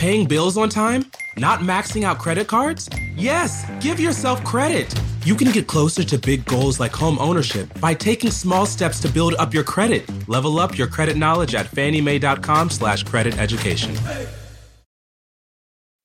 Paying 0.00 0.24
bills 0.24 0.56
on 0.56 0.70
time? 0.70 1.04
Not 1.36 1.60
maxing 1.60 2.04
out 2.04 2.18
credit 2.18 2.48
cards? 2.48 2.88
Yes, 3.16 3.66
give 3.80 4.00
yourself 4.00 4.42
credit. 4.44 4.90
You 5.26 5.34
can 5.34 5.52
get 5.52 5.66
closer 5.66 6.02
to 6.02 6.16
big 6.16 6.46
goals 6.46 6.80
like 6.80 6.90
home 6.90 7.18
ownership 7.18 7.68
by 7.80 7.92
taking 7.92 8.30
small 8.30 8.64
steps 8.64 8.98
to 9.00 9.10
build 9.10 9.34
up 9.34 9.52
your 9.52 9.62
credit. 9.62 10.02
Level 10.26 10.58
up 10.58 10.78
your 10.78 10.86
credit 10.86 11.18
knowledge 11.18 11.54
at 11.54 11.66
fanniemae.com 11.66 12.70
slash 12.70 13.02
credit 13.02 13.36
education. 13.36 13.94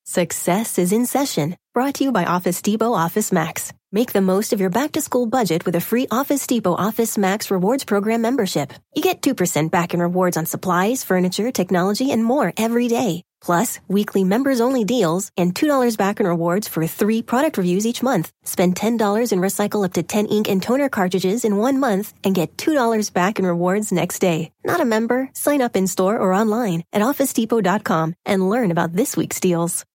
Success 0.04 0.78
is 0.78 0.92
in 0.92 1.06
session. 1.06 1.56
Brought 1.72 1.94
to 1.94 2.04
you 2.04 2.12
by 2.12 2.26
Office 2.26 2.60
Depot 2.60 2.92
Office 2.92 3.32
Max. 3.32 3.72
Make 3.96 4.12
the 4.12 4.20
most 4.20 4.52
of 4.52 4.60
your 4.60 4.68
back 4.68 4.92
to 4.92 5.00
school 5.00 5.24
budget 5.24 5.64
with 5.64 5.74
a 5.74 5.80
free 5.80 6.06
Office 6.10 6.46
Depot 6.46 6.74
Office 6.74 7.16
Max 7.16 7.50
Rewards 7.50 7.84
Program 7.84 8.20
membership. 8.20 8.74
You 8.94 9.00
get 9.00 9.22
2% 9.22 9.70
back 9.70 9.94
in 9.94 10.00
rewards 10.02 10.36
on 10.36 10.44
supplies, 10.44 11.02
furniture, 11.02 11.50
technology, 11.50 12.10
and 12.10 12.22
more 12.22 12.52
every 12.58 12.88
day. 12.88 13.22
Plus, 13.40 13.80
weekly 13.88 14.22
members 14.22 14.60
only 14.60 14.84
deals 14.84 15.30
and 15.38 15.54
$2 15.54 15.96
back 15.96 16.20
in 16.20 16.26
rewards 16.26 16.68
for 16.68 16.86
three 16.86 17.22
product 17.22 17.56
reviews 17.56 17.86
each 17.86 18.02
month. 18.02 18.30
Spend 18.44 18.74
$10 18.76 19.32
and 19.32 19.40
recycle 19.40 19.82
up 19.82 19.94
to 19.94 20.02
10 20.02 20.26
ink 20.26 20.46
and 20.50 20.62
toner 20.62 20.90
cartridges 20.90 21.42
in 21.46 21.56
one 21.56 21.80
month 21.80 22.12
and 22.22 22.34
get 22.34 22.58
$2 22.58 23.10
back 23.14 23.38
in 23.38 23.46
rewards 23.46 23.92
next 23.92 24.18
day. 24.18 24.52
Not 24.62 24.82
a 24.82 24.92
member? 24.96 25.30
Sign 25.32 25.62
up 25.62 25.74
in 25.74 25.86
store 25.86 26.18
or 26.18 26.34
online 26.34 26.84
at 26.92 27.00
OfficeDepot.com 27.00 28.14
and 28.26 28.50
learn 28.50 28.70
about 28.70 28.92
this 28.92 29.16
week's 29.16 29.40
deals. 29.40 29.86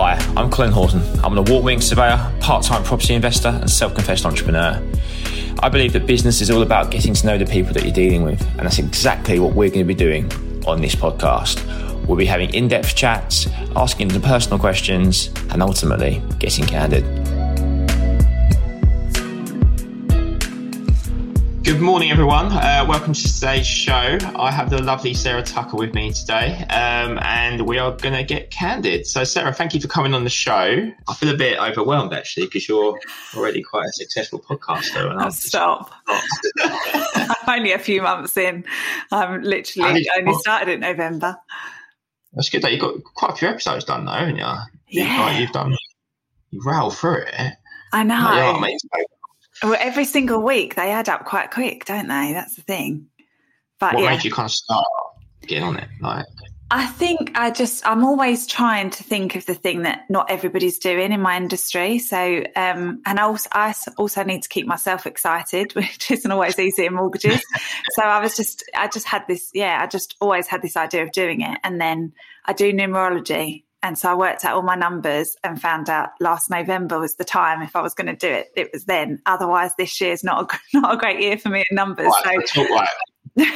Hi, 0.00 0.14
I'm 0.34 0.50
Colin 0.50 0.72
Horton. 0.72 1.02
I'm 1.22 1.36
an 1.36 1.46
award 1.46 1.62
winning 1.62 1.82
surveyor, 1.82 2.32
part 2.40 2.64
time 2.64 2.82
property 2.82 3.12
investor, 3.12 3.48
and 3.48 3.68
self 3.68 3.94
confessed 3.94 4.24
entrepreneur. 4.24 4.82
I 5.62 5.68
believe 5.68 5.92
that 5.92 6.06
business 6.06 6.40
is 6.40 6.50
all 6.50 6.62
about 6.62 6.90
getting 6.90 7.12
to 7.12 7.26
know 7.26 7.36
the 7.36 7.44
people 7.44 7.74
that 7.74 7.84
you're 7.84 7.92
dealing 7.92 8.22
with, 8.22 8.40
and 8.56 8.60
that's 8.60 8.78
exactly 8.78 9.38
what 9.38 9.52
we're 9.54 9.68
going 9.68 9.80
to 9.80 9.84
be 9.84 9.92
doing 9.92 10.24
on 10.66 10.80
this 10.80 10.94
podcast. 10.94 11.62
We'll 12.06 12.16
be 12.16 12.24
having 12.24 12.54
in 12.54 12.66
depth 12.66 12.96
chats, 12.96 13.46
asking 13.76 14.08
the 14.08 14.20
personal 14.20 14.58
questions, 14.58 15.28
and 15.50 15.62
ultimately 15.62 16.22
getting 16.38 16.64
candid. 16.64 17.04
Good 21.62 21.82
morning, 21.82 22.10
everyone. 22.10 22.46
Uh, 22.46 22.86
welcome 22.88 23.12
to 23.12 23.34
today's 23.34 23.66
show. 23.66 24.16
I 24.34 24.50
have 24.50 24.70
the 24.70 24.82
lovely 24.82 25.12
Sarah 25.12 25.42
Tucker 25.42 25.76
with 25.76 25.92
me 25.92 26.10
today, 26.10 26.64
um, 26.70 27.18
and 27.20 27.66
we 27.66 27.78
are 27.78 27.92
going 27.92 28.14
to 28.14 28.24
get 28.24 28.50
candid. 28.50 29.06
So, 29.06 29.24
Sarah, 29.24 29.52
thank 29.52 29.74
you 29.74 29.80
for 29.80 29.86
coming 29.86 30.14
on 30.14 30.24
the 30.24 30.30
show. 30.30 30.90
I 31.06 31.14
feel 31.14 31.28
a 31.28 31.36
bit 31.36 31.58
overwhelmed 31.58 32.14
actually 32.14 32.46
because 32.46 32.66
you're 32.66 32.98
already 33.36 33.62
quite 33.62 33.84
a 33.84 33.92
successful 33.92 34.40
podcaster. 34.40 35.10
And 35.10 35.20
oh, 35.20 35.28
stop! 35.28 35.92
I'm 36.08 37.58
only 37.58 37.72
a 37.72 37.78
few 37.78 38.00
months 38.00 38.38
in. 38.38 38.64
I'm 39.12 39.42
literally 39.42 40.06
only 40.16 40.34
started 40.34 40.72
in 40.72 40.80
November. 40.80 41.36
That's 42.32 42.48
good. 42.48 42.62
That 42.62 42.72
you've 42.72 42.80
got 42.80 43.04
quite 43.04 43.32
a 43.32 43.36
few 43.36 43.48
episodes 43.48 43.84
done, 43.84 44.06
though, 44.06 44.12
haven't 44.12 44.36
you? 44.36 44.46
Yeah, 44.88 45.30
you've, 45.32 45.40
you've 45.40 45.52
done. 45.52 45.76
You 46.50 46.62
rail 46.64 46.90
through 46.90 47.24
it. 47.26 47.52
I 47.92 48.02
know. 48.02 48.58
Like, 48.60 49.06
well, 49.62 49.76
every 49.78 50.04
single 50.04 50.42
week 50.42 50.74
they 50.74 50.90
add 50.90 51.08
up 51.08 51.24
quite 51.24 51.50
quick, 51.50 51.84
don't 51.84 52.08
they? 52.08 52.32
That's 52.32 52.56
the 52.56 52.62
thing. 52.62 53.06
But 53.78 53.94
what 53.94 54.04
yeah. 54.04 54.10
made 54.10 54.24
you 54.24 54.30
kind 54.30 54.46
of 54.46 54.52
start 54.52 54.86
getting 55.46 55.64
on 55.64 55.76
it? 55.76 55.88
Like, 56.00 56.26
I 56.72 56.86
think 56.86 57.32
I 57.34 57.50
just 57.50 57.84
I'm 57.84 58.04
always 58.04 58.46
trying 58.46 58.90
to 58.90 59.02
think 59.02 59.34
of 59.34 59.44
the 59.44 59.54
thing 59.54 59.82
that 59.82 60.08
not 60.08 60.30
everybody's 60.30 60.78
doing 60.78 61.12
in 61.12 61.20
my 61.20 61.36
industry. 61.36 61.98
So, 61.98 62.44
um, 62.54 63.02
and 63.04 63.18
also, 63.18 63.48
I 63.52 63.74
also 63.98 64.22
need 64.22 64.42
to 64.42 64.48
keep 64.48 64.66
myself 64.66 65.04
excited, 65.04 65.72
which 65.74 66.10
isn't 66.10 66.30
always 66.30 66.58
easy 66.58 66.86
in 66.86 66.94
mortgages. 66.94 67.42
so 67.90 68.02
I 68.02 68.20
was 68.20 68.36
just 68.36 68.62
I 68.76 68.86
just 68.86 69.06
had 69.06 69.26
this 69.26 69.50
yeah 69.52 69.80
I 69.82 69.88
just 69.88 70.14
always 70.20 70.46
had 70.46 70.62
this 70.62 70.76
idea 70.76 71.02
of 71.02 71.10
doing 71.10 71.40
it, 71.40 71.58
and 71.64 71.80
then 71.80 72.12
I 72.44 72.52
do 72.52 72.72
numerology, 72.72 73.64
and 73.82 73.98
so 73.98 74.10
I 74.10 74.14
worked 74.14 74.44
out 74.44 74.56
all 74.56 74.62
my 74.62 74.74
numbers 74.74 75.36
and 75.42 75.60
found 75.60 75.88
out 75.88 76.10
last 76.20 76.50
November 76.50 77.00
was 77.00 77.16
the 77.16 77.24
time 77.24 77.62
if 77.62 77.74
I 77.74 77.80
was 77.80 77.94
going 77.94 78.08
to 78.08 78.16
do 78.16 78.28
it, 78.28 78.48
it 78.56 78.70
was 78.72 78.84
then. 78.84 79.20
Otherwise, 79.24 79.72
this 79.78 80.00
year 80.00 80.12
is 80.12 80.22
not 80.22 80.52
a, 80.52 80.58
not 80.78 80.94
a 80.94 80.96
great 80.98 81.20
year 81.20 81.38
for 81.38 81.48
me 81.48 81.64
in 81.70 81.74
numbers. 81.74 82.12
Right, 82.24 82.48
so. 82.48 82.62
Right. 82.62 82.88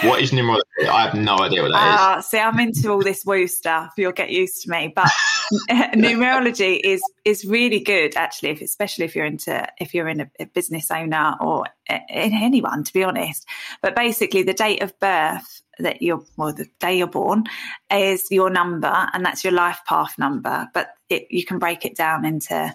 what 0.04 0.22
is 0.22 0.30
numerology? 0.30 0.86
I 0.88 1.02
have 1.02 1.14
no 1.14 1.36
idea 1.38 1.62
what 1.62 1.72
that 1.72 2.14
uh, 2.14 2.18
is. 2.18 2.26
See, 2.26 2.38
I'm 2.38 2.58
into 2.60 2.90
all 2.90 3.02
this 3.02 3.24
woo 3.26 3.46
stuff. 3.46 3.92
You'll 3.98 4.12
get 4.12 4.30
used 4.30 4.62
to 4.62 4.70
me. 4.70 4.92
But 4.94 5.10
numerology 5.70 6.80
is 6.82 7.02
is 7.24 7.44
really 7.44 7.80
good, 7.80 8.16
actually, 8.16 8.50
if, 8.50 8.62
especially 8.62 9.04
if 9.04 9.16
you're 9.16 9.26
into 9.26 9.66
if 9.78 9.92
you're 9.92 10.08
in 10.08 10.20
a, 10.20 10.30
a 10.38 10.46
business 10.46 10.90
owner 10.90 11.34
or 11.40 11.66
in 11.90 12.32
anyone, 12.32 12.84
to 12.84 12.92
be 12.92 13.02
honest. 13.02 13.46
But 13.82 13.96
basically, 13.96 14.44
the 14.44 14.54
date 14.54 14.82
of 14.82 14.98
birth 15.00 15.62
that 15.78 16.02
you're 16.02 16.24
well 16.36 16.52
the 16.52 16.66
day 16.80 16.98
you're 16.98 17.06
born 17.06 17.44
is 17.90 18.26
your 18.30 18.50
number 18.50 19.08
and 19.12 19.24
that's 19.24 19.44
your 19.44 19.52
life 19.52 19.80
path 19.86 20.18
number. 20.18 20.68
But 20.74 20.94
it, 21.08 21.26
you 21.30 21.44
can 21.44 21.58
break 21.58 21.84
it 21.84 21.96
down 21.96 22.24
into 22.24 22.74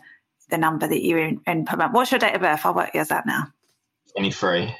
the 0.49 0.57
number 0.57 0.87
that 0.87 1.03
you're 1.03 1.19
in, 1.19 1.41
in 1.45 1.65
what's 1.91 2.11
your 2.11 2.19
date 2.19 2.35
of 2.35 2.41
birth? 2.41 2.65
I'll 2.65 2.73
work 2.73 2.93
yours 2.93 3.11
out 3.11 3.25
now. 3.25 3.47
23 4.17 4.75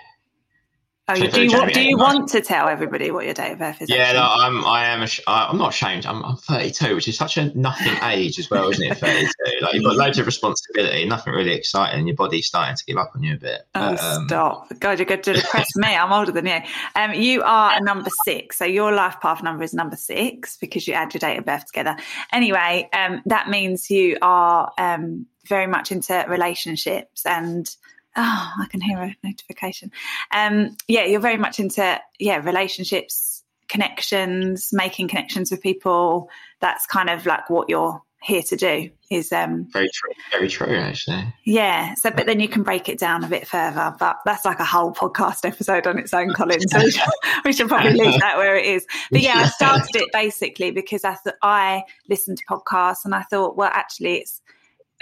Oh, 1.10 1.16
do 1.16 1.42
you, 1.42 1.52
want, 1.52 1.74
do 1.74 1.82
you 1.82 1.98
want 1.98 2.30
to 2.30 2.42
tell 2.42 2.68
everybody 2.68 3.10
what 3.10 3.26
your 3.26 3.34
date 3.34 3.54
of 3.54 3.60
birth 3.60 3.82
is? 3.82 3.90
Yeah, 3.90 4.12
no, 4.12 4.22
I'm. 4.22 4.64
I 4.64 4.86
am. 4.86 5.08
I'm 5.26 5.58
not 5.58 5.70
ashamed. 5.70 6.06
I'm, 6.06 6.24
I'm 6.24 6.36
32, 6.36 6.94
which 6.94 7.08
is 7.08 7.18
such 7.18 7.38
a 7.38 7.46
nothing 7.58 7.96
age 8.04 8.38
as 8.38 8.50
well, 8.52 8.70
isn't 8.70 8.92
it? 8.92 8.96
32. 8.96 9.28
Like 9.62 9.74
you've 9.74 9.84
got 9.84 9.96
loads 9.96 10.20
of 10.20 10.28
responsibility, 10.28 11.06
nothing 11.06 11.34
really 11.34 11.54
exciting. 11.54 12.00
And 12.00 12.08
your 12.08 12.16
body's 12.16 12.46
starting 12.46 12.76
to 12.76 12.86
give 12.86 12.98
up 12.98 13.12
on 13.16 13.24
you 13.24 13.34
a 13.34 13.38
bit. 13.38 13.62
Oh, 13.74 13.96
but, 13.96 14.04
um, 14.04 14.28
stop! 14.28 14.80
God, 14.80 15.00
you're 15.00 15.08
going 15.08 15.24
to 15.24 15.34
depress 15.34 15.76
me. 15.78 15.96
I'm 15.96 16.14
older 16.14 16.32
than 16.32 16.46
you. 16.46 16.60
Um, 16.96 17.14
you 17.16 17.42
are 17.42 17.76
a 17.76 17.82
number 17.82 18.12
six, 18.24 18.58
so 18.58 18.66
your 18.66 18.92
life 18.92 19.20
path 19.20 19.42
number 19.42 19.64
is 19.64 19.74
number 19.74 19.96
six 19.96 20.58
because 20.58 20.88
you 20.88 20.94
add 20.94 21.12
your 21.16 21.20
date 21.20 21.38
of 21.38 21.46
birth 21.46 21.66
together. 21.66 21.98
Anyway, 22.32 22.88
um, 22.94 23.24
that 23.26 23.50
means 23.50 23.90
you 23.90 24.18
are 24.22 24.72
um 24.78 25.26
very 25.48 25.66
much 25.66 25.92
into 25.92 26.24
relationships 26.28 27.26
and 27.26 27.76
oh, 28.20 28.52
I 28.60 28.66
can 28.70 28.82
hear 28.82 29.00
a 29.00 29.16
notification. 29.24 29.92
Um, 30.32 30.76
yeah, 30.88 31.06
you're 31.06 31.22
very 31.22 31.38
much 31.38 31.60
into 31.60 32.00
yeah 32.20 32.38
relationships, 32.38 33.44
connections, 33.68 34.70
making 34.74 35.08
connections 35.08 35.52
with 35.52 35.62
people. 35.62 36.30
That's 36.60 36.86
kind 36.86 37.10
of 37.10 37.26
like 37.26 37.50
what 37.50 37.70
you're 37.70 38.02
here 38.22 38.44
to 38.44 38.56
do. 38.58 38.90
Is 39.10 39.32
um 39.32 39.68
very 39.72 39.90
true, 39.92 40.12
very 40.32 40.50
true 40.50 40.76
actually. 40.76 41.34
Yeah. 41.46 41.96
So, 41.96 42.12
but 42.12 42.26
then 42.26 42.40
you 42.40 42.48
can 42.50 42.62
break 42.62 42.90
it 42.90 43.00
down 43.00 43.24
a 43.24 43.28
bit 43.28 43.48
further. 43.48 43.96
But 43.98 44.18
that's 44.26 44.46
like 44.46 44.60
a 44.60 44.66
whole 44.66 44.94
podcast 44.94 45.46
episode 45.46 45.88
on 45.88 45.98
its 45.98 46.14
own, 46.14 46.34
Colin. 46.34 46.60
So 46.68 46.80
we 46.80 46.92
should, 46.92 47.10
we 47.46 47.54
should 47.54 47.70
probably 47.70 47.94
leave 47.94 48.20
that 48.20 48.38
where 48.38 48.56
it 48.56 48.66
is. 48.66 48.86
But 49.10 49.22
yeah, 49.22 49.36
I 49.38 49.46
started 49.48 49.96
it 49.96 50.10
basically 50.12 50.72
because 50.72 51.06
I 51.06 51.16
thought 51.16 51.36
I 51.42 51.84
listened 52.10 52.38
to 52.40 52.46
podcasts 52.46 53.06
and 53.06 53.16
I 53.16 53.24
thought, 53.24 53.56
well, 53.56 53.72
actually, 53.74 54.18
it's 54.18 54.42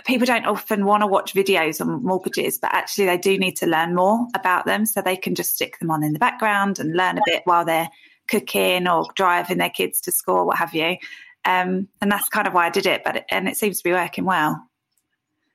people 0.05 0.25
don't 0.25 0.45
often 0.45 0.85
want 0.85 1.01
to 1.01 1.07
watch 1.07 1.33
videos 1.33 1.81
on 1.81 2.03
mortgages, 2.03 2.57
but 2.57 2.73
actually 2.73 3.05
they 3.05 3.17
do 3.17 3.37
need 3.37 3.57
to 3.57 3.65
learn 3.65 3.95
more 3.95 4.27
about 4.35 4.65
them 4.65 4.85
so 4.85 5.01
they 5.01 5.17
can 5.17 5.35
just 5.35 5.55
stick 5.55 5.79
them 5.79 5.91
on 5.91 6.03
in 6.03 6.13
the 6.13 6.19
background 6.19 6.79
and 6.79 6.95
learn 6.95 7.17
a 7.17 7.21
bit 7.25 7.41
while 7.45 7.65
they're 7.65 7.89
cooking 8.27 8.87
or 8.87 9.05
driving 9.15 9.57
their 9.57 9.69
kids 9.69 10.01
to 10.01 10.11
school, 10.11 10.45
what 10.45 10.57
have 10.57 10.73
you. 10.73 10.97
Um, 11.45 11.87
and 12.01 12.11
that's 12.11 12.29
kind 12.29 12.47
of 12.47 12.53
why 12.53 12.67
I 12.67 12.69
did 12.69 12.85
it, 12.85 13.03
but 13.03 13.17
it, 13.17 13.25
and 13.31 13.47
it 13.47 13.57
seems 13.57 13.77
to 13.77 13.83
be 13.83 13.93
working 13.93 14.25
well. 14.25 14.67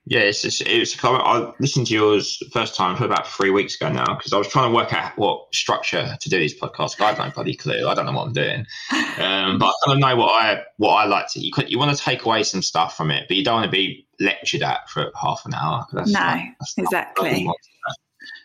Yeah, 0.05 0.21
it's, 0.21 0.45
it's, 0.45 0.61
it's 0.63 0.97
I 1.05 1.53
listened 1.61 1.87
to 1.87 1.95
yours 1.95 2.43
first 2.53 2.75
time 2.75 2.97
for 2.97 3.05
about 3.05 3.29
three 3.29 3.51
weeks 3.51 3.77
ago 3.77 3.89
now 3.89 4.17
because 4.17 4.33
I 4.33 4.39
was 4.39 4.49
trying 4.49 4.69
to 4.69 4.75
work 4.75 4.93
out 4.93 5.17
what 5.17 5.55
structure 5.55 6.17
to 6.19 6.29
do 6.29 6.41
these 6.41 6.59
podcasts. 6.59 7.01
I 7.01 7.15
don't 7.15 7.33
bloody 7.33 7.55
clue. 7.55 7.87
I 7.87 7.95
don't 7.95 8.07
know 8.07 8.13
what 8.13 8.27
I'm 8.27 8.33
doing, 8.33 8.67
um, 9.19 9.59
but 9.59 9.67
I 9.67 9.73
kind 9.85 9.93
of 9.93 9.99
know 9.99 10.17
what 10.17 10.31
I 10.33 10.63
what 10.79 10.95
I 10.95 11.05
like 11.05 11.27
to. 11.33 11.41
You 11.41 11.53
you 11.69 11.79
want 11.79 11.97
to 11.97 12.03
take 12.03 12.25
away 12.25 12.43
some 12.43 12.63
stuff 12.63 12.97
from 12.97 13.13
it, 13.13 13.27
but 13.29 13.37
you 13.37 13.45
don't 13.45 13.55
want 13.55 13.67
to 13.67 13.71
be 13.71 14.05
lectured 14.23 14.63
at 14.63 14.89
for 14.89 15.11
half 15.21 15.43
an 15.45 15.55
hour. 15.55 15.87
That's 15.93 16.11
no, 16.11 16.21
not, 16.21 16.41
exactly. 16.77 17.49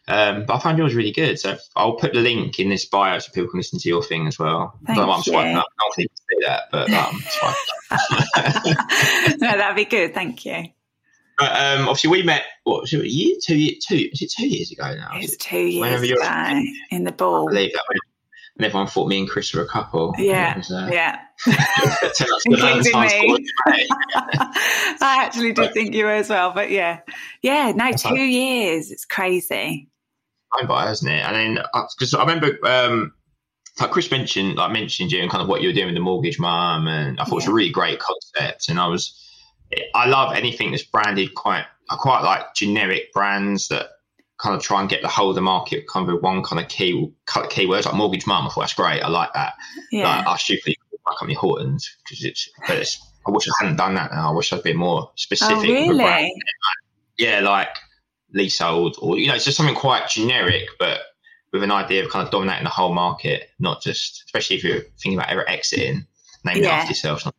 Um, 0.10 0.46
but 0.46 0.56
I 0.56 0.60
found 0.60 0.78
yours 0.78 0.96
really 0.96 1.12
good. 1.12 1.38
So 1.38 1.58
I'll 1.76 1.96
put 1.96 2.14
the 2.14 2.22
link 2.22 2.60
in 2.60 2.70
this 2.70 2.86
bio 2.86 3.20
so 3.20 3.30
people 3.34 3.50
can 3.50 3.60
listen 3.60 3.78
to 3.80 3.90
your 3.90 4.02
thing 4.02 4.26
as 4.26 4.40
well. 4.40 4.80
Thank 4.86 4.98
I 4.98 5.02
don't 5.02 5.08
know 5.08 5.14
I'm 5.14 5.24
swiping 5.24 5.58
up. 5.58 5.66
I 5.80 5.84
don't 5.84 5.96
think 5.96 6.10
you 6.10 6.40
say 6.40 6.48
that, 6.48 6.64
but 6.72 6.90
um, 6.94 7.22
it's 7.26 7.36
fine. 7.36 9.36
no, 9.40 9.58
that'd 9.58 9.76
be 9.76 9.86
good. 9.86 10.14
Thank 10.14 10.46
you. 10.46 10.68
But 11.38 11.52
um, 11.52 11.88
obviously, 11.88 12.10
we 12.10 12.24
met 12.24 12.44
what 12.64 12.82
was 12.82 12.94
it, 12.94 13.02
a 13.02 13.08
year, 13.08 13.36
two, 13.44 13.58
year, 13.58 13.74
two? 13.86 14.10
Is 14.12 14.22
it 14.22 14.32
two 14.32 14.48
years 14.48 14.72
ago 14.72 14.96
now? 14.96 15.10
It's 15.14 15.38
two 15.38 15.60
years 15.60 16.02
ago 16.02 16.62
in 16.90 17.04
the 17.04 17.12
ball. 17.12 17.50
I 17.50 17.52
believe 17.52 17.74
that. 17.74 17.84
And 18.58 18.66
everyone 18.66 18.88
thought 18.88 19.08
me 19.08 19.20
and 19.20 19.30
Chris 19.30 19.54
were 19.54 19.62
a 19.62 19.68
couple. 19.68 20.16
Yeah, 20.18 20.58
was, 20.58 20.72
uh, 20.72 20.90
yeah. 20.92 21.20
Including 22.46 23.00
me. 23.00 23.46
I 23.68 25.24
actually 25.26 25.54
did 25.54 25.74
think 25.74 25.94
you 25.94 26.06
were 26.06 26.12
as 26.12 26.30
well, 26.30 26.52
but 26.52 26.72
yeah, 26.72 27.02
yeah. 27.44 27.72
No, 27.76 27.92
two 27.92 28.10
like, 28.10 28.20
years. 28.20 28.90
It's 28.90 29.06
crazy. 29.06 29.90
Time 30.58 30.68
by, 30.68 30.90
isn't 30.90 31.08
it? 31.08 31.24
And 31.24 31.36
then 31.36 31.66
because 31.74 32.14
uh, 32.14 32.18
I 32.18 32.22
remember. 32.22 32.58
Um, 32.66 33.14
like 33.80 33.92
Chris 33.92 34.10
mentioned, 34.10 34.56
like 34.56 34.72
mentioned 34.72 35.12
you 35.12 35.22
and 35.22 35.30
kind 35.30 35.44
of 35.44 35.48
what 35.48 35.62
you 35.62 35.70
were 35.70 35.74
doing 35.74 35.86
with 35.86 35.94
the 35.94 36.02
mortgage 36.02 36.40
mum, 36.40 36.88
and 36.88 37.20
I 37.20 37.26
thought 37.26 37.34
yeah. 37.34 37.34
it 37.34 37.36
was 37.36 37.48
a 37.48 37.54
really 37.54 37.70
great 37.70 38.00
concept. 38.00 38.70
And 38.70 38.80
I 38.80 38.88
was 38.88 39.24
I 39.94 40.08
love 40.08 40.34
anything 40.36 40.72
that's 40.72 40.84
branded 40.84 41.36
quite. 41.36 41.66
I 41.90 41.96
quite 41.96 42.22
like 42.22 42.56
generic 42.56 43.14
brands 43.14 43.68
that 43.68 43.90
kind 44.38 44.56
of 44.56 44.62
try 44.62 44.82
and 44.82 44.90
get 44.90 45.02
the 45.02 45.08
whole 45.08 45.30
of 45.30 45.36
the 45.36 45.42
market 45.42 45.88
kind 45.88 46.08
of 46.08 46.14
with 46.14 46.24
one 46.24 46.44
kind 46.44 46.62
of 46.62 46.70
key 46.70 47.12
keywords 47.28 47.86
like 47.86 47.96
mortgage 47.96 48.28
mum. 48.28 48.46
I 48.46 48.50
thought 48.50 48.62
that's 48.62 48.74
great. 48.74 49.02
I 49.02 49.08
like 49.08 49.34
that. 49.34 49.54
Yeah. 49.92 50.18
Like, 50.18 50.28
I 50.28 50.38
stupidly 50.38 50.78
my 51.06 51.14
company 51.18 51.36
Hortons 51.36 51.96
because 52.04 52.24
it's, 52.24 52.50
but 52.68 52.78
it's. 52.78 53.02
I 53.26 53.32
wish 53.32 53.48
I 53.48 53.52
hadn't 53.60 53.76
done 53.76 53.96
that. 53.96 54.12
Now 54.14 54.32
I 54.32 54.34
wish 54.34 54.54
I'd 54.54 54.64
been 54.64 54.78
more 54.78 55.12
specific. 55.16 55.58
Oh, 55.58 55.62
really? 55.62 56.34
Yeah, 57.18 57.42
like 57.42 57.68
leasehold, 58.34 58.96
or 59.02 59.18
you 59.18 59.28
know, 59.28 59.36
it's 59.36 59.44
just 59.44 59.58
something 59.58 59.76
quite 59.76 60.10
generic, 60.10 60.70
but 60.80 61.02
with 61.52 61.64
an 61.64 61.72
idea 61.72 62.06
of 62.06 62.12
kind 62.12 62.26
of 62.26 62.32
dominating 62.32 62.64
the 62.64 62.70
whole 62.70 62.94
market, 62.94 63.50
not 63.60 63.82
just, 63.82 64.24
especially 64.26 64.56
if 64.56 64.64
you're 64.64 64.82
thinking 65.00 65.16
about 65.16 65.30
ever 65.30 65.48
exiting, 65.50 66.06
naming 66.46 66.64
yeah. 66.64 66.70
after 66.70 66.90
yourself. 66.90 67.26
Not 67.26 67.36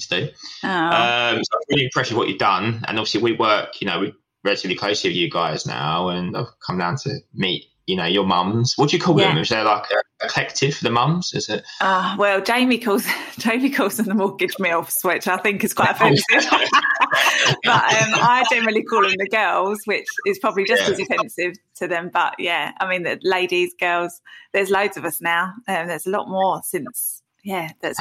to 0.00 0.08
do. 0.08 0.28
Oh. 0.62 0.68
Um, 0.68 1.44
so 1.44 1.50
I'm 1.54 1.60
really 1.70 1.84
impressed 1.84 2.10
with 2.10 2.18
what 2.18 2.28
you've 2.28 2.38
done, 2.38 2.84
and 2.86 2.98
obviously 2.98 3.22
we 3.22 3.32
work. 3.32 3.80
You 3.80 3.86
know, 3.86 4.00
we 4.00 4.14
relatively 4.44 4.76
close 4.76 5.04
with 5.04 5.12
you 5.12 5.30
guys 5.30 5.66
now, 5.66 6.08
and 6.08 6.36
I've 6.36 6.48
come 6.66 6.78
down 6.78 6.96
to 7.02 7.18
meet 7.34 7.64
you 7.90 7.96
know 7.96 8.06
your 8.06 8.24
mums. 8.24 8.74
What 8.76 8.90
do 8.90 8.96
you 8.96 9.02
call 9.02 9.20
yeah. 9.20 9.28
them? 9.28 9.38
Is 9.38 9.48
there 9.48 9.64
like 9.64 9.84
a, 9.90 10.24
a 10.24 10.28
collective 10.28 10.76
for 10.76 10.84
the 10.84 10.90
mums? 10.90 11.34
Is 11.34 11.48
it? 11.48 11.64
Uh, 11.80 12.14
well, 12.18 12.40
Jamie 12.40 12.78
calls 12.78 13.06
Jamie 13.38 13.70
calls 13.70 13.96
them 13.96 14.06
the 14.06 14.14
mortgage 14.14 14.54
milfs, 14.54 15.04
which 15.04 15.26
I 15.26 15.36
think 15.38 15.64
is 15.64 15.74
quite 15.74 15.90
offensive. 15.90 16.24
but 17.64 17.82
um, 17.82 18.14
I 18.14 18.44
generally 18.50 18.84
call 18.84 19.02
them 19.02 19.14
the 19.18 19.28
girls, 19.28 19.80
which 19.86 20.06
is 20.26 20.38
probably 20.38 20.64
just 20.64 20.82
yeah. 20.82 20.90
as 20.90 21.00
offensive 21.00 21.54
to 21.76 21.88
them. 21.88 22.10
But 22.12 22.36
yeah, 22.38 22.72
I 22.80 22.88
mean 22.88 23.02
the 23.02 23.18
ladies, 23.22 23.74
girls. 23.78 24.20
There's 24.52 24.70
loads 24.70 24.96
of 24.96 25.04
us 25.04 25.20
now, 25.20 25.52
and 25.66 25.82
um, 25.82 25.88
there's 25.88 26.06
a 26.06 26.10
lot 26.10 26.28
more 26.28 26.60
since 26.64 27.22
yeah. 27.44 27.70
That's 27.82 27.98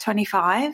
twenty 0.00 0.24
five. 0.24 0.72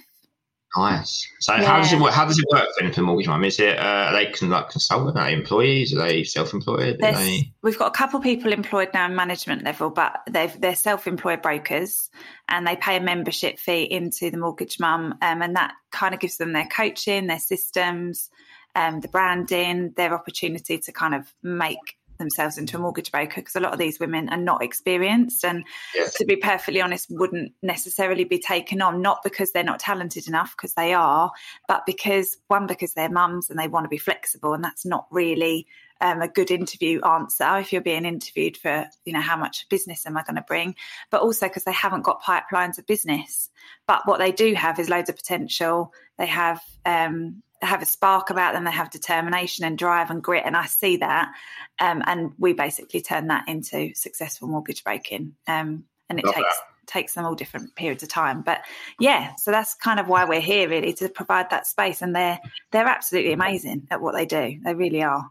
Nice. 0.77 1.27
So 1.41 1.55
yeah. 1.55 1.65
how 1.65 1.79
does 1.79 1.93
it 1.93 1.99
work? 1.99 2.13
How 2.13 2.27
does 2.27 2.39
it 2.39 2.45
work 2.53 2.69
then 2.79 2.93
for 2.93 3.01
mortgage 3.03 3.27
mum? 3.27 3.43
Is 3.45 3.59
it 3.59 3.79
uh, 3.79 3.83
are 3.83 4.13
they 4.13 4.27
can 4.27 4.51
like 4.51 4.69
consultant? 4.69 5.17
Are 5.17 5.25
they 5.25 5.33
employees? 5.33 5.95
Are 5.95 6.07
they 6.07 6.25
self-employed? 6.25 7.03
Are 7.03 7.13
they... 7.13 7.53
We've 7.63 7.79
got 7.79 7.89
a 7.89 7.97
couple 7.97 8.19
of 8.19 8.23
people 8.23 8.53
employed 8.53 8.91
now 8.93 9.07
in 9.07 9.17
management 9.17 9.65
level, 9.65 9.89
but 9.89 10.21
they've 10.29 10.61
they're 10.61 10.77
self-employed 10.77 11.41
brokers 11.41 12.11
and 12.49 12.67
they 12.67 12.77
pay 12.77 12.97
a 12.97 13.01
membership 13.01 13.59
fee 13.59 13.85
into 13.85 14.31
the 14.31 14.39
mortgage 14.39 14.79
mum, 14.79 15.15
um, 15.23 15.43
and 15.43 15.57
that 15.57 15.73
kind 15.91 16.13
of 16.13 16.21
gives 16.21 16.37
them 16.37 16.53
their 16.53 16.67
coaching, 16.67 17.29
their 17.29 17.39
systems, 17.39 18.29
um, 18.75 19.01
the 19.01 19.09
branding, 19.09 19.95
their 19.97 20.15
opportunity 20.15 20.79
to 20.79 20.93
kind 20.93 21.15
of 21.15 21.33
make 21.43 21.97
themselves 22.19 22.59
into 22.59 22.77
a 22.77 22.81
mortgage 22.81 23.11
broker 23.11 23.41
because 23.41 23.57
a 23.57 23.61
lot 23.61 23.73
of 23.73 23.79
these 23.79 23.99
women 23.99 24.29
are 24.29 24.37
not 24.37 24.63
experienced 24.63 25.45
and 25.45 25.65
yes. 25.95 26.15
to 26.15 26.25
be 26.25 26.37
perfectly 26.37 26.81
honest 26.81 27.07
wouldn't 27.11 27.53
necessarily 27.63 28.25
be 28.25 28.39
taken 28.39 28.83
on 28.83 29.01
not 29.01 29.23
because 29.23 29.53
they're 29.53 29.65
not 29.65 29.81
talented 29.81 30.29
enough 30.29 30.55
because 30.57 30.75
they 30.75 30.93
are 30.93 31.31
but 31.67 31.87
because 31.87 32.37
one 32.49 32.67
because 32.67 32.95
they're 32.95 33.09
mums 33.09 33.51
and 33.51 33.59
they 33.59 33.69
want 33.69 33.85
to 33.85 33.89
be 33.89 33.99
flexible 33.99 34.53
and 34.53 34.63
that's 34.63 34.85
not 34.85 35.07
really 35.11 35.67
um, 36.01 36.23
a 36.23 36.29
good 36.29 36.51
interview 36.51 37.01
answer 37.03 37.59
if 37.59 37.73
you're 37.73 37.83
being 37.83 38.05
interviewed 38.05 38.57
for 38.57 38.87
you 39.05 39.13
know 39.13 39.21
how 39.21 39.37
much 39.37 39.69
business 39.69 40.07
am 40.07 40.17
i 40.17 40.23
going 40.23 40.37
to 40.37 40.43
bring 40.43 40.75
but 41.11 41.23
also 41.23 41.49
because 41.49 41.65
they 41.65 41.73
haven't 41.73 42.03
got 42.03 42.23
pipelines 42.23 42.79
of 42.79 42.87
business 42.87 43.51
but 43.87 44.07
what 44.07 44.19
they 44.19 44.31
do 44.31 44.55
have 44.55 44.79
is 44.79 44.89
loads 44.89 45.11
of 45.11 45.17
potential 45.17 45.93
they 46.19 46.27
have 46.27 46.61
um, 46.85 47.43
have 47.63 47.83
a 47.83 47.87
spark 47.87 48.31
about 48.31 48.55
them. 48.55 48.65
They 48.65 48.71
have 48.71 48.91
determination 48.91 49.65
and 49.65 49.77
drive 49.77 50.11
and 50.11 50.23
grit, 50.23 50.45
and 50.47 50.57
I 50.57 50.67
see 50.67 50.99
that. 50.99 51.33
Um, 51.81 52.03
and 52.07 52.33
we 52.39 52.53
basically 52.53 53.01
turn 53.01 53.29
that 53.29 53.49
into 53.49 53.95
successful 53.95 54.49
mortgage 54.49 54.85
broking. 54.85 55.35
Um, 55.47 55.85
and 56.09 56.19
it 56.19 56.25
Love 56.25 56.35
takes 56.35 56.57
that. 56.57 56.93
takes 56.93 57.15
them 57.15 57.25
all 57.25 57.35
different 57.35 57.75
periods 57.75 58.03
of 58.03 58.09
time. 58.09 58.43
But 58.43 58.63
yeah, 58.99 59.35
so 59.37 59.51
that's 59.51 59.75
kind 59.75 60.01
of 60.01 60.09
why 60.09 60.25
we're 60.25 60.41
here, 60.41 60.69
really, 60.69 60.93
to 60.95 61.09
provide 61.09 61.51
that 61.51 61.67
space. 61.67 62.03
And 62.03 62.15
they're 62.15 62.39
they're 62.71 62.87
absolutely 62.87 63.33
amazing 63.33 63.89
at 63.91 64.01
what 64.01 64.15
they 64.15 64.27
do. 64.27 64.59
They 64.65 64.75
really 64.75 65.03
are. 65.03 65.31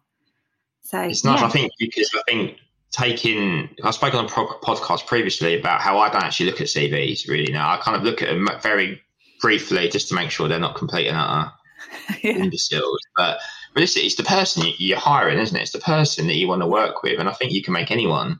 So 0.81 0.99
it's 1.01 1.23
nice, 1.25 1.41
yeah. 1.41 1.47
I 1.47 1.49
think, 1.49 1.71
because 1.79 2.09
I 2.15 2.21
think 2.31 2.57
taking 2.91 3.69
I 3.83 3.91
spoke 3.91 4.13
on 4.13 4.25
a 4.25 4.29
podcast 4.29 5.05
previously 5.05 5.59
about 5.59 5.81
how 5.81 5.99
I 5.99 6.09
don't 6.09 6.23
actually 6.23 6.45
look 6.45 6.61
at 6.61 6.67
CVs 6.67 7.27
really 7.27 7.51
now. 7.51 7.69
I 7.69 7.77
kind 7.77 7.97
of 7.97 8.03
look 8.03 8.21
at 8.21 8.29
them 8.29 8.47
very 8.61 9.01
briefly 9.41 9.89
just 9.89 10.07
to 10.09 10.15
make 10.15 10.31
sure 10.31 10.47
they're 10.47 10.59
not 10.59 10.75
complete 10.75 11.07
and 11.07 11.17
utter 11.17 11.51
yeah. 12.23 12.37
imbeciles. 12.37 12.99
But 13.15 13.39
realistically, 13.75 14.07
it's 14.07 14.15
the 14.15 14.23
person 14.23 14.63
you're 14.77 14.97
hiring, 14.97 15.39
isn't 15.39 15.55
it? 15.55 15.61
It's 15.61 15.71
the 15.71 15.79
person 15.79 16.27
that 16.27 16.35
you 16.35 16.47
want 16.47 16.61
to 16.61 16.67
work 16.67 17.03
with, 17.03 17.19
and 17.19 17.29
I 17.29 17.33
think 17.33 17.51
you 17.51 17.63
can 17.63 17.73
make 17.73 17.91
anyone 17.91 18.39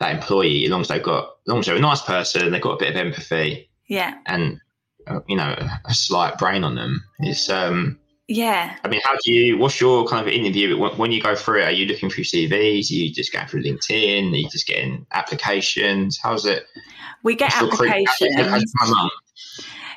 that 0.00 0.14
employee 0.14 0.64
as 0.64 0.70
long 0.70 0.80
as 0.80 0.88
they've 0.88 1.02
got, 1.02 1.24
as 1.24 1.48
long 1.48 1.60
as 1.60 1.66
they're 1.66 1.76
a 1.76 1.80
nice 1.80 2.02
person, 2.02 2.50
they've 2.50 2.62
got 2.62 2.74
a 2.74 2.78
bit 2.78 2.90
of 2.90 2.96
empathy, 2.96 3.70
yeah, 3.88 4.18
and 4.26 4.60
uh, 5.06 5.20
you 5.28 5.36
know 5.36 5.56
a 5.84 5.94
slight 5.94 6.38
brain 6.38 6.64
on 6.64 6.74
them. 6.74 7.02
It's 7.20 7.48
um. 7.48 7.98
Yeah. 8.28 8.76
I 8.82 8.88
mean, 8.88 9.00
how 9.04 9.14
do 9.22 9.32
you? 9.32 9.58
What's 9.58 9.78
your 9.80 10.06
kind 10.06 10.26
of 10.26 10.32
interview 10.32 10.78
when, 10.78 10.96
when 10.96 11.12
you 11.12 11.20
go 11.20 11.34
through 11.34 11.62
it? 11.62 11.64
Are 11.64 11.72
you 11.72 11.84
looking 11.84 12.08
through 12.08 12.24
CVs? 12.24 12.90
Are 12.90 12.94
you 12.94 13.12
just 13.12 13.32
going 13.32 13.46
through 13.46 13.64
LinkedIn? 13.64 14.32
Are 14.32 14.36
you 14.36 14.48
just 14.48 14.66
getting 14.66 15.06
applications? 15.12 16.18
How's 16.22 16.46
it? 16.46 16.64
We 17.22 17.34
get 17.34 17.54
applications. 17.54 18.08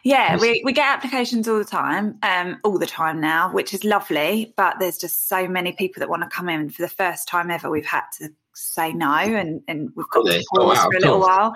Yeah, 0.05 0.37
we, 0.37 0.61
we 0.63 0.71
get 0.71 0.85
applications 0.85 1.47
all 1.47 1.57
the 1.57 1.65
time, 1.65 2.19
um, 2.21 2.59
all 2.63 2.77
the 2.77 2.85
time 2.85 3.19
now, 3.19 3.51
which 3.51 3.73
is 3.73 3.83
lovely. 3.83 4.53
But 4.55 4.75
there's 4.79 4.99
just 4.99 5.27
so 5.27 5.47
many 5.47 5.71
people 5.71 5.99
that 5.99 6.09
want 6.09 6.21
to 6.21 6.29
come 6.29 6.47
in. 6.47 6.69
For 6.69 6.83
the 6.83 6.87
first 6.87 7.27
time 7.27 7.49
ever, 7.49 7.71
we've 7.71 7.87
had 7.87 8.03
to 8.19 8.29
say 8.53 8.93
no, 8.93 9.07
and, 9.07 9.63
and 9.67 9.89
we've 9.95 10.07
got 10.11 10.27
to 10.27 10.43
oh, 10.53 10.59
pause 10.59 10.59
oh, 10.59 10.67
wow, 10.67 10.89
for 10.91 10.97
a 10.97 10.99
little 10.99 11.19
while. 11.19 11.53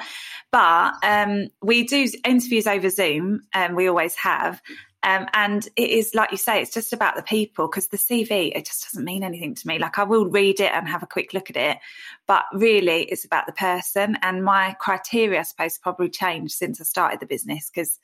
But 0.52 0.96
um, 1.04 1.50
we 1.62 1.84
do 1.84 2.08
interviews 2.26 2.66
over 2.66 2.90
Zoom, 2.90 3.42
and 3.54 3.70
um, 3.70 3.76
we 3.76 3.88
always 3.88 4.16
have. 4.16 4.60
Um, 5.04 5.28
and 5.34 5.66
it 5.76 5.92
is 5.92 6.16
like 6.16 6.32
you 6.32 6.38
say, 6.38 6.60
it's 6.60 6.74
just 6.74 6.92
about 6.92 7.16
the 7.16 7.22
people 7.22 7.68
because 7.68 7.90
the 7.90 7.98
CV 7.98 8.52
it 8.54 8.66
just 8.66 8.84
doesn't 8.84 9.06
mean 9.06 9.24
anything 9.24 9.54
to 9.54 9.68
me. 9.68 9.78
Like 9.78 10.00
I 10.00 10.04
will 10.04 10.26
read 10.26 10.60
it 10.60 10.72
and 10.74 10.88
have 10.90 11.04
a 11.04 11.08
quick 11.08 11.36
look 11.36 11.52
at 11.52 11.56
it, 11.56 11.78
but 12.26 12.46
really 12.52 13.04
it's 13.04 13.26
about 13.26 13.46
the 13.46 13.54
person. 13.54 14.18
And 14.24 14.44
my 14.44 14.76
criteria, 14.80 15.40
I 15.40 15.44
suppose, 15.44 15.78
probably 15.78 16.10
changed 16.10 16.56
since 16.56 16.82
I 16.82 16.84
started 16.84 17.20
the 17.20 17.28
business 17.28 17.70
because 17.70 18.00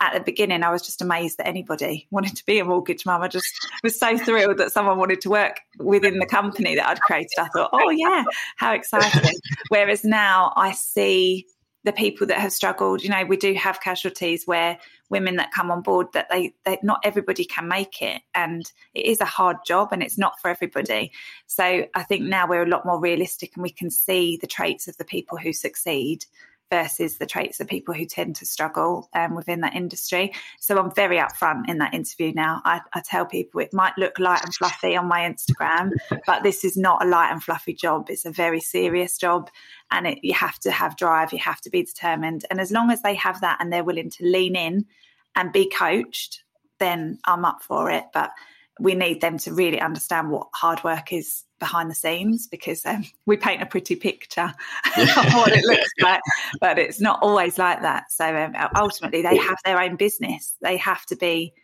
at 0.00 0.14
the 0.14 0.20
beginning, 0.20 0.62
I 0.62 0.70
was 0.70 0.82
just 0.82 1.02
amazed 1.02 1.38
that 1.38 1.46
anybody 1.46 2.08
wanted 2.10 2.36
to 2.36 2.46
be 2.46 2.58
a 2.58 2.64
mortgage 2.64 3.04
mum. 3.04 3.22
I 3.22 3.28
just 3.28 3.52
was 3.82 3.98
so 3.98 4.16
thrilled 4.16 4.56
that 4.56 4.72
someone 4.72 4.98
wanted 4.98 5.20
to 5.22 5.30
work 5.30 5.60
within 5.78 6.18
the 6.18 6.26
company 6.26 6.74
that 6.74 6.88
I'd 6.88 7.00
created. 7.00 7.38
I 7.38 7.48
thought, 7.48 7.70
oh, 7.72 7.90
yeah, 7.90 8.24
how 8.56 8.72
exciting. 8.72 9.34
Whereas 9.68 10.02
now 10.02 10.52
I 10.56 10.72
see 10.72 11.46
the 11.84 11.92
people 11.92 12.26
that 12.26 12.38
have 12.38 12.52
struggled. 12.52 13.02
You 13.02 13.10
know, 13.10 13.24
we 13.24 13.36
do 13.36 13.54
have 13.54 13.80
casualties 13.80 14.46
where 14.46 14.78
women 15.08 15.36
that 15.36 15.52
come 15.52 15.70
on 15.70 15.82
board 15.82 16.08
that 16.12 16.28
they, 16.30 16.54
they 16.64 16.78
not 16.82 17.00
everybody 17.04 17.44
can 17.44 17.68
make 17.68 18.02
it, 18.02 18.22
and 18.34 18.70
it 18.94 19.06
is 19.06 19.20
a 19.20 19.26
hard 19.26 19.58
job 19.66 19.88
and 19.92 20.02
it's 20.02 20.18
not 20.18 20.40
for 20.40 20.48
everybody. 20.48 21.12
So 21.46 21.86
I 21.94 22.02
think 22.02 22.22
now 22.22 22.46
we're 22.46 22.62
a 22.62 22.68
lot 22.68 22.86
more 22.86 23.00
realistic 23.00 23.52
and 23.54 23.62
we 23.62 23.70
can 23.70 23.90
see 23.90 24.38
the 24.40 24.46
traits 24.46 24.88
of 24.88 24.96
the 24.96 25.04
people 25.04 25.38
who 25.38 25.52
succeed 25.52 26.24
versus 26.70 27.18
the 27.18 27.26
traits 27.26 27.60
of 27.60 27.66
people 27.66 27.92
who 27.92 28.06
tend 28.06 28.36
to 28.36 28.46
struggle 28.46 29.08
um, 29.12 29.34
within 29.34 29.60
that 29.60 29.74
industry. 29.74 30.32
So 30.60 30.78
I'm 30.78 30.94
very 30.94 31.18
upfront 31.18 31.68
in 31.68 31.78
that 31.78 31.94
interview 31.94 32.32
now. 32.32 32.62
I, 32.64 32.80
I, 32.94 33.02
tell 33.04 33.26
people 33.26 33.60
it 33.60 33.74
might 33.74 33.92
look 33.98 34.18
light 34.18 34.44
and 34.44 34.54
fluffy 34.54 34.96
on 34.96 35.06
my 35.06 35.20
Instagram, 35.20 35.90
but 36.26 36.42
this 36.42 36.64
is 36.64 36.76
not 36.76 37.04
a 37.04 37.08
light 37.08 37.30
and 37.30 37.42
fluffy 37.42 37.74
job. 37.74 38.08
It's 38.08 38.24
a 38.24 38.30
very 38.30 38.60
serious 38.60 39.18
job, 39.18 39.50
and 39.90 40.06
it, 40.06 40.18
you 40.22 40.34
have 40.34 40.58
to 40.60 40.70
have 40.70 40.96
drive. 40.96 41.32
You 41.32 41.40
have 41.40 41.60
to 41.62 41.70
be 41.70 41.82
determined, 41.82 42.44
and 42.50 42.60
as 42.60 42.70
long 42.70 42.90
as 42.90 43.02
they 43.02 43.14
have 43.14 43.40
that 43.40 43.58
and 43.60 43.72
they're 43.72 43.84
willing 43.84 44.10
to 44.10 44.24
lean 44.24 44.54
in 44.54 44.86
and 45.34 45.52
be 45.52 45.68
coached, 45.68 46.44
then 46.78 47.18
I'm 47.24 47.44
up 47.44 47.62
for 47.62 47.90
it. 47.90 48.04
But 48.14 48.30
we 48.78 48.94
need 48.94 49.20
them 49.20 49.38
to 49.38 49.52
really 49.52 49.80
understand 49.80 50.30
what 50.30 50.48
hard 50.54 50.82
work 50.84 51.12
is 51.12 51.44
behind 51.60 51.90
the 51.90 51.94
scenes 51.94 52.48
because 52.48 52.84
um, 52.84 53.04
we 53.26 53.36
paint 53.36 53.62
a 53.62 53.66
pretty 53.66 53.94
picture 53.94 54.52
of 54.96 55.34
what 55.34 55.52
it 55.52 55.64
looks 55.64 55.90
like, 56.00 56.20
but 56.60 56.78
it's 56.78 57.00
not 57.00 57.20
always 57.22 57.58
like 57.58 57.82
that. 57.82 58.10
So 58.10 58.24
um, 58.36 58.54
ultimately, 58.74 59.22
they 59.22 59.36
have 59.36 59.58
their 59.64 59.80
own 59.80 59.96
business. 59.96 60.56
They 60.60 60.76
have 60.78 61.06
to 61.06 61.16
be 61.16 61.54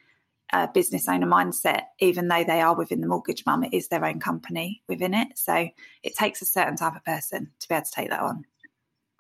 a 0.53 0.69
business 0.69 1.09
owner 1.09 1.27
mindset, 1.27 1.83
even 1.99 2.29
though 2.29 2.45
they 2.45 2.61
are 2.61 2.77
within 2.77 3.01
the 3.01 3.09
mortgage 3.09 3.45
mum. 3.45 3.65
It 3.65 3.75
is 3.75 3.89
their 3.89 4.05
own 4.05 4.21
company 4.21 4.83
within 4.89 5.13
it. 5.13 5.29
So 5.35 5.69
it 6.05 6.15
takes 6.15 6.41
a 6.41 6.47
certain 6.47 6.77
type 6.77 6.95
of 6.95 7.05
person 7.05 7.51
to 7.59 7.69
be 7.69 7.75
able 7.75 7.85
to 7.85 7.91
take 7.91 8.11
that 8.11 8.21
on. 8.21 8.45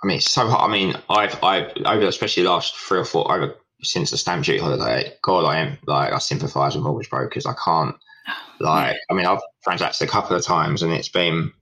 I 0.03 0.07
mean, 0.07 0.19
it's 0.19 0.31
so 0.31 0.47
hard. 0.47 0.71
I 0.71 0.73
mean, 0.73 0.95
I've, 1.09 1.43
I've 1.43 1.73
over 1.85 2.07
especially 2.07 2.45
the 2.45 2.51
last 2.51 2.77
three 2.77 3.01
or 3.01 3.05
four 3.05 3.33
over 3.33 3.57
since 3.83 4.11
the 4.11 4.19
stamp 4.19 4.45
duty 4.45 4.59
holiday. 4.59 5.15
God, 5.23 5.45
I 5.45 5.59
am 5.59 5.79
like 5.87 6.13
I 6.13 6.19
sympathise 6.19 6.75
with 6.75 6.85
mortgage 6.85 7.11
brokers. 7.11 7.47
I 7.47 7.55
can't 7.63 7.97
like, 8.61 8.97
I 9.11 9.15
mean, 9.15 9.27
I've 9.27 9.41
transacted 9.65 10.09
a 10.09 10.11
couple 10.11 10.37
of 10.37 10.45
times 10.45 10.83
and 10.83 10.93
it's 10.93 11.09
been 11.09 11.53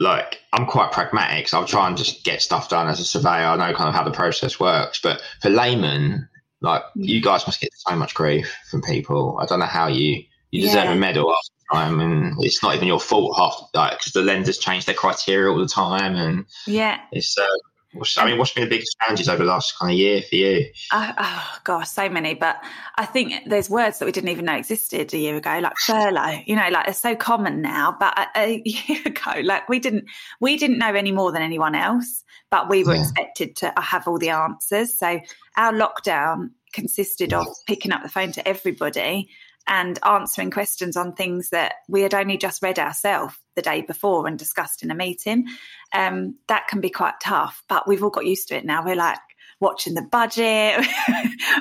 like, 0.00 0.40
I'm 0.52 0.66
quite 0.66 0.92
pragmatic. 0.92 1.48
So 1.48 1.58
I'll 1.58 1.66
try 1.66 1.88
and 1.88 1.96
just 1.96 2.24
get 2.24 2.42
stuff 2.42 2.68
done 2.68 2.88
as 2.88 3.00
a 3.00 3.04
surveyor. 3.04 3.46
I 3.46 3.56
know 3.56 3.74
kind 3.74 3.88
of 3.88 3.94
how 3.94 4.04
the 4.04 4.10
process 4.10 4.58
works. 4.58 5.00
But 5.00 5.22
for 5.40 5.50
laymen, 5.50 6.28
like, 6.60 6.82
mm. 6.82 7.06
you 7.06 7.22
guys 7.22 7.46
must 7.46 7.60
get 7.60 7.70
so 7.74 7.96
much 7.96 8.14
grief 8.14 8.54
from 8.70 8.82
people. 8.82 9.38
I 9.40 9.46
don't 9.46 9.60
know 9.60 9.66
how 9.66 9.88
you, 9.88 10.24
you 10.50 10.62
deserve 10.62 10.84
yeah. 10.84 10.92
a 10.92 10.96
medal 10.96 11.30
after 11.30 11.54
time 11.72 12.00
and 12.00 12.36
it's 12.40 12.62
not 12.62 12.74
even 12.74 12.88
your 12.88 13.00
fault 13.00 13.36
half 13.38 13.56
like 13.74 13.98
because 13.98 14.12
the 14.12 14.22
lenders 14.22 14.58
change 14.58 14.84
their 14.84 14.94
criteria 14.94 15.50
all 15.50 15.58
the 15.58 15.66
time 15.66 16.14
and 16.14 16.44
yeah 16.66 17.00
it's 17.10 17.38
uh, 17.38 17.46
What's, 17.94 18.18
I 18.18 18.26
mean, 18.26 18.38
what's 18.38 18.52
been 18.52 18.64
the 18.64 18.70
biggest 18.70 18.96
challenges 19.00 19.28
over 19.28 19.44
the 19.44 19.48
last 19.48 19.78
kind 19.78 19.92
of 19.92 19.98
year 19.98 20.20
for 20.22 20.34
you? 20.34 20.66
Uh, 20.90 21.12
oh 21.16 21.58
gosh, 21.64 21.88
so 21.88 22.08
many. 22.08 22.34
But 22.34 22.62
I 22.96 23.06
think 23.06 23.34
there's 23.46 23.70
words 23.70 23.98
that 23.98 24.06
we 24.06 24.12
didn't 24.12 24.30
even 24.30 24.44
know 24.44 24.56
existed 24.56 25.14
a 25.14 25.18
year 25.18 25.36
ago, 25.36 25.58
like 25.62 25.76
furlough. 25.78 26.40
You 26.46 26.56
know, 26.56 26.68
like 26.70 26.86
they're 26.86 26.94
so 26.94 27.14
common 27.14 27.62
now. 27.62 27.96
But 27.98 28.18
a, 28.18 28.28
a 28.36 28.62
year 28.64 29.00
ago, 29.06 29.40
like 29.42 29.68
we 29.68 29.78
didn't 29.78 30.06
we 30.40 30.56
didn't 30.56 30.78
know 30.78 30.94
any 30.94 31.12
more 31.12 31.32
than 31.32 31.42
anyone 31.42 31.74
else, 31.74 32.24
but 32.50 32.68
we 32.68 32.84
were 32.84 32.94
yeah. 32.94 33.02
expected 33.02 33.56
to 33.56 33.72
have 33.76 34.08
all 34.08 34.18
the 34.18 34.30
answers. 34.30 34.98
So 34.98 35.20
our 35.56 35.72
lockdown 35.72 36.50
consisted 36.72 37.32
of 37.32 37.46
picking 37.66 37.92
up 37.92 38.02
the 38.02 38.08
phone 38.08 38.32
to 38.32 38.46
everybody 38.46 39.30
and 39.66 39.98
answering 40.04 40.50
questions 40.50 40.96
on 40.96 41.14
things 41.14 41.50
that 41.50 41.74
we 41.88 42.02
had 42.02 42.14
only 42.14 42.36
just 42.36 42.62
read 42.62 42.78
ourselves 42.78 43.34
the 43.56 43.62
day 43.62 43.82
before 43.82 44.26
and 44.26 44.38
discussed 44.38 44.82
in 44.82 44.90
a 44.90 44.94
meeting. 44.94 45.46
Um, 45.92 46.36
that 46.48 46.68
can 46.68 46.80
be 46.80 46.90
quite 46.90 47.14
tough, 47.22 47.62
but 47.68 47.88
we've 47.88 48.02
all 48.02 48.10
got 48.10 48.26
used 48.26 48.48
to 48.48 48.56
it 48.56 48.64
now. 48.64 48.84
We're 48.84 48.96
like 48.96 49.18
watching 49.60 49.94
the 49.94 50.02
budget, 50.02 50.76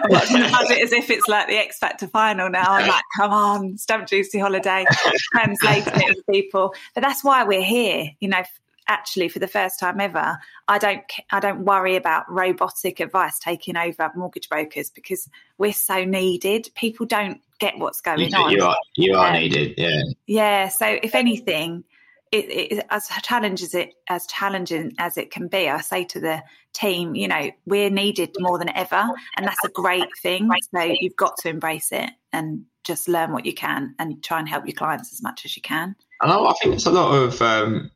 watching 0.10 0.42
the 0.42 0.50
budget 0.52 0.80
as 0.80 0.92
if 0.92 1.10
it's 1.10 1.28
like 1.28 1.48
the 1.48 1.58
X 1.58 1.80
Factor 1.80 2.08
final 2.08 2.50
now. 2.50 2.66
I'm 2.68 2.88
like, 2.88 3.04
come 3.18 3.32
on, 3.32 3.78
stamp 3.78 4.08
duty 4.08 4.40
holiday, 4.40 4.86
translating 5.32 5.94
it 5.96 6.16
to 6.16 6.24
people. 6.30 6.74
But 6.94 7.02
that's 7.02 7.24
why 7.24 7.44
we're 7.44 7.64
here, 7.64 8.10
you 8.20 8.28
know. 8.28 8.44
Actually, 8.88 9.30
for 9.30 9.40
the 9.40 9.48
first 9.48 9.80
time 9.80 10.00
ever, 10.00 10.38
I 10.68 10.78
don't 10.78 11.04
I 11.32 11.40
don't 11.40 11.66
worry 11.66 11.96
about 11.96 12.30
robotic 12.30 13.00
advice 13.00 13.40
taking 13.40 13.78
over 13.78 14.12
mortgage 14.16 14.50
brokers 14.50 14.90
because 14.90 15.30
we're 15.58 15.74
so 15.74 16.04
needed. 16.04 16.70
People 16.76 17.06
don't 17.06 17.42
get 17.60 17.78
what's 17.78 18.02
going 18.02 18.20
you, 18.20 18.38
on. 18.38 18.52
You 18.52 18.64
are 18.64 18.78
you 18.96 19.16
are 19.16 19.28
um, 19.28 19.34
needed, 19.34 19.76
yeah. 19.78 20.02
Yeah. 20.28 20.68
So 20.68 21.00
if 21.02 21.16
anything, 21.16 21.84
it, 22.32 22.46
it, 22.50 22.86
as 22.90 23.08
challenging 23.22 23.66
as 23.66 23.74
it 23.74 23.94
as 24.10 24.26
challenging 24.26 24.94
as 24.98 25.18
it 25.18 25.32
can 25.32 25.48
be, 25.48 25.70
I 25.70 25.82
say 25.82 26.04
to 26.06 26.20
the 26.20 26.44
team, 26.74 27.16
you 27.16 27.28
know, 27.28 27.52
we're 27.66 27.90
needed 27.90 28.36
more 28.40 28.58
than 28.58 28.70
ever, 28.76 29.08
and 29.38 29.46
that's 29.46 29.64
a 29.64 29.70
great 29.70 30.10
thing. 30.22 30.50
So 30.74 30.82
you've 30.82 31.16
got 31.16 31.38
to 31.38 31.50
embrace 31.50 31.92
it 31.92 32.10
and 32.32 32.66
just 32.84 33.08
learn 33.08 33.32
what 33.32 33.46
you 33.46 33.54
can 33.54 33.96
and 34.00 34.22
try 34.24 34.40
and 34.40 34.50
help 34.50 34.66
your 34.66 34.76
clients 34.76 35.14
as 35.14 35.22
much 35.22 35.46
as 35.46 35.56
you 35.56 35.62
can. 35.62 35.96
And 36.22 36.32
I 36.32 36.54
think 36.62 36.76
it's 36.76 36.86
a 36.86 36.92
lot 36.92 37.14
of. 37.14 37.42
Um, 37.42 37.92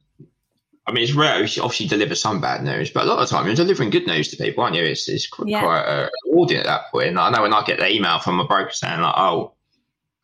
I 0.88 0.94
mean, 0.94 1.04
it's 1.04 1.14
rare. 1.14 1.44
You 1.44 1.64
obviously 1.64 1.88
deliver 1.88 2.16
some 2.16 2.40
bad 2.40 2.64
news, 2.64 2.90
but 2.90 3.04
a 3.04 3.06
lot 3.08 3.20
of 3.20 3.28
the 3.28 3.36
time 3.36 3.46
you're 3.46 3.56
delivering 3.56 3.90
good 3.90 4.08
news 4.08 4.30
to 4.30 4.38
people, 4.38 4.64
aren't 4.64 4.76
you? 4.76 4.84
It's, 4.84 5.10
it's 5.10 5.28
quite, 5.28 5.50
yeah. 5.50 5.62
quite 5.62 5.84
uh, 5.84 6.10
rewarding 6.26 6.58
at 6.58 6.66
that 6.66 6.84
point. 6.92 7.10
And 7.10 7.20
I 7.20 7.30
know 7.30 7.42
when 7.42 7.54
I 7.54 7.64
get 7.64 7.78
the 7.78 7.94
email 7.94 8.20
from 8.20 8.40
a 8.40 8.48
broker 8.48 8.72
saying 8.72 9.02
like, 9.02 9.16
"Oh, 9.18 9.54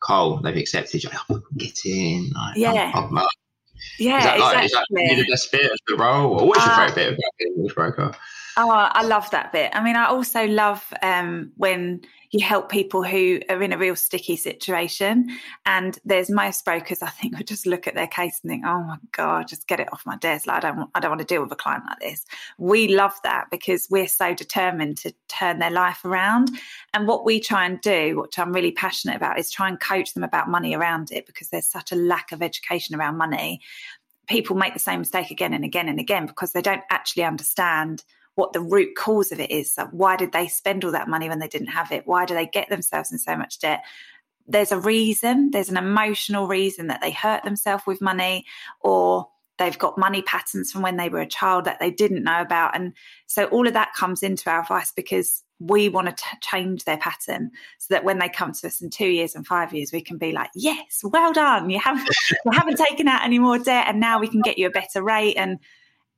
Cole, 0.04 0.40
they've 0.42 0.56
accepted 0.56 1.02
you. 1.02 1.10
Oh, 1.30 1.40
get 1.56 1.84
in. 1.84 2.30
Like, 2.34 2.56
yeah. 2.56 2.92
I'm, 2.94 3.16
I'm, 3.16 3.26
yeah, 3.98 4.18
is 4.18 4.24
that, 4.24 4.38
like, 4.38 4.64
exactly. 4.64 5.02
Is 5.02 5.10
that 5.10 5.24
the 5.24 5.30
best 5.30 5.52
bit 5.52 5.72
of 5.72 5.78
the 5.86 5.96
role? 5.96 6.40
Or 6.40 6.48
what's 6.48 6.66
uh, 6.66 6.74
your 6.78 6.88
favourite 6.88 7.18
bit 7.38 7.48
English 7.48 7.74
broker? 7.74 8.12
Oh, 8.56 8.70
I 8.70 9.04
love 9.04 9.30
that 9.30 9.52
bit. 9.52 9.70
I 9.74 9.82
mean, 9.82 9.96
I 9.96 10.06
also 10.06 10.46
love 10.46 10.84
um, 11.02 11.52
when 11.56 12.02
you 12.34 12.44
help 12.44 12.68
people 12.68 13.04
who 13.04 13.40
are 13.48 13.62
in 13.62 13.72
a 13.72 13.78
real 13.78 13.94
sticky 13.94 14.34
situation. 14.34 15.28
And 15.66 15.96
there's 16.04 16.28
most 16.28 16.64
brokers, 16.64 17.00
I 17.00 17.08
think, 17.08 17.38
would 17.38 17.46
just 17.46 17.64
look 17.64 17.86
at 17.86 17.94
their 17.94 18.08
case 18.08 18.40
and 18.42 18.50
think, 18.50 18.64
"Oh 18.66 18.82
my 18.82 18.98
god, 19.12 19.46
just 19.46 19.68
get 19.68 19.78
it 19.78 19.88
off 19.92 20.04
my 20.04 20.16
desk. 20.16 20.48
Like, 20.48 20.64
I 20.64 20.72
don't, 20.72 20.90
I 20.96 21.00
don't 21.00 21.12
want 21.12 21.20
to 21.20 21.26
deal 21.26 21.42
with 21.42 21.52
a 21.52 21.56
client 21.56 21.84
like 21.88 22.00
this." 22.00 22.26
We 22.58 22.88
love 22.88 23.14
that 23.22 23.46
because 23.52 23.86
we're 23.88 24.08
so 24.08 24.34
determined 24.34 24.96
to 24.98 25.14
turn 25.28 25.60
their 25.60 25.70
life 25.70 26.04
around. 26.04 26.50
And 26.92 27.06
what 27.06 27.24
we 27.24 27.38
try 27.38 27.66
and 27.66 27.80
do, 27.80 28.20
which 28.22 28.36
I'm 28.38 28.52
really 28.52 28.72
passionate 28.72 29.16
about, 29.16 29.38
is 29.38 29.50
try 29.50 29.68
and 29.68 29.78
coach 29.78 30.12
them 30.12 30.24
about 30.24 30.48
money 30.48 30.74
around 30.74 31.12
it 31.12 31.26
because 31.26 31.48
there's 31.50 31.68
such 31.68 31.92
a 31.92 31.96
lack 31.96 32.32
of 32.32 32.42
education 32.42 32.96
around 32.96 33.16
money. 33.16 33.60
People 34.26 34.56
make 34.56 34.72
the 34.72 34.80
same 34.80 35.00
mistake 35.00 35.30
again 35.30 35.54
and 35.54 35.64
again 35.64 35.88
and 35.88 36.00
again 36.00 36.26
because 36.26 36.52
they 36.52 36.62
don't 36.62 36.82
actually 36.90 37.22
understand 37.22 38.02
what 38.34 38.52
the 38.52 38.60
root 38.60 38.96
cause 38.96 39.32
of 39.32 39.40
it 39.40 39.50
is. 39.50 39.76
Why 39.90 40.16
did 40.16 40.32
they 40.32 40.48
spend 40.48 40.84
all 40.84 40.92
that 40.92 41.08
money 41.08 41.28
when 41.28 41.38
they 41.38 41.48
didn't 41.48 41.68
have 41.68 41.92
it? 41.92 42.06
Why 42.06 42.24
do 42.24 42.34
they 42.34 42.46
get 42.46 42.68
themselves 42.68 43.12
in 43.12 43.18
so 43.18 43.36
much 43.36 43.60
debt? 43.60 43.84
There's 44.46 44.72
a 44.72 44.78
reason, 44.78 45.50
there's 45.52 45.70
an 45.70 45.76
emotional 45.76 46.46
reason 46.46 46.88
that 46.88 47.00
they 47.00 47.12
hurt 47.12 47.44
themselves 47.44 47.84
with 47.86 48.00
money 48.00 48.44
or 48.80 49.28
they've 49.58 49.78
got 49.78 49.96
money 49.96 50.22
patterns 50.22 50.72
from 50.72 50.82
when 50.82 50.96
they 50.96 51.08
were 51.08 51.20
a 51.20 51.26
child 51.26 51.64
that 51.64 51.78
they 51.78 51.90
didn't 51.90 52.24
know 52.24 52.40
about. 52.40 52.74
And 52.74 52.92
so 53.26 53.44
all 53.46 53.66
of 53.66 53.72
that 53.74 53.94
comes 53.94 54.22
into 54.22 54.50
our 54.50 54.60
advice 54.60 54.92
because 54.94 55.44
we 55.60 55.88
want 55.88 56.08
to 56.08 56.12
t- 56.12 56.36
change 56.40 56.84
their 56.84 56.98
pattern 56.98 57.52
so 57.78 57.94
that 57.94 58.04
when 58.04 58.18
they 58.18 58.28
come 58.28 58.52
to 58.52 58.66
us 58.66 58.80
in 58.80 58.90
two 58.90 59.06
years 59.06 59.36
and 59.36 59.46
five 59.46 59.72
years, 59.72 59.92
we 59.92 60.00
can 60.00 60.18
be 60.18 60.32
like, 60.32 60.50
yes, 60.54 61.00
well 61.04 61.32
done. 61.32 61.70
You 61.70 61.78
haven't, 61.78 62.08
you 62.44 62.50
haven't 62.52 62.76
taken 62.76 63.06
out 63.06 63.24
any 63.24 63.38
more 63.38 63.58
debt 63.58 63.86
and 63.86 64.00
now 64.00 64.18
we 64.18 64.28
can 64.28 64.40
get 64.40 64.58
you 64.58 64.66
a 64.66 64.70
better 64.70 65.02
rate. 65.02 65.36
And 65.36 65.60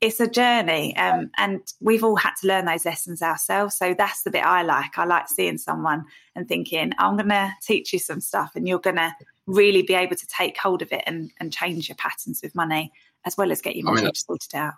it's 0.01 0.21
a 0.21 0.29
journey 0.29 0.97
um, 0.97 1.31
and 1.39 1.61
we've 1.81 2.05
all 2.05 2.17
had 2.17 2.35
to 2.41 2.47
learn 2.47 2.67
those 2.67 2.85
lessons 2.85 3.23
ourselves 3.23 3.77
so 3.77 3.95
that's 3.97 4.23
the 4.23 4.31
bit 4.31 4.45
i 4.45 4.63
like 4.63 4.99
i 4.99 5.05
like 5.05 5.29
seeing 5.29 5.59
someone 5.59 6.05
and 6.35 6.49
thinking 6.49 6.93
i'm 6.99 7.17
going 7.17 7.29
to 7.29 7.53
teach 7.63 7.93
you 7.93 7.99
some 7.99 8.21
stuff 8.21 8.53
and 8.55 8.69
you're 8.69 8.79
going 8.79 8.97
to 8.97 9.15
really 9.47 9.83
be 9.83 9.95
able 9.95 10.17
to 10.17 10.27
take 10.27 10.59
hold 10.59 10.83
of 10.83 10.93
it 10.93 11.03
and, 11.07 11.31
and 11.41 11.53
change 11.53 11.89
your 11.89 11.97
patterns 11.97 12.41
with 12.43 12.55
money 12.55 12.93
as 13.25 13.37
well 13.37 13.51
as 13.51 13.63
get 13.63 13.77
your 13.77 13.85
mortgage 13.85 14.03
I 14.03 14.07
mean, 14.07 14.15
sorted 14.15 14.55
out 14.55 14.75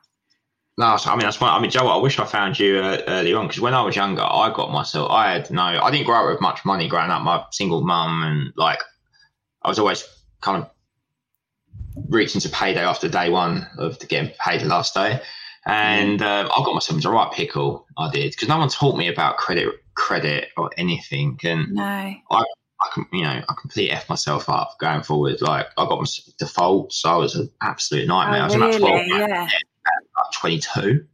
no, 0.79 0.97
I 1.05 1.11
mean 1.17 1.23
that's 1.23 1.41
my. 1.41 1.49
I 1.49 1.61
mean, 1.61 1.73
Joe, 1.73 1.89
I 1.89 1.97
wish 1.97 2.21
I 2.21 2.25
found 2.25 2.57
you 2.57 2.79
uh, 2.79 3.03
early 3.09 3.35
on 3.35 3.49
because 3.49 3.61
when 3.61 3.75
I 3.75 3.83
was 3.83 3.97
younger, 3.97 4.23
I 4.23 4.53
got 4.55 4.71
myself. 4.71 5.11
I 5.11 5.33
had 5.33 5.51
no. 5.51 5.61
I 5.61 5.91
didn't 5.91 6.07
grow 6.07 6.23
up 6.23 6.31
with 6.31 6.41
much 6.41 6.65
money 6.65 6.87
growing 6.87 7.11
up. 7.11 7.21
My 7.23 7.45
single 7.51 7.83
mum 7.83 8.23
and 8.23 8.53
like, 8.55 8.79
I 9.63 9.69
was 9.69 9.81
always 9.81 10.05
kind 10.41 10.63
of 10.63 10.71
reaching 12.09 12.41
to 12.41 12.49
payday 12.49 12.85
after 12.85 13.09
day 13.09 13.31
one 13.31 13.67
of 13.79 13.99
getting 14.09 14.33
paid 14.39 14.61
the 14.61 14.67
last 14.67 14.95
day. 14.95 15.21
And 15.67 16.23
um, 16.23 16.47
I 16.47 16.63
got 16.65 16.73
myself 16.75 16.97
into 16.97 17.09
a 17.09 17.13
right 17.13 17.31
pickle. 17.33 17.87
I 17.99 18.11
did 18.11 18.33
because 18.33 18.49
no 18.49 18.59
one 18.59 18.69
taught 18.69 18.97
me 18.97 19.09
about 19.09 19.37
credit, 19.37 19.69
credit 19.95 20.49
or 20.57 20.71
anything. 20.79 21.39
And 21.45 21.73
no. 21.73 21.83
I, 21.83 22.21
I 22.31 22.89
can, 22.95 23.07
you 23.13 23.23
know, 23.23 23.43
I 23.47 23.55
completely 23.61 23.91
f 23.91 24.09
myself 24.09 24.49
up 24.49 24.77
going 24.81 25.03
forward. 25.03 25.43
Like 25.43 25.67
I 25.77 25.85
got 25.85 26.01
my 26.01 26.07
defaults. 26.39 27.05
I 27.05 27.17
was 27.17 27.35
an 27.35 27.51
absolute 27.61 28.09
nightmare. 28.09 28.41
Oh, 28.41 28.43
I 28.43 28.47
was 28.47 28.55
really? 28.57 28.77
about 28.77 29.09
twelve, 29.09 29.31
yeah. 29.31 29.49
twenty 30.33 30.59
two. 30.59 31.07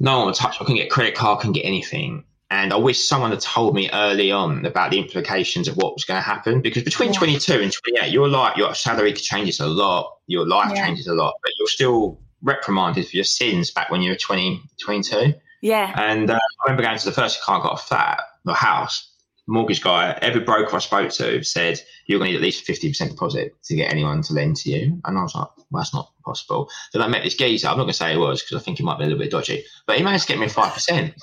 No 0.00 0.18
one 0.18 0.26
would 0.26 0.34
touch. 0.34 0.56
I 0.56 0.64
couldn't 0.64 0.76
get 0.76 0.90
credit 0.90 1.14
card. 1.14 1.40
Couldn't 1.40 1.52
get 1.52 1.66
anything. 1.66 2.24
And 2.50 2.72
I 2.72 2.76
wish 2.76 3.06
someone 3.06 3.30
had 3.30 3.40
told 3.40 3.74
me 3.74 3.88
early 3.92 4.32
on 4.32 4.66
about 4.66 4.90
the 4.90 4.98
implications 4.98 5.68
of 5.68 5.76
what 5.76 5.94
was 5.94 6.04
going 6.04 6.18
to 6.18 6.22
happen 6.22 6.60
because 6.60 6.82
between 6.82 7.12
yeah. 7.12 7.18
22 7.18 7.52
and 7.60 7.72
28, 7.72 8.12
your 8.12 8.28
life, 8.28 8.56
your 8.56 8.74
salary 8.74 9.12
changes 9.12 9.60
a 9.60 9.68
lot, 9.68 10.16
your 10.26 10.46
life 10.46 10.72
yeah. 10.74 10.84
changes 10.84 11.06
a 11.06 11.14
lot, 11.14 11.34
but 11.42 11.52
you're 11.58 11.68
still 11.68 12.18
reprimanded 12.42 13.06
for 13.06 13.16
your 13.16 13.24
sins 13.24 13.70
back 13.70 13.90
when 13.90 14.02
you 14.02 14.10
were 14.10 14.16
20, 14.16 14.62
22. 14.82 15.34
Yeah. 15.62 15.94
And 15.96 16.30
uh, 16.30 16.34
I 16.34 16.64
remember 16.64 16.82
going 16.82 16.98
to 16.98 17.04
the 17.04 17.12
first 17.12 17.40
car, 17.42 17.62
got 17.62 17.74
a 17.74 17.82
flat, 17.82 18.20
a 18.46 18.54
house, 18.54 19.09
mortgage 19.46 19.82
guy, 19.82 20.16
every 20.22 20.40
broker 20.40 20.76
I 20.76 20.78
spoke 20.78 21.10
to 21.12 21.42
said 21.42 21.80
you're 22.06 22.18
going 22.18 22.28
to 22.28 22.32
need 22.32 22.36
at 22.38 22.42
least 22.42 22.66
50% 22.66 23.10
deposit 23.10 23.54
to 23.64 23.76
get 23.76 23.90
anyone 23.90 24.22
to 24.22 24.32
lend 24.32 24.56
to 24.56 24.70
you. 24.70 25.00
And 25.04 25.18
I 25.18 25.22
was 25.22 25.34
like, 25.34 25.48
well, 25.70 25.82
that's 25.82 25.94
not 25.94 26.12
possible. 26.24 26.70
Then 26.92 27.02
I 27.02 27.08
met 27.08 27.24
this 27.24 27.34
geezer. 27.34 27.68
I'm 27.68 27.76
not 27.76 27.84
going 27.84 27.88
to 27.88 27.94
say 27.94 28.14
it 28.14 28.18
was 28.18 28.42
because 28.42 28.60
I 28.60 28.64
think 28.64 28.78
he 28.78 28.84
might 28.84 28.98
be 28.98 29.04
a 29.04 29.06
little 29.06 29.20
bit 29.20 29.30
dodgy, 29.30 29.64
but 29.86 29.96
he 29.96 30.02
managed 30.02 30.26
to 30.26 30.32
get 30.32 30.40
me 30.40 30.46
5%. 30.46 31.14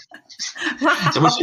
wow. 0.82 1.10
so 1.12 1.22
which, 1.22 1.34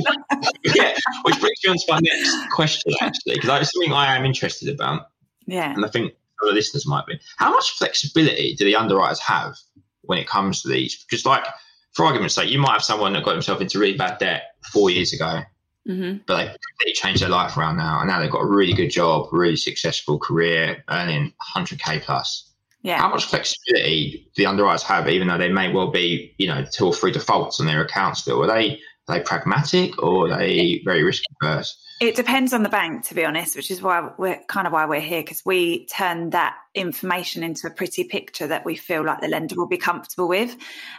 yeah, 0.76 0.94
which 1.22 1.40
brings 1.40 1.58
me 1.64 1.70
on 1.70 1.76
to 1.76 1.84
my 1.88 2.00
next 2.00 2.50
question, 2.50 2.92
actually, 3.00 3.34
because 3.34 3.62
it's 3.62 3.72
something 3.72 3.92
I 3.92 4.16
am 4.16 4.24
interested 4.24 4.68
about. 4.68 5.06
Yeah. 5.46 5.72
And 5.72 5.84
I 5.84 5.88
think 5.88 6.12
the 6.40 6.52
listeners 6.52 6.86
might 6.86 7.06
be. 7.06 7.18
How 7.36 7.50
much 7.50 7.70
flexibility 7.70 8.54
do 8.54 8.64
the 8.64 8.76
underwriters 8.76 9.20
have 9.20 9.54
when 10.02 10.18
it 10.18 10.26
comes 10.26 10.62
to 10.62 10.68
these? 10.68 11.04
Because, 11.04 11.24
like, 11.24 11.44
for 11.92 12.04
argument's 12.04 12.34
sake, 12.34 12.50
you 12.50 12.58
might 12.58 12.72
have 12.72 12.84
someone 12.84 13.12
that 13.12 13.24
got 13.24 13.32
himself 13.32 13.60
into 13.60 13.78
really 13.78 13.96
bad 13.96 14.18
debt 14.18 14.42
four 14.72 14.90
years 14.90 15.12
ago 15.12 15.42
Mm-hmm. 15.88 16.18
But 16.26 16.36
they 16.36 16.44
completely 16.44 16.92
changed 16.94 17.22
their 17.22 17.28
life 17.28 17.56
around 17.56 17.76
now, 17.76 18.00
and 18.00 18.08
now 18.08 18.20
they've 18.20 18.30
got 18.30 18.40
a 18.40 18.46
really 18.46 18.72
good 18.72 18.88
job, 18.88 19.28
really 19.32 19.56
successful 19.56 20.18
career, 20.18 20.82
earning 20.88 21.32
100k 21.54 22.02
plus. 22.02 22.50
Yeah. 22.82 22.98
How 22.98 23.08
much 23.08 23.24
flexibility 23.24 24.30
do 24.34 24.42
the 24.42 24.46
underwriters 24.46 24.82
have, 24.82 25.08
even 25.08 25.28
though 25.28 25.38
they 25.38 25.50
may 25.50 25.72
well 25.72 25.90
be, 25.90 26.34
you 26.38 26.46
know, 26.46 26.64
two 26.70 26.86
or 26.86 26.94
three 26.94 27.12
defaults 27.12 27.58
on 27.58 27.66
their 27.66 27.82
account 27.82 28.18
still? 28.18 28.42
Are 28.42 28.46
they 28.46 28.78
are 29.08 29.18
they 29.18 29.24
pragmatic 29.24 30.02
or 30.02 30.26
are 30.26 30.38
they 30.38 30.82
very 30.84 31.02
risk 31.02 31.22
averse? 31.42 31.78
It 32.00 32.16
depends 32.16 32.52
on 32.52 32.62
the 32.62 32.68
bank, 32.68 33.04
to 33.06 33.14
be 33.14 33.24
honest, 33.24 33.54
which 33.56 33.70
is 33.70 33.80
why 33.80 34.10
we're 34.18 34.40
kind 34.48 34.66
of 34.66 34.72
why 34.72 34.84
we're 34.84 35.00
here 35.00 35.22
because 35.22 35.42
we 35.44 35.86
turn 35.86 36.30
that 36.30 36.56
information 36.74 37.42
into 37.42 37.66
a 37.66 37.70
pretty 37.70 38.04
picture 38.04 38.46
that 38.46 38.64
we 38.64 38.74
feel 38.74 39.04
like 39.04 39.20
the 39.20 39.28
lender 39.28 39.54
will 39.56 39.68
be 39.68 39.76
comfortable 39.76 40.28
with. 40.28 40.56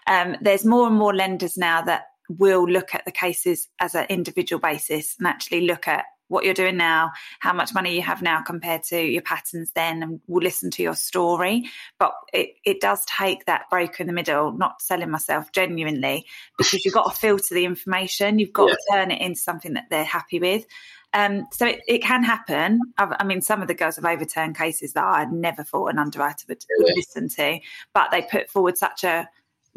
Um, 0.08 0.38
there's 0.42 0.66
more 0.66 0.88
and 0.88 0.96
more 0.96 1.14
lenders 1.14 1.58
now 1.58 1.82
that 1.84 2.06
will 2.30 2.66
look 2.68 2.96
at 2.96 3.06
the 3.06 3.12
cases 3.12 3.68
as 3.80 3.96
an 3.96 4.06
individual 4.10 4.60
basis 4.60 5.16
and 5.18 5.28
actually 5.28 5.62
look 5.62 5.88
at 5.88 6.06
what 6.28 6.44
you're 6.44 6.54
doing 6.54 6.78
now, 6.78 7.12
how 7.40 7.54
much 7.54 7.74
money 7.74 7.96
you 7.96 8.02
have 8.02 8.22
now 8.22 8.42
compared 8.42 8.84
to 8.84 9.00
your 9.00 9.22
patterns 9.22 9.72
then, 9.76 10.02
and 10.02 10.20
we'll 10.28 10.44
listen 10.44 10.72
to 10.72 10.84
your 10.84 10.96
story. 10.96 11.64
But 12.00 12.14
it, 12.34 12.56
it 12.66 12.82
does 12.82 13.06
take 13.06 13.46
that 13.46 13.70
broker 13.70 13.98
in 14.02 14.08
the 14.08 14.14
middle, 14.14 14.52
not 14.52 14.82
selling 14.82 15.12
myself 15.12 15.52
genuinely, 15.52 16.26
because 16.58 16.84
you've 16.84 16.94
got 16.94 17.14
to 17.14 17.20
filter 17.20 17.54
the 17.54 17.66
information, 17.66 18.40
you've 18.40 18.54
got 18.54 18.70
yeah. 18.70 18.76
to 18.76 18.82
turn 18.92 19.12
it 19.12 19.22
into 19.22 19.40
something 19.40 19.74
that 19.74 19.86
they're 19.90 20.04
happy 20.04 20.40
with. 20.40 20.66
Um, 21.14 21.46
so 21.54 21.68
it, 21.68 21.80
it, 21.88 22.02
can 22.02 22.24
happen. 22.24 22.82
I've, 22.98 23.14
i 23.20 23.24
mean, 23.24 23.42
some 23.42 23.62
of 23.62 23.70
the 23.70 23.74
girls 23.74 23.96
have 23.96 24.04
overturned 24.04 24.58
cases 24.58 24.94
that 24.94 25.06
I 25.06 25.26
never 25.26 25.64
thought 25.64 25.88
an 25.88 26.00
underwriter 26.00 26.46
would, 26.50 26.66
would 26.78 26.94
listen 26.94 27.30
to, 27.30 27.60
but 27.94 28.12
they 28.12 28.24
put 28.24 28.50
forward 28.50 28.78
such 28.78 29.06
a 29.06 29.30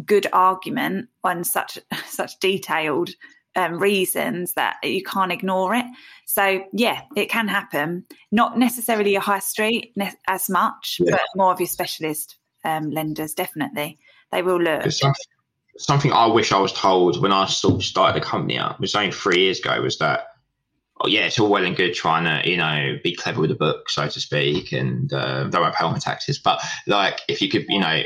good 0.04 0.26
argument 0.32 1.08
on 1.24 1.44
such 1.44 1.78
such 2.06 2.38
detailed 2.40 3.10
um, 3.56 3.78
reasons 3.78 4.54
that 4.54 4.76
you 4.82 5.02
can't 5.02 5.32
ignore 5.32 5.74
it. 5.74 5.86
So 6.26 6.64
yeah, 6.72 7.02
it 7.16 7.28
can 7.28 7.48
happen. 7.48 8.04
Not 8.30 8.58
necessarily 8.58 9.16
a 9.16 9.20
high 9.20 9.40
street 9.40 9.92
ne- 9.96 10.12
as 10.28 10.48
much, 10.48 10.98
yeah. 11.00 11.12
but 11.12 11.22
more 11.34 11.52
of 11.52 11.60
your 11.60 11.66
specialist 11.66 12.36
um, 12.64 12.90
lenders. 12.90 13.34
Definitely, 13.34 13.98
they 14.30 14.42
will 14.42 14.60
look. 14.60 14.90
Something, 14.90 15.24
something, 15.78 16.12
I 16.12 16.26
wish 16.26 16.52
I 16.52 16.58
was 16.58 16.72
told 16.72 17.20
when 17.20 17.32
I 17.32 17.46
sort 17.46 17.74
of 17.74 17.84
started 17.84 18.20
the 18.20 18.24
company 18.24 18.58
up 18.58 18.78
was 18.80 18.94
only 18.94 19.12
three 19.12 19.40
years 19.42 19.58
ago 19.58 19.80
was 19.82 19.98
that. 19.98 20.26
Oh 21.00 21.06
yeah, 21.06 21.26
it's 21.26 21.38
all 21.38 21.48
well 21.48 21.64
and 21.64 21.76
good 21.76 21.94
trying 21.94 22.24
to 22.24 22.48
you 22.48 22.56
know 22.56 22.98
be 23.04 23.14
clever 23.14 23.40
with 23.40 23.50
the 23.50 23.56
book, 23.56 23.88
so 23.88 24.08
to 24.08 24.20
speak, 24.20 24.72
and 24.72 25.12
uh, 25.12 25.44
don't 25.44 25.62
want 25.62 25.72
to 25.72 25.78
pay 25.78 25.84
all 25.84 25.92
my 25.92 25.98
taxes. 25.98 26.40
But 26.40 26.60
like, 26.88 27.20
if 27.28 27.40
you 27.40 27.48
could, 27.48 27.66
you 27.68 27.78
know, 27.78 28.02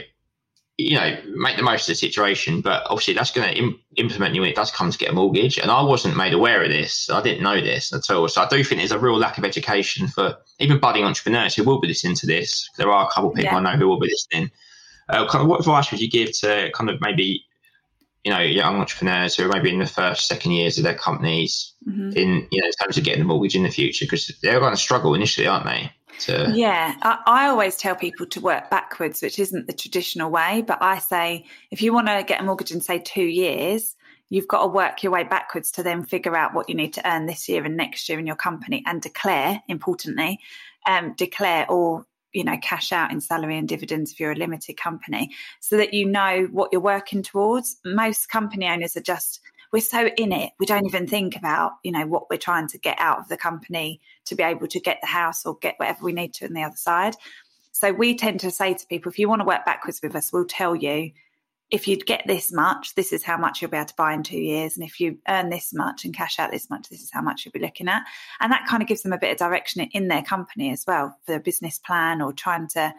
you 0.78 0.96
know, 0.96 1.16
make 1.34 1.56
the 1.56 1.62
most 1.62 1.82
of 1.82 1.88
the 1.88 1.94
situation. 1.94 2.60
But 2.60 2.84
obviously, 2.86 3.14
that's 3.14 3.30
going 3.30 3.48
to 3.48 3.56
Im- 3.56 3.80
implement 3.96 4.34
you 4.34 4.40
when 4.40 4.50
it 4.50 4.56
does 4.56 4.70
come 4.70 4.90
to 4.90 4.98
get 4.98 5.10
a 5.10 5.14
mortgage. 5.14 5.58
And 5.58 5.70
I 5.70 5.82
wasn't 5.82 6.16
made 6.16 6.32
aware 6.32 6.62
of 6.62 6.70
this. 6.70 7.10
I 7.10 7.22
didn't 7.22 7.42
know 7.42 7.60
this 7.60 7.92
at 7.92 8.10
all. 8.10 8.28
So 8.28 8.42
I 8.42 8.48
do 8.48 8.64
think 8.64 8.80
there's 8.80 8.92
a 8.92 8.98
real 8.98 9.18
lack 9.18 9.38
of 9.38 9.44
education 9.44 10.08
for 10.08 10.36
even 10.58 10.80
budding 10.80 11.04
entrepreneurs 11.04 11.54
who 11.54 11.64
will 11.64 11.80
be 11.80 11.88
listening 11.88 12.16
to 12.16 12.26
this. 12.26 12.68
There 12.76 12.90
are 12.90 13.06
a 13.06 13.10
couple 13.12 13.30
of 13.30 13.36
people 13.36 13.52
yeah. 13.52 13.58
I 13.58 13.60
know 13.62 13.78
who 13.78 13.88
will 13.88 14.00
be 14.00 14.10
listening. 14.10 14.50
Uh, 15.08 15.28
kind 15.28 15.42
of 15.42 15.48
what 15.48 15.60
advice 15.60 15.90
would 15.90 16.00
you 16.00 16.10
give 16.10 16.32
to 16.38 16.70
kind 16.72 16.88
of 16.88 17.00
maybe, 17.00 17.44
you 18.24 18.32
know, 18.32 18.40
young 18.40 18.76
entrepreneurs 18.76 19.36
who 19.36 19.44
are 19.44 19.48
maybe 19.48 19.72
in 19.72 19.80
the 19.80 19.86
first, 19.86 20.26
second 20.26 20.52
years 20.52 20.78
of 20.78 20.84
their 20.84 20.94
companies 20.94 21.74
mm-hmm. 21.86 22.16
in, 22.16 22.48
you 22.50 22.60
know, 22.60 22.66
in 22.66 22.72
terms 22.80 22.96
of 22.96 23.04
getting 23.04 23.22
a 23.22 23.26
mortgage 23.26 23.56
in 23.56 23.64
the 23.64 23.68
future? 23.68 24.06
Because 24.06 24.28
they're 24.42 24.60
going 24.60 24.72
to 24.72 24.76
struggle 24.78 25.14
initially, 25.14 25.46
aren't 25.46 25.66
they? 25.66 25.92
To 26.22 26.50
yeah 26.54 26.94
I, 27.02 27.18
I, 27.26 27.46
always 27.48 27.76
tell 27.76 27.94
people 27.94 28.26
to 28.26 28.40
work 28.40 28.70
backwards 28.70 29.22
which 29.22 29.38
isn't 29.38 29.66
the 29.66 29.72
traditional 29.72 30.30
way 30.30 30.62
but 30.66 30.78
i 30.80 30.98
say 30.98 31.44
if 31.70 31.82
you 31.82 31.92
want 31.92 32.08
to 32.08 32.24
get 32.26 32.40
a 32.40 32.44
mortgage 32.44 32.72
in 32.72 32.80
say 32.80 32.98
two 32.98 33.24
years 33.24 33.96
you've 34.28 34.48
got 34.48 34.62
to 34.62 34.68
work 34.68 35.02
your 35.02 35.12
way 35.12 35.24
backwards 35.24 35.70
to 35.72 35.82
then 35.82 36.04
figure 36.04 36.36
out 36.36 36.54
what 36.54 36.68
you 36.68 36.74
need 36.74 36.94
to 36.94 37.10
earn 37.10 37.26
this 37.26 37.48
year 37.48 37.64
and 37.64 37.76
next 37.76 38.08
year 38.08 38.18
in 38.18 38.26
your 38.26 38.36
company 38.36 38.82
and 38.86 39.02
declare 39.02 39.62
importantly 39.68 40.38
um, 40.86 41.14
declare 41.16 41.70
or 41.70 42.06
you 42.32 42.44
know 42.44 42.56
cash 42.62 42.92
out 42.92 43.12
in 43.12 43.20
salary 43.20 43.58
and 43.58 43.68
dividends 43.68 44.12
if 44.12 44.20
you're 44.20 44.32
a 44.32 44.36
limited 44.36 44.76
company 44.76 45.30
so 45.60 45.76
that 45.76 45.94
you 45.94 46.06
know 46.06 46.48
what 46.50 46.70
you're 46.72 46.80
working 46.80 47.22
towards. 47.22 47.76
Most 47.84 48.28
company 48.28 48.66
owners 48.66 48.96
are 48.96 49.02
just 49.02 49.40
we're 49.72 49.80
so 49.80 50.08
in 50.16 50.32
it 50.32 50.52
we 50.60 50.66
don't 50.66 50.86
even 50.86 51.06
think 51.06 51.34
about 51.34 51.72
you 51.82 51.90
know 51.90 52.06
what 52.06 52.28
we're 52.30 52.36
trying 52.36 52.68
to 52.68 52.78
get 52.78 52.98
out 53.00 53.18
of 53.18 53.28
the 53.28 53.36
company 53.36 54.00
to 54.26 54.34
be 54.34 54.42
able 54.42 54.68
to 54.68 54.80
get 54.80 54.98
the 55.00 55.08
house 55.08 55.44
or 55.44 55.56
get 55.56 55.74
whatever 55.78 56.04
we 56.04 56.12
need 56.12 56.34
to 56.34 56.46
on 56.46 56.52
the 56.52 56.62
other 56.62 56.76
side. 56.76 57.16
So 57.72 57.90
we 57.90 58.14
tend 58.14 58.40
to 58.40 58.50
say 58.50 58.74
to 58.74 58.86
people 58.86 59.10
if 59.10 59.18
you 59.18 59.28
want 59.28 59.40
to 59.40 59.46
work 59.46 59.64
backwards 59.64 60.00
with 60.02 60.14
us 60.14 60.32
we'll 60.32 60.44
tell 60.44 60.76
you. 60.76 61.10
If 61.70 61.88
you'd 61.88 62.04
get 62.04 62.24
this 62.26 62.52
much 62.52 62.94
this 62.96 63.14
is 63.14 63.22
how 63.22 63.38
much 63.38 63.62
you'll 63.62 63.70
be 63.70 63.78
able 63.78 63.86
to 63.86 63.94
buy 63.96 64.12
in 64.12 64.22
two 64.22 64.38
years. 64.38 64.76
And 64.76 64.84
if 64.84 65.00
you 65.00 65.18
earn 65.26 65.48
this 65.48 65.72
much 65.72 66.04
and 66.04 66.14
cash 66.14 66.38
out 66.38 66.50
this 66.50 66.68
much 66.68 66.90
this 66.90 67.00
is 67.00 67.10
how 67.10 67.22
much 67.22 67.44
you'll 67.44 67.52
be 67.52 67.60
looking 67.60 67.88
at. 67.88 68.02
And 68.40 68.52
that 68.52 68.66
kind 68.66 68.82
of 68.82 68.88
gives 68.88 69.02
them 69.02 69.14
a 69.14 69.18
bit 69.18 69.32
of 69.32 69.38
direction 69.38 69.80
in 69.80 70.08
their 70.08 70.22
company 70.22 70.70
as 70.70 70.84
well 70.86 71.16
for 71.24 71.34
a 71.34 71.40
business 71.40 71.78
plan 71.78 72.20
or 72.20 72.34
trying 72.34 72.68
to 72.68 72.92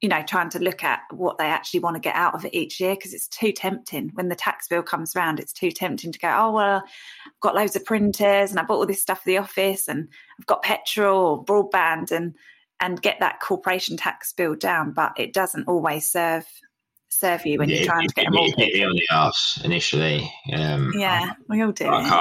you 0.00 0.08
know, 0.08 0.22
trying 0.22 0.50
to 0.50 0.58
look 0.58 0.84
at 0.84 1.00
what 1.10 1.38
they 1.38 1.46
actually 1.46 1.80
want 1.80 1.96
to 1.96 2.00
get 2.00 2.14
out 2.14 2.34
of 2.34 2.44
it 2.44 2.54
each 2.54 2.80
year 2.80 2.94
because 2.94 3.14
it's 3.14 3.28
too 3.28 3.50
tempting. 3.50 4.10
When 4.14 4.28
the 4.28 4.34
tax 4.34 4.68
bill 4.68 4.82
comes 4.82 5.16
around, 5.16 5.40
it's 5.40 5.54
too 5.54 5.70
tempting 5.70 6.12
to 6.12 6.18
go, 6.18 6.28
oh, 6.28 6.52
well, 6.52 6.82
I've 7.26 7.40
got 7.40 7.54
loads 7.54 7.76
of 7.76 7.84
printers 7.84 8.50
and 8.50 8.60
I 8.60 8.62
bought 8.62 8.76
all 8.76 8.86
this 8.86 9.00
stuff 9.00 9.22
for 9.22 9.28
the 9.28 9.38
office 9.38 9.88
and 9.88 10.08
I've 10.38 10.46
got 10.46 10.62
petrol 10.62 11.26
or 11.26 11.44
broadband 11.44 12.10
and 12.10 12.34
and 12.78 13.00
get 13.00 13.20
that 13.20 13.40
corporation 13.40 13.96
tax 13.96 14.34
bill 14.34 14.54
down. 14.54 14.92
But 14.92 15.14
it 15.16 15.32
doesn't 15.32 15.66
always 15.66 16.10
serve 16.10 16.44
serve 17.08 17.46
you 17.46 17.58
when 17.58 17.70
yeah, 17.70 17.76
you're 17.76 17.86
trying 17.86 18.08
to 18.08 18.14
get 18.14 18.26
a 18.26 18.30
mortgage. 18.30 18.54
Hit 18.58 18.86
on 18.86 18.94
the 18.94 19.08
arse 19.10 19.60
initially. 19.64 20.30
Um, 20.52 20.92
yeah, 20.94 21.32
we 21.48 21.62
all 21.62 21.72
do. 21.72 21.86
I 21.86 22.20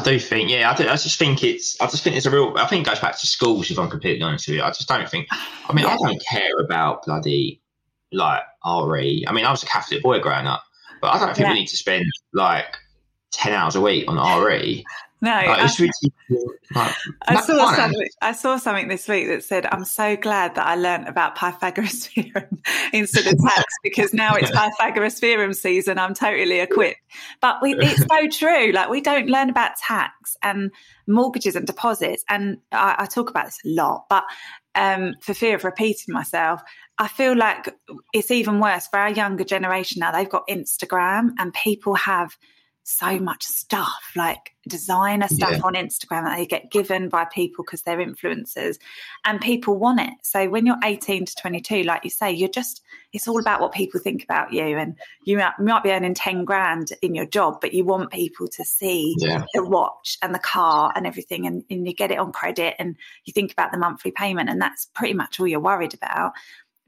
do 0.00 0.18
think, 0.18 0.50
yeah, 0.50 0.70
I, 0.70 0.74
do, 0.74 0.88
I 0.88 0.96
just 0.96 1.18
think 1.18 1.44
it's, 1.44 1.80
I 1.80 1.86
just 1.86 2.02
think 2.02 2.16
it's 2.16 2.26
a 2.26 2.30
real, 2.30 2.54
I 2.56 2.66
think 2.66 2.86
it 2.86 2.90
goes 2.90 2.98
back 2.98 3.18
to 3.18 3.26
schools, 3.26 3.70
if 3.70 3.78
I'm 3.78 3.88
completely 3.88 4.22
honest 4.22 4.48
with 4.48 4.56
you. 4.56 4.62
I 4.62 4.68
just 4.68 4.88
don't 4.88 5.08
think, 5.08 5.28
I 5.30 5.72
mean, 5.72 5.84
yeah. 5.84 5.92
I 5.92 5.96
don't 5.96 6.22
care 6.28 6.58
about 6.58 7.04
bloody, 7.04 7.62
like, 8.12 8.42
RE. 8.64 9.24
I 9.26 9.32
mean, 9.32 9.44
I 9.44 9.50
was 9.50 9.62
a 9.62 9.66
Catholic 9.66 10.02
boy 10.02 10.18
growing 10.20 10.46
up, 10.46 10.64
but 11.00 11.08
I 11.08 11.18
don't 11.18 11.34
think 11.36 11.46
yeah. 11.46 11.52
we 11.52 11.60
need 11.60 11.68
to 11.68 11.76
spend, 11.76 12.04
like, 12.32 12.76
10 13.32 13.52
hours 13.52 13.76
a 13.76 13.80
week 13.80 14.04
on 14.08 14.44
RE. 14.44 14.84
No, 15.24 15.30
like, 15.30 15.48
I, 15.48 15.62
like, 16.74 16.94
I 17.22 17.40
saw 17.40 17.72
something. 17.72 18.08
I 18.20 18.32
saw 18.32 18.56
something 18.58 18.88
this 18.88 19.08
week 19.08 19.26
that 19.28 19.42
said, 19.42 19.64
"I'm 19.64 19.86
so 19.86 20.16
glad 20.18 20.56
that 20.56 20.66
I 20.66 20.74
learned 20.74 21.08
about 21.08 21.34
Pythagoras 21.34 22.06
theorem 22.14 22.60
instead 22.92 23.32
of 23.32 23.40
tax 23.48 23.64
because 23.82 24.12
now 24.12 24.34
it's 24.34 24.50
Pythagoras 24.50 25.18
theorem 25.18 25.54
season. 25.54 25.98
I'm 25.98 26.12
totally 26.12 26.60
equipped." 26.60 27.00
But 27.40 27.62
we, 27.62 27.74
it's 27.74 28.04
so 28.04 28.28
true. 28.28 28.72
Like 28.72 28.90
we 28.90 29.00
don't 29.00 29.30
learn 29.30 29.48
about 29.48 29.78
tax 29.78 30.36
and 30.42 30.70
mortgages 31.06 31.56
and 31.56 31.66
deposits, 31.66 32.22
and 32.28 32.58
I, 32.70 32.96
I 32.98 33.06
talk 33.06 33.30
about 33.30 33.46
this 33.46 33.60
a 33.64 33.68
lot. 33.70 34.04
But 34.10 34.24
um, 34.74 35.14
for 35.22 35.32
fear 35.32 35.54
of 35.54 35.64
repeating 35.64 36.12
myself, 36.12 36.60
I 36.98 37.08
feel 37.08 37.34
like 37.34 37.74
it's 38.12 38.30
even 38.30 38.60
worse 38.60 38.88
for 38.88 38.98
our 38.98 39.10
younger 39.10 39.44
generation 39.44 40.00
now. 40.00 40.12
They've 40.12 40.28
got 40.28 40.48
Instagram, 40.48 41.30
and 41.38 41.54
people 41.54 41.94
have 41.94 42.36
so 42.86 43.18
much 43.18 43.42
stuff 43.44 44.12
like 44.14 44.52
designer 44.68 45.26
stuff 45.26 45.52
yeah. 45.52 45.60
on 45.64 45.72
Instagram 45.72 46.24
that 46.24 46.36
they 46.36 46.44
get 46.44 46.70
given 46.70 47.08
by 47.08 47.24
people 47.24 47.64
because 47.64 47.80
they're 47.80 47.96
influencers 47.96 48.76
and 49.24 49.40
people 49.40 49.78
want 49.78 50.00
it. 50.00 50.12
So 50.20 50.50
when 50.50 50.66
you're 50.66 50.78
18 50.84 51.24
to 51.24 51.34
22, 51.34 51.82
like 51.82 52.04
you 52.04 52.10
say, 52.10 52.30
you're 52.30 52.50
just, 52.50 52.82
it's 53.14 53.26
all 53.26 53.40
about 53.40 53.62
what 53.62 53.72
people 53.72 54.00
think 54.00 54.22
about 54.22 54.52
you. 54.52 54.76
And 54.76 54.96
you 55.24 55.38
might, 55.38 55.58
might 55.58 55.82
be 55.82 55.92
earning 55.92 56.12
10 56.12 56.44
grand 56.44 56.92
in 57.00 57.14
your 57.14 57.24
job, 57.24 57.62
but 57.62 57.72
you 57.72 57.84
want 57.84 58.12
people 58.12 58.48
to 58.48 58.64
see 58.64 59.14
yeah. 59.18 59.44
the 59.54 59.64
watch 59.64 60.18
and 60.20 60.34
the 60.34 60.38
car 60.38 60.92
and 60.94 61.06
everything. 61.06 61.46
And, 61.46 61.64
and 61.70 61.86
you 61.86 61.94
get 61.94 62.10
it 62.10 62.18
on 62.18 62.32
credit 62.32 62.74
and 62.78 62.96
you 63.24 63.32
think 63.32 63.50
about 63.50 63.72
the 63.72 63.78
monthly 63.78 64.10
payment. 64.10 64.50
And 64.50 64.60
that's 64.60 64.86
pretty 64.94 65.14
much 65.14 65.40
all 65.40 65.46
you're 65.46 65.58
worried 65.58 65.94
about. 65.94 66.32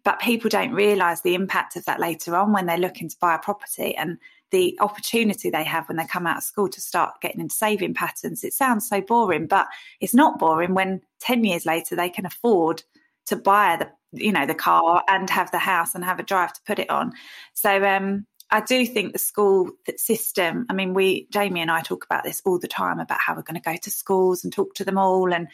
But 0.05 0.21
people 0.21 0.51
don't 0.51 0.73
realize 0.73 1.23
the 1.23 1.35
impact 1.35 1.75
of 1.75 1.87
that 1.87 2.01
later 2.01 2.37
on 2.37 2.53
when 2.53 2.67
they're 2.67 2.77
looking 2.77 3.09
to 3.09 3.17
buy 3.19 3.35
a 3.35 3.39
property. 3.39 3.97
And 3.97 4.19
the 4.51 4.77
opportunity 4.81 5.51
they 5.51 5.65
have 5.65 5.89
when 5.89 5.97
they 5.97 6.07
come 6.07 6.27
out 6.27 6.39
of 6.39 6.43
school 6.43 6.69
to 6.69 6.81
start 6.81 7.21
getting 7.21 7.41
into 7.41 7.55
saving 7.55 7.95
patterns. 7.95 8.45
It 8.45 8.53
sounds 8.53 8.89
so 8.89 9.01
boring, 9.01 9.47
but 9.47 9.67
it's 10.01 10.15
not 10.15 10.39
boring 10.39 10.75
when 10.75 11.01
10 11.21 11.45
years 11.45 11.67
later 11.67 11.97
they 11.97 12.09
can 12.09 12.27
afford 12.27 12.83
to 13.27 13.37
buy 13.37 13.77
the 13.77 13.91
you 14.13 14.33
know 14.33 14.47
the 14.47 14.55
car 14.55 15.03
and 15.09 15.29
have 15.29 15.51
the 15.51 15.59
house 15.59 15.95
and 15.95 16.05
have 16.05 16.21
a 16.21 16.23
drive 16.23 16.53
to 16.53 16.61
put 16.65 16.79
it 16.79 16.89
on. 16.89 17.13
So 17.55 17.85
um 17.85 18.27
I 18.51 18.61
do 18.61 18.87
think 18.87 19.13
the 19.13 19.19
school 19.19 19.71
system, 19.97 20.67
I 20.71 20.73
mean, 20.73 20.95
we, 20.95 21.27
Jamie 21.33 21.61
and 21.61 21.71
I 21.71 21.83
talk 21.83 22.05
about 22.05 22.23
this 22.23 22.41
all 22.45 22.61
the 22.61 22.69
time 22.69 23.01
about 23.01 23.19
how 23.21 23.35
we're 23.35 23.43
going 23.43 23.61
to 23.61 23.71
go 23.71 23.77
to 23.77 23.91
schools 23.91 24.45
and 24.45 24.53
talk 24.53 24.75
to 24.75 24.85
them 24.85 24.99
all 24.99 25.35
and 25.35 25.49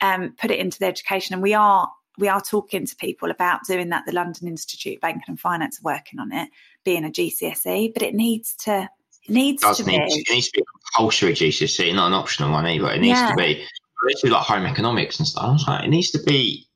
um, 0.00 0.34
put 0.36 0.50
it 0.50 0.58
into 0.58 0.80
the 0.80 0.86
education. 0.86 1.34
And 1.34 1.42
we 1.42 1.54
are 1.54 1.88
we 2.18 2.28
are 2.28 2.40
talking 2.42 2.84
to 2.84 2.96
people 2.96 3.30
about 3.30 3.64
doing 3.66 3.88
that. 3.88 4.04
The 4.06 4.12
London 4.12 4.48
Institute 4.48 4.96
of 4.96 5.00
Banking 5.00 5.22
and 5.28 5.40
Finance 5.40 5.78
are 5.78 5.94
working 5.94 6.18
on 6.18 6.32
it, 6.32 6.48
being 6.84 7.04
a 7.04 7.10
GCSE, 7.10 7.92
but 7.94 8.02
it 8.02 8.14
needs 8.14 8.54
to 8.64 8.88
it 9.28 9.32
needs 9.32 9.62
to 9.62 9.84
need, 9.84 9.98
be. 9.98 10.04
It 10.04 10.26
needs 10.30 10.48
to 10.48 10.58
be 10.58 10.62
a 10.62 10.94
compulsory 10.94 11.32
GCSE, 11.32 11.94
not 11.94 12.08
an 12.08 12.14
optional 12.14 12.50
one 12.50 12.66
either. 12.66 12.90
It 12.90 13.00
needs 13.00 13.18
yeah. 13.18 13.30
to 13.30 13.36
be. 13.36 13.64
It 14.04 14.22
be 14.22 14.30
like 14.30 14.42
home 14.42 14.66
economics 14.66 15.20
and 15.20 15.28
stuff. 15.28 15.62
Like, 15.68 15.84
it 15.84 15.88
needs 15.88 16.10
to 16.10 16.18
be 16.24 16.66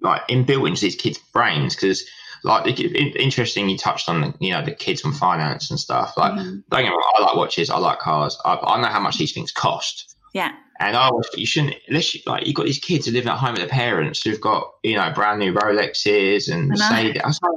like 0.00 0.22
inbuilt 0.28 0.68
into 0.68 0.82
these 0.82 0.94
kids' 0.94 1.18
brains 1.32 1.74
because 1.74 2.04
like 2.44 2.78
interesting 2.78 3.68
you 3.68 3.78
touched 3.78 4.08
on 4.08 4.34
you 4.38 4.52
know 4.52 4.62
the 4.62 4.70
kids 4.70 5.00
from 5.00 5.14
finance 5.14 5.70
and 5.70 5.80
stuff 5.80 6.14
like 6.18 6.32
mm-hmm. 6.32 6.58
don't 6.68 6.82
get 6.82 6.82
me 6.82 6.90
wrong, 6.90 7.12
I 7.18 7.22
like 7.22 7.36
watches 7.36 7.70
I 7.70 7.78
like 7.78 8.00
cars 8.00 8.38
I, 8.44 8.56
I 8.56 8.82
know 8.82 8.88
how 8.88 9.00
much 9.00 9.16
these 9.16 9.32
things 9.32 9.50
cost 9.50 10.14
yeah 10.34 10.52
and 10.80 10.96
I 10.96 11.10
was, 11.10 11.28
you 11.36 11.46
shouldn't, 11.46 11.76
unless 11.88 12.14
you, 12.14 12.20
like, 12.26 12.46
you've 12.46 12.56
got 12.56 12.66
these 12.66 12.78
kids 12.78 13.06
who 13.06 13.12
live 13.12 13.26
at 13.26 13.38
home 13.38 13.52
with 13.52 13.60
their 13.60 13.68
parents 13.68 14.22
who've 14.22 14.40
got, 14.40 14.68
you 14.82 14.96
know, 14.96 15.10
brand 15.14 15.38
new 15.38 15.52
Rolexes 15.52 16.52
and 16.52 16.68
Mercedes. 16.68 17.20
I 17.22 17.26
was 17.28 17.40
like, 17.42 17.52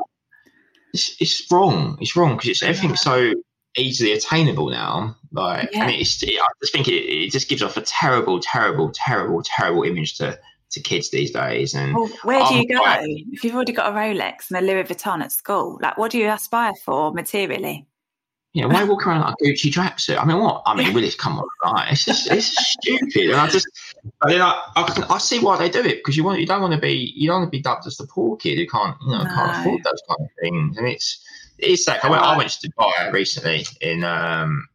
it's, 0.93 1.15
it's 1.19 1.51
wrong. 1.51 1.97
It's 2.01 2.15
wrong 2.15 2.35
because 2.35 2.49
it's 2.49 2.63
everything's 2.63 3.05
yeah. 3.05 3.31
so 3.31 3.33
easily 3.77 4.11
attainable 4.13 4.69
now. 4.69 5.15
Like, 5.31 5.69
yeah. 5.71 5.83
and 5.83 5.91
it's, 5.91 6.23
I 6.23 6.47
just 6.61 6.73
think 6.73 6.87
it, 6.87 7.03
it 7.03 7.31
just 7.31 7.49
gives 7.49 7.61
off 7.61 7.77
a 7.77 7.81
terrible, 7.81 8.39
terrible, 8.39 8.91
terrible, 8.93 9.41
terrible 9.43 9.83
image 9.83 10.17
to, 10.17 10.39
to 10.71 10.79
kids 10.79 11.11
these 11.11 11.31
days. 11.31 11.73
And 11.73 11.95
well, 11.95 12.09
where 12.23 12.45
do 12.47 12.55
you 12.55 12.67
go 12.67 12.81
if 13.31 13.43
you've 13.43 13.55
already 13.55 13.73
got 13.73 13.91
a 13.91 13.95
Rolex 13.95 14.49
and 14.49 14.57
a 14.57 14.61
Louis 14.61 14.83
Vuitton 14.83 15.21
at 15.21 15.31
school? 15.31 15.79
Like, 15.81 15.97
what 15.97 16.11
do 16.11 16.17
you 16.17 16.29
aspire 16.29 16.73
for 16.83 17.13
materially? 17.13 17.85
You 18.53 18.63
know, 18.63 18.69
why 18.69 18.83
walk 18.85 19.05
around 19.05 19.21
like 19.21 19.35
a 19.41 19.45
Gucci 19.45 19.71
tracksuit? 19.71 20.17
I 20.19 20.25
mean, 20.25 20.39
what? 20.39 20.63
I 20.65 20.75
mean, 20.75 20.93
Willis, 20.93 21.15
come 21.15 21.37
on, 21.37 21.47
right? 21.63 21.91
It's 21.91 22.05
just, 22.05 22.31
it's 22.31 22.47
stupid. 22.47 23.29
And 23.29 23.35
I 23.35 23.47
just, 23.47 23.67
but 24.19 24.29
then 24.29 24.41
I, 24.41 24.59
I, 24.75 25.05
I, 25.09 25.17
see 25.19 25.39
why 25.39 25.57
they 25.57 25.69
do 25.69 25.81
it 25.81 25.97
because 25.97 26.17
you 26.17 26.23
want, 26.23 26.39
you 26.39 26.47
don't 26.47 26.61
want 26.61 26.73
to 26.73 26.79
be, 26.79 27.13
you 27.15 27.27
don't 27.27 27.41
want 27.41 27.51
to 27.51 27.55
be 27.55 27.61
dubbed 27.61 27.85
as 27.85 27.97
the 27.97 28.07
poor 28.07 28.35
kid 28.37 28.57
who 28.57 28.65
can't, 28.65 28.97
you 29.01 29.11
know, 29.11 29.23
no. 29.23 29.29
can't 29.29 29.59
afford 29.59 29.83
those 29.83 30.01
kind 30.07 30.21
of 30.21 30.29
things. 30.41 30.77
And 30.77 30.87
it's, 30.87 31.23
it's 31.59 31.87
like 31.87 32.03
I 32.03 32.09
went, 32.09 32.23
I 32.23 32.37
went 32.37 32.49
to 32.49 32.71
Dubai 32.71 33.11
recently 33.11 33.65
in, 33.79 34.03
um, 34.03 34.67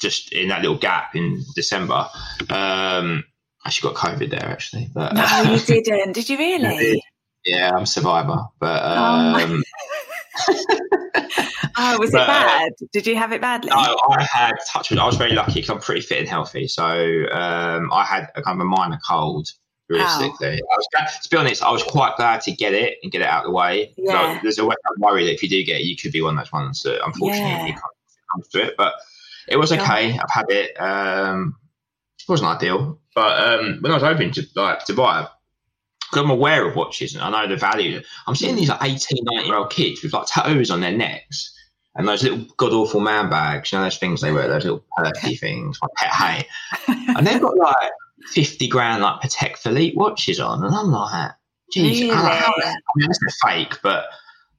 just 0.00 0.32
in 0.32 0.48
that 0.48 0.60
little 0.60 0.76
gap 0.76 1.16
in 1.16 1.42
December. 1.54 2.08
Um, 2.50 3.24
actually 3.64 3.94
got 3.94 4.10
COVID 4.10 4.30
there 4.30 4.44
actually, 4.44 4.90
but 4.92 5.14
no, 5.14 5.52
you 5.52 5.60
didn't. 5.60 6.12
Did 6.12 6.28
you 6.28 6.38
really? 6.38 7.02
Yeah, 7.46 7.72
I'm 7.76 7.82
a 7.82 7.86
survivor, 7.86 8.46
but 8.58 8.82
oh 8.82 8.96
um, 8.96 9.62
oh 10.48 10.84
oh, 11.76 11.98
was 11.98 12.10
But, 12.10 12.22
it 12.22 12.22
uh, 12.22 12.26
bad? 12.26 12.72
Did 12.92 13.06
you 13.06 13.16
have 13.16 13.32
it 13.32 13.40
badly? 13.40 13.70
No, 13.70 13.76
I 13.76 14.22
had 14.22 14.52
touch 14.72 14.90
with. 14.90 14.98
I 14.98 15.06
was 15.06 15.16
very 15.16 15.32
lucky 15.32 15.54
because 15.54 15.70
I'm 15.70 15.80
pretty 15.80 16.00
fit 16.00 16.18
and 16.20 16.28
healthy. 16.28 16.68
So 16.68 16.84
um, 17.32 17.92
I 17.92 18.04
had 18.04 18.28
a 18.36 18.42
kind 18.42 18.60
of 18.60 18.64
a 18.66 18.68
minor 18.68 18.98
cold. 19.08 19.48
Realistically, 19.90 20.54
I 20.54 20.76
was 20.76 20.88
glad, 20.94 21.08
to 21.22 21.28
be 21.28 21.36
honest. 21.36 21.62
I 21.62 21.70
was 21.70 21.82
quite 21.82 22.16
glad 22.16 22.40
to 22.42 22.52
get 22.52 22.72
it 22.72 22.96
and 23.02 23.12
get 23.12 23.20
it 23.20 23.26
out 23.26 23.44
of 23.44 23.50
the 23.50 23.54
way. 23.54 23.88
'Cause 23.96 24.14
I- 24.14 24.32
Yeah. 24.32 24.40
there's 24.42 24.58
always 24.58 24.78
that 24.82 24.94
worry 24.98 25.26
that 25.26 25.34
if 25.34 25.42
you 25.42 25.48
do 25.48 25.62
get 25.62 25.82
it, 25.82 25.84
you 25.84 25.94
could 25.94 26.10
be 26.10 26.22
one 26.22 26.38
of 26.38 26.44
those 26.44 26.52
ones 26.52 26.82
that 26.84 27.04
unfortunately 27.04 27.50
Yeah. 27.50 27.66
can't 27.66 27.80
come 28.32 28.42
to 28.52 28.62
it. 28.62 28.74
But 28.78 28.94
it 29.46 29.56
was 29.58 29.72
okay. 29.72 30.18
I've 30.18 30.30
had 30.30 30.46
it. 30.48 30.80
Um, 30.80 31.56
it 32.18 32.28
wasn't 32.30 32.48
ideal, 32.48 32.98
but 33.14 33.38
um, 33.46 33.76
when 33.82 33.92
I 33.92 33.96
was 33.96 34.02
hoping 34.02 34.30
to 34.32 34.46
like 34.56 34.86
to 34.86 34.94
buy 34.94 35.28
I'm 36.16 36.30
aware 36.30 36.66
of 36.66 36.76
watches 36.76 37.14
and 37.14 37.22
I 37.22 37.30
know 37.30 37.48
the 37.48 37.56
value. 37.56 38.00
I'm 38.26 38.34
seeing 38.34 38.56
these 38.56 38.68
like 38.68 38.82
18, 38.82 38.98
19 39.24 39.46
year 39.46 39.56
old 39.56 39.70
kids 39.70 40.02
with 40.02 40.12
like 40.12 40.26
tattoos 40.26 40.70
on 40.70 40.80
their 40.80 40.92
necks 40.92 41.52
and 41.96 42.08
those 42.08 42.22
little 42.22 42.44
god 42.56 42.72
awful 42.72 43.00
man 43.00 43.30
bags. 43.30 43.72
You 43.72 43.78
know 43.78 43.84
those 43.84 43.98
things 43.98 44.20
they 44.20 44.32
wear, 44.32 44.48
those 44.48 44.64
little 44.64 44.84
perky 44.96 45.36
things, 45.36 45.78
like 45.82 45.90
pet 45.96 46.10
hay, 46.12 46.46
and 47.16 47.26
they've 47.26 47.40
got 47.40 47.56
like 47.56 47.90
50 48.28 48.68
grand 48.68 49.02
like 49.02 49.20
Patek 49.20 49.56
Philippe 49.56 49.96
watches 49.96 50.40
on, 50.40 50.64
and 50.64 50.74
I'm 50.74 50.90
like, 50.90 51.32
geez, 51.72 52.00
I'm 52.10 52.24
like, 52.24 52.38
how- 52.38 52.52
Really? 52.56 52.68
I 52.70 52.74
mean, 52.96 53.10
it's 53.10 53.20
a 53.42 53.46
fake, 53.46 53.78
but 53.82 54.06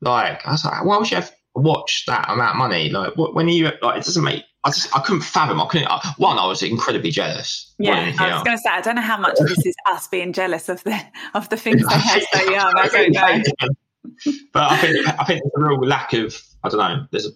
like, 0.02 0.46
I 0.48 0.52
was 0.52 0.66
like, 0.66 0.86
why 0.86 0.98
would 0.98 1.10
you 1.10 1.16
have 1.16 1.32
a 1.56 1.62
watch 1.62 2.04
that 2.08 2.30
amount 2.30 2.52
of 2.52 2.58
money? 2.58 2.90
Like, 2.90 3.16
what, 3.16 3.34
when 3.34 3.48
are 3.48 3.52
you 3.52 3.66
like, 3.82 3.98
it 4.00 4.06
doesn't 4.06 4.24
make. 4.24 4.44
I 4.66 4.70
just, 4.70 4.96
I 4.98 5.00
couldn't 5.02 5.22
fathom. 5.22 5.62
I 5.62 5.68
couldn't. 5.68 5.88
I, 5.88 6.14
one, 6.18 6.40
I 6.40 6.48
was 6.48 6.64
incredibly 6.64 7.12
jealous. 7.12 7.74
Yeah, 7.78 8.12
I 8.20 8.34
was 8.34 8.44
going 8.44 8.58
to 8.58 8.62
say 8.62 8.70
I 8.72 8.82
don't 8.82 8.96
know 8.96 9.02
how 9.02 9.18
much 9.18 9.40
of 9.40 9.48
this 9.48 9.64
is 9.66 9.76
us 9.88 10.08
being 10.08 10.34
jealous 10.34 10.70
of 10.70 10.84
the 10.84 11.00
of 11.36 11.50
the 11.50 11.58
things 11.58 11.88
they 11.88 11.96
have 11.96 12.24
so 12.34 12.52
young. 12.52 12.74
I 12.76 12.88
don't 12.88 13.14
know. 13.62 14.34
but 14.52 14.72
I 14.72 14.78
think 14.78 15.08
I 15.08 15.24
think 15.26 15.42
there's 15.44 15.52
a 15.56 15.70
real 15.70 15.80
lack 15.86 16.14
of 16.14 16.36
I 16.64 16.70
don't 16.70 16.80
know. 16.80 17.06
There's 17.12 17.28
a, 17.28 17.30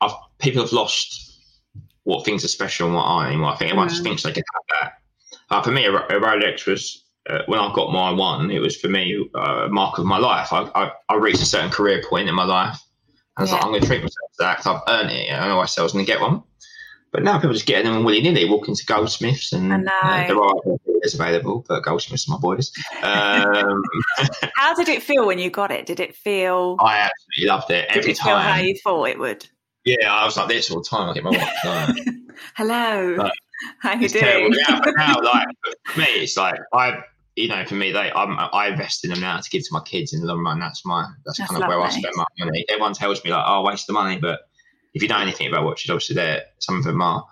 I've, 0.00 0.12
people 0.38 0.62
have 0.62 0.72
lost 0.72 1.38
what 2.04 2.24
things 2.24 2.44
are 2.44 2.48
special 2.48 2.86
and 2.86 2.96
what 2.96 3.02
aren't 3.04 3.28
anymore. 3.28 3.52
I 3.52 3.56
think 3.56 3.70
everyone 3.70 3.88
just 3.90 4.00
Mm. 4.00 4.04
thinks 4.04 4.22
they 4.22 4.32
can 4.32 4.42
have 4.54 4.80
that. 4.80 4.92
Uh, 5.50 5.62
for 5.62 5.70
me, 5.72 5.84
a, 5.84 5.92
a 5.94 6.18
Rolex 6.20 6.66
was 6.66 7.04
uh, 7.28 7.42
when 7.46 7.60
I 7.60 7.70
got 7.74 7.92
my 7.92 8.10
one. 8.10 8.50
It 8.50 8.60
was 8.60 8.76
for 8.80 8.88
me 8.88 9.28
uh, 9.34 9.66
a 9.66 9.68
mark 9.68 9.98
of 9.98 10.06
my 10.06 10.16
life. 10.16 10.50
I, 10.52 10.62
I, 10.74 10.92
I 11.10 11.16
reached 11.16 11.42
a 11.42 11.46
certain 11.46 11.70
career 11.70 12.02
point 12.08 12.28
in 12.30 12.34
my 12.34 12.44
life, 12.44 12.78
and 13.36 13.38
I 13.38 13.42
was 13.42 13.52
like, 13.52 13.62
I'm 13.62 13.68
going 13.70 13.82
to 13.82 13.86
treat 13.86 13.98
myself 14.00 14.30
to 14.32 14.36
that 14.38 14.56
because 14.58 14.80
I've 14.86 14.94
earned 14.94 15.10
it. 15.10 15.30
I 15.32 15.46
know 15.48 15.56
myself 15.58 15.80
I 15.80 15.82
was 15.84 15.92
going 15.92 16.06
to 16.06 16.10
get 16.10 16.20
one. 16.22 16.42
But 17.12 17.24
now 17.24 17.38
people 17.38 17.54
just 17.54 17.66
get 17.66 17.84
them 17.84 18.04
willy 18.04 18.20
nilly, 18.20 18.48
walk 18.48 18.68
into 18.68 18.86
goldsmiths, 18.86 19.52
and 19.52 19.88
I 20.02 20.24
uh, 20.24 20.26
there 20.28 20.40
are 20.40 20.54
there's 21.00 21.14
available, 21.14 21.64
but 21.66 21.82
goldsmiths 21.82 22.28
are 22.28 22.32
my 22.32 22.38
boys. 22.38 22.70
Um, 23.02 23.82
How 24.56 24.74
did 24.74 24.88
it 24.88 25.02
feel 25.02 25.26
when 25.26 25.38
you 25.38 25.50
got 25.50 25.70
it? 25.72 25.86
Did 25.86 25.98
it 25.98 26.14
feel? 26.14 26.76
I 26.78 26.98
absolutely 26.98 27.48
loved 27.48 27.70
it 27.70 27.88
did 27.88 27.98
every 27.98 28.12
it 28.12 28.18
feel 28.18 28.36
how 28.36 28.58
you 28.58 28.76
thought 28.84 29.04
it 29.08 29.18
would? 29.18 29.46
Yeah, 29.84 30.12
I 30.12 30.24
was 30.24 30.36
like 30.36 30.48
this 30.48 30.70
all 30.70 30.82
the 30.82 30.88
time. 30.88 31.08
I 31.08 31.14
get 31.14 31.24
my 31.24 31.30
watch. 31.30 31.48
Like, 31.64 32.16
Hello, 32.54 33.16
Right. 33.16 33.32
how 33.80 33.94
you 33.94 34.04
it's 34.04 34.14
terrible. 34.14 34.50
doing? 34.50 34.62
Now, 34.68 34.80
but 34.82 34.94
now, 34.96 35.20
like 35.20 35.46
for 35.86 36.00
me, 36.00 36.06
it's 36.06 36.36
like 36.36 36.58
I, 36.72 37.02
you 37.36 37.48
know, 37.48 37.64
for 37.64 37.74
me, 37.74 37.90
they, 37.92 38.12
I'm, 38.12 38.36
I 38.52 38.68
invest 38.68 39.04
in 39.04 39.10
them 39.10 39.20
now 39.20 39.38
to 39.38 39.50
give 39.50 39.62
to 39.62 39.68
my 39.72 39.80
kids 39.80 40.12
in 40.12 40.20
the 40.20 40.26
long 40.26 40.44
run. 40.44 40.60
That's 40.60 40.84
my, 40.84 41.06
that's, 41.24 41.38
That's 41.38 41.50
kind 41.50 41.62
of 41.62 41.68
where 41.68 41.80
I 41.80 41.88
spend 41.88 42.14
my 42.14 42.24
money. 42.38 42.64
Everyone 42.68 42.92
tells 42.92 43.24
me 43.24 43.30
like, 43.30 43.44
oh, 43.46 43.62
waste 43.62 43.86
the 43.86 43.92
money, 43.94 44.18
but 44.18 44.40
if 44.94 45.02
you 45.02 45.08
know 45.08 45.18
anything 45.18 45.46
about 45.48 45.64
watches, 45.64 45.90
obviously, 45.90 46.16
they're 46.16 46.42
some 46.58 46.76
of 46.78 46.84
them 46.84 47.00
are 47.02 47.24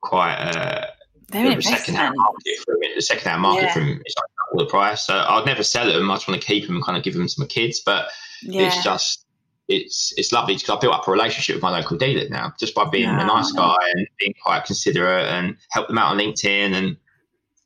quite. 0.00 0.36
Uh, 0.36 0.86
They're 1.30 1.54
the 1.56 1.62
second 1.62 1.94
hand 1.96 2.14
market 2.16 2.58
for 2.64 2.76
the 2.94 3.02
second 3.02 3.28
hand 3.28 3.42
market 3.42 3.64
Yeah. 3.64 3.72
from 3.74 3.82
is 4.04 4.14
like 4.16 4.30
double 4.52 4.64
the 4.64 4.70
price. 4.70 5.02
So 5.06 5.14
I'd 5.16 5.46
never 5.46 5.62
sell 5.64 5.86
them. 5.92 6.10
I 6.10 6.14
just 6.14 6.28
want 6.28 6.40
to 6.40 6.46
keep 6.46 6.66
them 6.66 6.76
and 6.76 6.84
kind 6.84 6.96
of 6.96 7.02
give 7.02 7.14
them 7.14 7.26
to 7.26 7.40
my 7.40 7.46
kids. 7.46 7.80
But 7.80 8.08
Yeah, 8.42 8.66
it's 8.68 8.84
just 8.84 9.24
it's 9.66 10.12
it's 10.18 10.30
lovely 10.32 10.54
because 10.54 10.68
I 10.70 10.78
built 10.78 10.94
up 10.94 11.08
a 11.08 11.10
relationship 11.10 11.56
with 11.56 11.62
my 11.62 11.70
local 11.70 11.96
dealer 11.96 12.28
now 12.28 12.52
just 12.60 12.74
by 12.74 12.84
being 12.84 13.04
Yeah. 13.04 13.22
a 13.22 13.26
nice 13.26 13.50
guy 13.52 13.76
and 13.94 14.06
being 14.20 14.34
quite 14.42 14.64
considerate 14.66 15.26
and 15.26 15.56
help 15.70 15.88
them 15.88 15.96
out 15.98 16.12
on 16.12 16.18
LinkedIn 16.18 16.74
and 16.74 16.96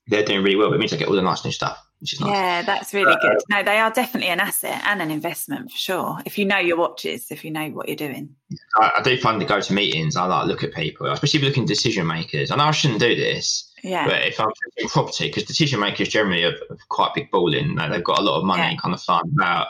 they're 0.06 0.24
doing 0.24 0.42
really 0.44 0.56
well. 0.56 0.72
It 0.72 0.78
means 0.78 0.92
I 0.92 0.96
get 0.96 1.08
all 1.08 1.16
the 1.16 1.22
nice 1.22 1.44
new 1.44 1.50
stuff, 1.50 1.76
which 2.00 2.12
is 2.14 2.20
nice. 2.20 2.30
yeah, 2.30 2.62
that's 2.62 2.94
really 2.94 3.12
Uh, 3.12 3.18
good. 3.20 3.38
No, 3.50 3.62
they 3.62 3.78
are 3.78 3.90
definitely 3.90 4.28
an 4.30 4.40
asset 4.40 4.80
and 4.84 5.02
an 5.02 5.10
investment 5.10 5.70
for 5.70 5.76
sure. 5.76 6.18
If 6.24 6.38
you 6.38 6.44
know 6.44 6.58
your 6.58 6.76
watches, 6.76 7.30
if 7.30 7.44
you 7.44 7.50
know 7.50 7.68
what 7.70 7.88
you're 7.88 7.96
doing. 7.96 8.34
I, 8.76 8.92
I 8.98 9.02
do 9.02 9.16
find 9.18 9.40
to 9.40 9.46
go 9.46 9.60
to 9.60 9.72
meetings. 9.72 10.16
I 10.16 10.24
like 10.26 10.46
look 10.46 10.62
at 10.62 10.72
people, 10.74 11.10
especially 11.10 11.40
looking 11.40 11.64
at 11.64 11.68
decision 11.68 12.06
makers. 12.06 12.50
I 12.50 12.56
know 12.56 12.64
I 12.64 12.70
shouldn't 12.70 13.00
do 13.00 13.14
this, 13.16 13.72
Yeah, 13.82 14.06
but 14.06 14.22
if 14.26 14.38
I'm 14.40 14.48
in 14.76 14.88
property, 14.88 15.28
because 15.28 15.44
decision 15.44 15.80
makers 15.80 16.08
generally 16.08 16.44
are, 16.44 16.54
are 16.70 16.78
quite 16.88 17.14
big 17.14 17.30
balling, 17.30 17.74
like 17.74 17.90
they've 17.92 18.04
got 18.04 18.18
a 18.18 18.22
lot 18.22 18.38
of 18.38 18.44
money 18.44 18.62
Yeah. 18.62 18.76
kind 18.76 18.94
of 18.94 19.02
flying 19.02 19.30
about. 19.34 19.68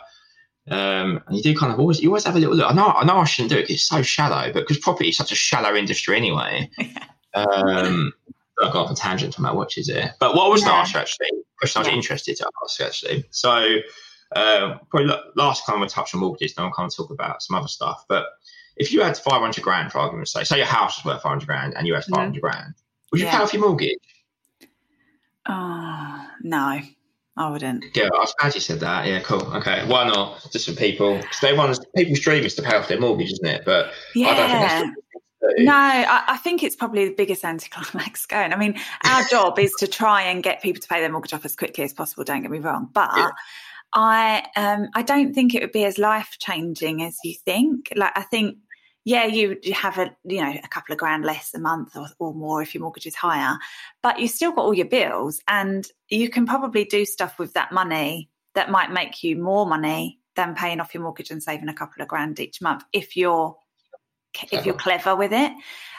Um, 0.71 1.23
and 1.27 1.35
you 1.37 1.43
do 1.43 1.57
kind 1.57 1.73
of 1.73 1.81
always, 1.81 2.01
you 2.03 2.11
always 2.11 2.25
have 2.25 2.37
a 2.37 2.39
little 2.39 2.55
look. 2.55 2.71
I 2.71 2.75
know, 2.75 2.89
I 2.89 3.03
know, 3.07 3.17
I 3.17 3.25
shouldn't 3.25 3.53
do 3.53 3.59
it 3.59 3.71
it's 3.71 3.85
so 3.89 4.03
shallow, 4.03 4.53
but 4.53 4.61
because 4.61 4.77
property 4.79 5.09
is 5.09 5.17
such 5.17 5.33
a 5.33 5.35
shallow 5.35 5.75
industry 5.75 6.15
anyway. 6.15 6.69
um, 7.35 8.13
I 8.61 8.73
got 8.73 8.87
off 8.87 8.91
a 8.91 8.95
tangent 8.95 9.35
from 9.35 9.45
my 9.45 9.53
watches 9.53 9.89
here. 9.89 10.15
But 10.19 10.35
what 10.35 10.51
was 10.51 10.63
Yeah. 10.63 10.69
to 10.69 10.75
ask 10.75 10.95
actually, 10.97 11.29
question 11.59 11.81
I 11.81 11.83
was 11.83 11.89
Yeah. 11.89 11.95
interested 11.97 12.37
to 12.39 12.51
ask 12.65 12.81
actually. 12.81 13.25
So, 13.31 13.79
uh, 14.35 14.79
probably 14.91 15.15
last 15.37 15.65
time 15.65 15.81
we 15.81 15.87
touched 15.89 16.15
on 16.15 16.21
mortgages, 16.21 16.55
then 16.55 16.65
we'll 16.65 16.75
kind 16.75 16.91
of 16.91 16.97
talk 16.97 17.11
about 17.11 17.43
some 17.43 17.57
other 17.57 17.69
stuff. 17.69 18.05
But 18.09 18.27
if 18.77 18.93
you 18.93 19.01
had 19.03 19.17
500 19.17 19.63
grand, 19.63 19.93
for 19.93 19.99
argument's 19.99 20.33
sake, 20.33 20.47
say 20.47 20.59
your 20.59 20.67
house 20.67 20.99
was 20.99 21.15
worth 21.15 21.23
500 21.23 21.47
grand 21.47 21.75
and 21.77 21.87
you 21.87 21.95
had 21.95 22.05
500 22.05 22.41
grand, 22.41 22.75
would 23.13 23.21
you. 23.21 23.27
Yeah. 23.27 23.37
pay 23.37 23.43
off 23.43 23.53
your 23.53 23.63
mortgage? 23.63 23.99
Oh 25.49 26.27
no, 26.43 26.81
I 27.37 27.51
wouldn't. 27.51 27.85
Yeah, 27.97 28.09
I 28.15 28.19
was 28.19 28.35
glad 28.39 28.55
you 28.55 28.61
said 28.61 28.81
that. 28.81 29.07
Yeah, 29.07 29.21
cool. 29.21 29.43
Okay, 29.57 29.87
why 29.87 30.07
not? 30.07 30.47
Just 30.53 30.69
for 30.69 30.75
people, 30.75 31.17
because 31.17 31.41
they 31.41 31.55
want 31.55 31.79
people's 31.97 32.21
dream 32.21 32.45
is 32.45 32.55
to 32.57 32.63
pay 32.63 32.77
off 32.77 32.89
their 32.89 33.01
mortgage, 33.01 33.33
isn't 33.33 33.47
it? 33.47 33.63
But 33.65 33.93
I 34.17 34.35
don't 34.35 34.51
think 34.51 34.61
Yeah. 34.63 34.81
that's 34.81 34.91
the 35.41 35.49
thing 35.49 35.57
to 35.57 35.61
do. 35.61 35.65
No, 35.65 35.73
I, 35.75 36.25
I 36.29 36.37
think 36.39 36.63
it's 36.63 36.77
probably 36.77 37.09
the 37.09 37.15
biggest 37.15 37.45
anticlimax 37.45 38.27
going. 38.27 38.53
I 38.53 38.57
mean, 38.57 38.79
our 39.05 39.25
job 39.31 39.59
is 39.59 39.73
to 39.79 39.87
try 39.87 40.23
and 40.23 40.43
get 40.43 40.63
people 40.63 40.81
to 40.81 40.89
pay 40.89 41.01
their 41.01 41.11
mortgage 41.11 41.35
off 41.35 41.45
as 41.45 41.57
quickly 41.57 41.85
as 41.85 41.93
possible. 41.93 42.25
Don't 42.25 42.43
get 42.43 42.51
me 42.51 42.59
wrong, 42.59 42.89
but 42.93 43.11
Yeah. 43.17 43.31
I 43.95 44.47
um 44.57 44.89
I 44.95 45.03
don't 45.03 45.35
think 45.35 45.55
it 45.55 45.63
would 45.63 45.73
be 45.73 45.85
as 45.85 45.99
life 45.99 46.37
changing 46.39 47.03
as 47.03 47.19
you 47.25 47.35
think. 47.45 47.89
Like 47.97 48.13
I 48.17 48.23
think, 48.23 48.59
yeah, 49.05 49.25
you 49.25 49.57
you 49.63 49.73
have 49.73 49.99
a 49.99 50.15
you 50.25 50.43
know 50.43 50.55
a 50.63 50.69
couple 50.69 50.93
of 50.93 50.99
grand 50.99 51.25
less 51.25 51.55
a 51.55 51.59
month 51.59 51.97
or, 51.97 52.07
or 52.19 52.35
more 52.35 52.61
if 52.63 52.75
your 52.75 52.83
mortgage 52.83 53.07
is 53.07 53.15
higher, 53.15 53.57
but 54.03 54.19
you 54.21 54.29
still 54.29 54.53
got 54.53 54.65
all 54.65 54.75
your 54.75 54.87
bills, 54.87 55.41
and 55.49 55.87
you 56.11 56.29
can 56.29 56.47
probably 56.47 56.85
do 56.85 57.05
stuff 57.05 57.39
with 57.39 57.55
that 57.55 57.73
money 57.73 58.29
that 58.55 58.71
might 58.71 58.91
make 58.91 59.23
you 59.23 59.37
more 59.37 59.67
money 59.67 60.19
than 60.37 60.55
paying 60.55 60.81
off 60.81 60.95
your 60.95 61.03
mortgage 61.03 61.31
and 61.31 61.43
saving 61.43 61.69
a 61.69 61.75
couple 61.75 62.03
of 62.03 62.09
grand 62.09 62.39
each 62.39 62.61
month 62.61 62.85
if 62.93 63.17
you're 63.17 63.57
if 64.53 64.65
you're 64.67 64.75
clever 64.75 65.15
with 65.17 65.33
it. 65.33 65.53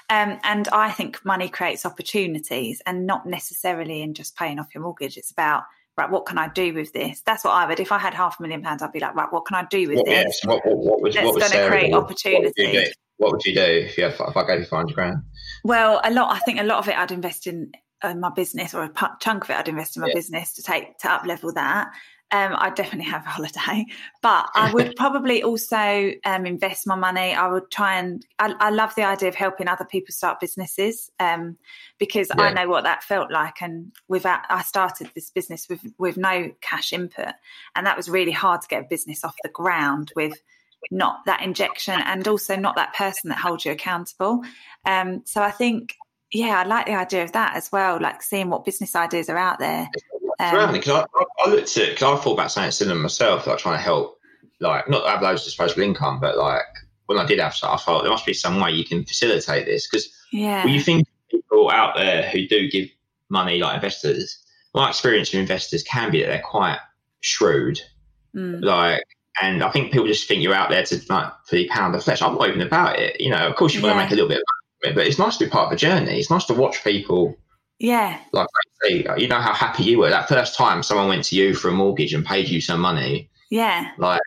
Um, 0.10 0.40
and 0.44 0.68
I 0.70 0.90
think 0.92 1.24
money 1.24 1.50
creates 1.50 1.86
opportunities 1.86 2.82
and 2.86 3.06
not 3.06 3.28
necessarily 3.28 4.02
in 4.02 4.16
just 4.16 4.36
paying 4.36 4.60
off 4.60 4.74
your 4.74 4.82
mortgage. 4.82 5.18
It's 5.18 5.30
about, 5.30 5.64
right, 5.98 6.10
what 6.10 6.26
can 6.26 6.40
I 6.40 6.48
do 6.48 6.74
with 6.74 6.92
this? 6.94 7.22
That's 7.22 7.44
what 7.44 7.52
I 7.52 7.68
would. 7.68 7.80
If 7.80 7.92
I 7.92 8.00
had 8.00 8.16
half 8.16 8.40
a 8.40 8.42
million 8.42 8.64
pounds, 8.64 8.82
I'd 8.82 8.92
be 8.92 9.00
like, 9.00 9.14
right, 9.14 9.32
what 9.32 9.46
can 9.46 9.56
I 9.56 9.66
do 9.70 9.88
with 9.88 9.98
What, 9.98 10.06
this? 10.08 10.24
yes, 10.26 10.46
what, 10.46 10.66
what, 10.66 10.78
what 10.78 11.02
would, 11.02 11.14
That's 11.14 11.52
gonna 11.52 11.68
create 11.68 11.92
do? 11.92 11.98
What 11.98 12.08
would 12.08 12.24
you 12.26 12.52
do? 12.56 12.92
What 13.18 13.32
would 13.34 13.46
you 13.46 13.54
do 13.54 13.62
if 13.62 13.98
you 13.98 14.06
had, 14.06 14.14
if 14.14 14.38
I 14.38 14.48
gave 14.48 14.60
you 14.62 14.66
500 14.66 14.96
grand? 14.96 15.18
Well, 15.64 16.02
a 16.04 16.12
lot. 16.12 16.34
I 16.34 16.40
think 16.40 16.60
a 16.60 16.64
lot 16.64 16.80
of 16.80 16.88
it 16.88 16.98
I'd 16.98 17.12
invest 17.12 17.46
in, 17.48 17.72
in 18.04 18.20
my 18.20 18.30
business, 18.30 18.74
or 18.74 18.84
a 18.84 18.92
chunk 19.20 19.44
of 19.44 19.50
it 19.50 19.58
I'd 19.58 19.68
invest 19.68 19.98
in 19.98 20.02
my 20.02 20.08
Yeah. 20.08 20.14
business 20.16 20.54
to 20.54 20.64
take 20.64 20.98
to 21.00 21.12
up 21.12 21.26
level 21.26 21.54
that. 21.54 21.90
Um, 22.32 22.56
I'd 22.58 22.76
definitely 22.76 23.10
have 23.10 23.26
a 23.26 23.30
holiday, 23.30 23.86
but 24.22 24.50
I 24.54 24.72
would 24.72 24.96
probably 24.98 25.42
also 25.42 26.12
um, 26.26 26.46
invest 26.46 26.86
my 26.86 26.96
money. 26.96 27.34
I 27.34 27.48
would 27.48 27.72
try 27.72 27.98
and 27.98 28.24
I, 28.38 28.54
I 28.60 28.70
love 28.70 28.94
the 28.96 29.04
idea 29.04 29.30
of 29.30 29.36
helping 29.36 29.68
other 29.68 29.86
people 29.86 30.14
start 30.14 30.40
businesses 30.40 31.10
um, 31.20 31.58
because 31.98 32.30
I 32.38 32.54
know 32.54 32.70
what 32.70 32.84
that 32.84 33.04
felt 33.04 33.32
like. 33.32 33.62
And 33.62 33.92
without, 34.08 34.42
I 34.50 34.62
started 34.62 35.10
this 35.16 35.32
business 35.32 35.68
with 35.68 35.82
with 35.98 36.18
no 36.18 36.52
cash 36.62 36.94
input, 36.94 37.34
and 37.76 37.88
that 37.88 37.98
was 37.98 38.08
really 38.08 38.32
hard 38.32 38.62
to 38.62 38.68
get 38.68 38.84
a 38.84 38.88
business 38.88 39.24
off 39.24 39.36
the 39.44 39.50
ground 39.50 40.12
with 40.16 40.34
not 40.92 41.26
that 41.26 41.42
injection 41.42 42.00
and 42.06 42.28
also 42.28 42.56
not 42.56 42.76
that 42.76 42.94
person 42.94 43.30
that 43.30 43.40
holds 43.40 43.66
you 43.66 43.72
accountable. 43.72 44.44
Um, 44.86 45.22
so 45.26 45.42
I 45.42 45.52
think, 45.52 45.96
yeah, 46.32 46.60
I 46.60 46.64
like 46.64 46.86
the 46.86 46.96
idea 46.96 47.24
of 47.24 47.32
that 47.34 47.56
as 47.56 47.72
well, 47.72 48.00
like 48.00 48.22
seeing 48.22 48.50
what 48.50 48.66
business 48.66 48.96
ideas 48.96 49.30
are 49.30 49.38
out 49.38 49.60
there. 49.60 49.90
Um, 50.40 50.72
Because 50.72 50.90
I, 50.90 51.06
I, 51.46 51.50
looked 51.50 51.76
at 51.78 51.90
because 51.90 52.20
I 52.20 52.22
thought 52.24 52.34
about 52.34 52.52
something 52.52 52.72
similar 52.72 53.00
myself, 53.00 53.46
like 53.46 53.58
trying 53.58 53.78
to 53.78 53.84
help, 53.84 54.20
like 54.60 54.90
not 54.90 55.08
have 55.08 55.22
loads 55.22 55.42
of 55.42 55.46
disposable 55.46 55.84
income, 55.84 56.20
but 56.20 56.38
like 56.38 56.64
when 57.08 57.18
I 57.18 57.26
did 57.26 57.40
have 57.40 57.56
stuff, 57.56 57.74
I 57.74 57.78
thought 57.84 58.04
there 58.04 58.12
must 58.12 58.26
be 58.26 58.34
some 58.34 58.60
way 58.60 58.72
you 58.72 58.86
can 58.86 59.04
facilitate 59.04 59.66
this. 59.66 59.88
Because 59.90 60.10
yeah, 60.32 60.64
when 60.64 60.74
you 60.74 60.82
think 60.82 61.08
people 61.30 61.70
out 61.72 61.96
there 61.96 62.24
who 62.30 62.48
do 62.48 62.70
give 62.70 62.88
money, 63.30 63.60
like 63.60 63.76
investors, 63.76 64.38
my 64.74 64.90
experience 64.90 65.32
with 65.32 65.42
investors 65.42 65.84
can 65.84 66.12
be 66.12 66.22
that 66.22 66.28
they're 66.28 66.42
quite 66.42 66.80
shrewd, 67.22 67.80
Mm, 68.36 68.64
like. 68.64 69.04
And 69.42 69.64
I 69.64 69.72
think 69.72 69.94
people 69.94 70.06
just 70.06 70.28
think 70.28 70.44
you're 70.44 70.54
out 70.54 70.70
there 70.70 70.84
to 70.84 71.02
like 71.08 71.32
for 71.46 71.56
the 71.56 71.68
pound 71.70 71.96
of 71.96 72.04
flesh. 72.04 72.22
I'm 72.22 72.36
not 72.36 72.50
even 72.50 72.62
about 72.62 73.00
it. 73.00 73.22
You 73.22 73.30
know, 73.30 73.48
of 73.48 73.56
course 73.56 73.74
you 73.74 73.82
want 73.82 73.96
Yeah. 73.96 74.02
to 74.02 74.06
make 74.06 74.12
a 74.12 74.16
little 74.16 74.28
bit 74.28 74.40
of 74.40 74.44
money, 74.84 74.96
but 74.96 75.08
it's 75.08 75.18
nice 75.18 75.38
to 75.38 75.46
be 75.46 75.50
part 75.50 75.66
of 75.66 75.70
the 75.72 75.78
journey. 75.78 76.20
It's 76.20 76.30
nice 76.30 76.44
to 76.46 76.54
watch 76.54 76.84
people 76.84 77.38
yeah, 77.80 78.20
like 78.34 78.48
you 78.88 79.28
know 79.28 79.40
how 79.40 79.54
happy 79.54 79.84
you 79.84 79.98
were 80.00 80.10
that 80.10 80.30
first 80.30 80.56
time 80.56 80.84
someone 80.84 81.08
went 81.08 81.24
to 81.26 81.36
you 81.36 81.54
for 81.54 81.70
a 81.70 81.72
mortgage 81.72 82.14
and 82.14 82.26
paid 82.26 82.48
you 82.48 82.62
some 82.62 82.80
money. 82.80 83.30
yeah, 83.50 83.92
Like 83.98 84.22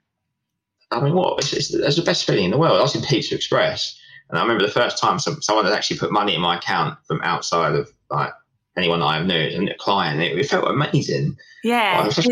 I 0.93 1.01
mean, 1.01 1.15
what? 1.15 1.39
It's, 1.39 1.53
it's, 1.53 1.75
it's 1.75 1.97
the 1.97 2.03
best 2.03 2.25
feeling 2.25 2.45
in 2.45 2.51
the 2.51 2.59
world. 2.59 2.79
I 2.79 2.83
was 2.83 2.95
in 2.95 3.03
Pizza 3.03 3.35
Express, 3.35 3.99
and 4.29 4.39
I 4.39 4.43
remember 4.43 4.65
the 4.67 4.73
first 4.73 4.99
time 4.99 5.19
some, 5.19 5.41
someone 5.41 5.65
had 5.65 5.75
actually 5.75 5.99
put 5.99 6.13
money 6.13 6.35
in 6.35 6.41
my 6.41 6.57
account 6.57 6.99
from 7.07 7.21
outside 7.23 7.75
of 7.75 7.91
like 8.11 8.33
anyone 8.77 9.01
that 9.01 9.07
I 9.07 9.23
knew, 9.23 9.57
and 9.57 9.69
a 9.69 9.75
client. 9.77 10.21
It, 10.21 10.39
it 10.39 10.49
felt 10.49 10.69
amazing. 10.69 11.37
Yeah. 11.65 12.11
Like, 12.17 12.27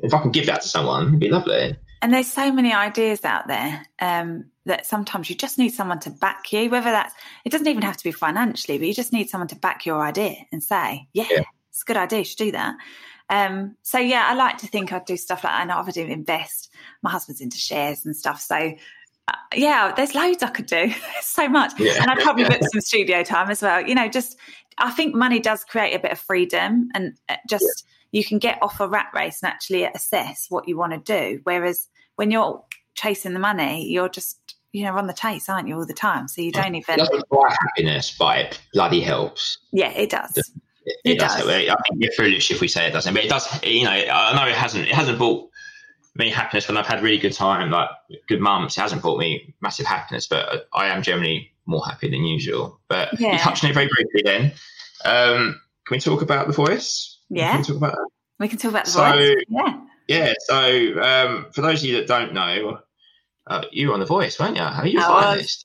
if 0.00 0.14
I 0.14 0.20
can 0.20 0.30
give 0.30 0.46
that 0.46 0.62
to 0.62 0.68
someone, 0.68 1.08
it'd 1.08 1.20
be 1.20 1.28
lovely. 1.28 1.76
And 2.02 2.12
there's 2.12 2.30
so 2.30 2.52
many 2.52 2.72
ideas 2.72 3.24
out 3.24 3.48
there 3.48 3.84
um, 4.00 4.44
that 4.66 4.86
sometimes 4.86 5.30
you 5.30 5.36
just 5.36 5.58
need 5.58 5.70
someone 5.70 6.00
to 6.00 6.10
back 6.10 6.52
you, 6.52 6.68
whether 6.68 6.90
that's, 6.90 7.14
it 7.44 7.50
doesn't 7.50 7.68
even 7.68 7.82
have 7.82 7.96
to 7.96 8.04
be 8.04 8.12
financially, 8.12 8.78
but 8.78 8.86
you 8.86 8.94
just 8.94 9.12
need 9.12 9.30
someone 9.30 9.48
to 9.48 9.56
back 9.56 9.86
your 9.86 10.02
idea 10.02 10.36
and 10.52 10.62
say, 10.62 11.08
yeah, 11.12 11.26
yeah. 11.30 11.42
it's 11.70 11.82
a 11.82 11.86
good 11.86 11.96
idea, 11.96 12.20
you 12.20 12.24
should 12.24 12.38
do 12.38 12.52
that. 12.52 12.76
Um, 13.28 13.76
so 13.82 13.98
yeah, 13.98 14.26
I 14.28 14.34
like 14.34 14.58
to 14.58 14.66
think 14.66 14.92
I'd 14.92 15.04
do 15.04 15.16
stuff 15.16 15.42
like 15.42 15.52
that. 15.52 15.60
I 15.60 15.64
know 15.64 15.82
I 15.84 15.90
do 15.90 16.04
invest. 16.04 16.72
My 17.02 17.10
husband's 17.10 17.40
into 17.40 17.58
shares 17.58 18.06
and 18.06 18.16
stuff. 18.16 18.40
So 18.40 18.74
uh, 19.28 19.34
yeah, 19.54 19.92
there's 19.96 20.14
loads 20.14 20.42
I 20.42 20.50
could 20.50 20.66
do. 20.66 20.92
so 21.22 21.48
much. 21.48 21.72
Yeah. 21.78 22.00
And 22.00 22.10
I'd 22.10 22.20
probably 22.20 22.44
book 22.44 22.60
some 22.72 22.80
studio 22.80 23.22
time 23.24 23.50
as 23.50 23.62
well. 23.62 23.82
You 23.82 23.94
know, 23.94 24.08
just 24.08 24.36
I 24.78 24.90
think 24.90 25.14
money 25.14 25.40
does 25.40 25.64
create 25.64 25.94
a 25.94 25.98
bit 25.98 26.12
of 26.12 26.18
freedom 26.18 26.88
and 26.94 27.18
uh, 27.28 27.36
just 27.48 27.84
yeah. 28.12 28.20
you 28.20 28.24
can 28.24 28.38
get 28.38 28.62
off 28.62 28.80
a 28.80 28.88
rat 28.88 29.08
race 29.14 29.42
and 29.42 29.50
actually 29.50 29.84
assess 29.84 30.46
what 30.48 30.68
you 30.68 30.76
want 30.76 30.92
to 30.92 30.98
do. 30.98 31.40
Whereas 31.42 31.88
when 32.14 32.30
you're 32.30 32.62
chasing 32.94 33.32
the 33.32 33.40
money, 33.40 33.86
you're 33.90 34.08
just 34.08 34.45
you 34.72 34.84
know 34.84 34.96
on 34.96 35.06
the 35.06 35.12
chase, 35.12 35.48
aren't 35.48 35.68
you, 35.68 35.76
all 35.76 35.86
the 35.86 35.94
time? 35.94 36.28
So 36.28 36.42
you 36.42 36.52
don't 36.52 36.74
even. 36.74 36.94
It 36.94 36.98
doesn't 36.98 37.28
buy 37.28 37.54
happiness, 37.62 38.14
but 38.18 38.38
it 38.38 38.60
bloody 38.72 39.00
helps. 39.00 39.58
Yeah, 39.72 39.90
it 39.90 40.10
does. 40.10 40.36
It, 40.36 40.46
it, 40.84 40.96
it 41.04 41.18
does. 41.18 41.36
does. 41.36 41.48
I 41.48 41.64
think 41.66 42.00
we're 42.00 42.12
foolish 42.12 42.50
if 42.50 42.60
we 42.60 42.68
say 42.68 42.86
it 42.86 42.92
doesn't, 42.92 43.12
but 43.12 43.24
it 43.24 43.30
does. 43.30 43.62
You 43.64 43.84
know, 43.84 43.90
I 43.90 44.34
know 44.36 44.48
it 44.48 44.56
hasn't. 44.56 44.86
It 44.86 44.94
hasn't 44.94 45.18
brought 45.18 45.48
me 46.14 46.30
happiness 46.30 46.68
when 46.68 46.76
I've 46.76 46.86
had 46.86 47.02
really 47.02 47.18
good 47.18 47.32
time, 47.32 47.70
like 47.70 47.88
good 48.28 48.40
months. 48.40 48.76
It 48.76 48.80
hasn't 48.80 49.02
brought 49.02 49.18
me 49.18 49.54
massive 49.60 49.86
happiness, 49.86 50.26
but 50.26 50.68
I 50.72 50.86
am 50.86 51.02
generally 51.02 51.52
more 51.66 51.84
happy 51.84 52.10
than 52.10 52.24
usual. 52.24 52.80
But 52.88 53.18
yeah. 53.20 53.32
you 53.32 53.38
touched 53.38 53.64
on 53.64 53.70
it 53.70 53.74
very 53.74 53.88
briefly. 53.88 54.22
Then, 54.24 54.52
um, 55.04 55.60
can 55.86 55.96
we 55.96 56.00
talk 56.00 56.22
about 56.22 56.46
the 56.46 56.52
voice? 56.52 57.18
Yeah, 57.28 57.52
can 57.52 57.60
we 57.60 57.66
talk 57.66 57.76
about 57.76 57.92
that? 57.92 58.08
We 58.38 58.48
can 58.48 58.58
talk 58.58 58.70
about 58.70 58.84
the 58.84 58.90
so, 58.90 59.12
voice. 59.12 59.44
Yeah. 59.48 59.80
Yeah. 60.08 60.32
So, 60.40 61.02
um, 61.02 61.46
for 61.52 61.62
those 61.62 61.82
of 61.82 61.88
you 61.88 61.96
that 61.96 62.06
don't 62.06 62.32
know, 62.32 62.78
uh, 63.46 63.64
you 63.70 63.88
were 63.88 63.94
on 63.94 64.00
The 64.00 64.06
Voice, 64.06 64.38
weren't 64.38 64.56
you? 64.56 64.62
Are 64.62 64.86
you 64.86 64.98
a 64.98 65.02
finalist? 65.02 65.64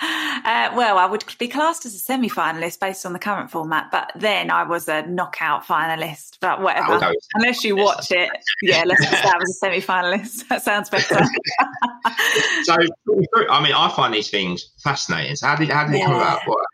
Uh, 0.00 0.72
well, 0.74 0.98
I 0.98 1.06
would 1.06 1.24
be 1.38 1.46
classed 1.46 1.86
as 1.86 1.94
a 1.94 1.98
semi 1.98 2.28
finalist 2.28 2.80
based 2.80 3.06
on 3.06 3.12
the 3.12 3.20
current 3.20 3.50
format, 3.50 3.90
but 3.92 4.10
then 4.16 4.50
I 4.50 4.64
was 4.64 4.88
a 4.88 5.06
knockout 5.06 5.64
finalist. 5.64 6.38
But 6.40 6.60
whatever, 6.60 6.98
oh, 7.00 7.12
unless 7.34 7.62
you 7.62 7.76
watch 7.76 8.10
it, 8.10 8.30
yeah, 8.62 8.82
let's 8.84 9.04
just 9.08 9.22
say 9.22 9.28
I 9.28 9.38
was 9.38 9.50
a 9.50 9.54
semi 9.54 9.80
finalist. 9.80 10.48
That 10.48 10.62
sounds 10.62 10.90
better. 10.90 11.14
so, 12.64 12.74
I 13.48 13.62
mean, 13.62 13.72
I 13.72 13.92
find 13.94 14.12
these 14.12 14.28
things 14.28 14.70
fascinating. 14.82 15.36
So, 15.36 15.46
how 15.46 15.56
did 15.56 15.68
how 15.68 15.86
did 15.86 15.96
yeah. 15.96 16.02
it 16.02 16.06
come 16.06 16.16
about? 16.16 16.40
What? 16.46 16.66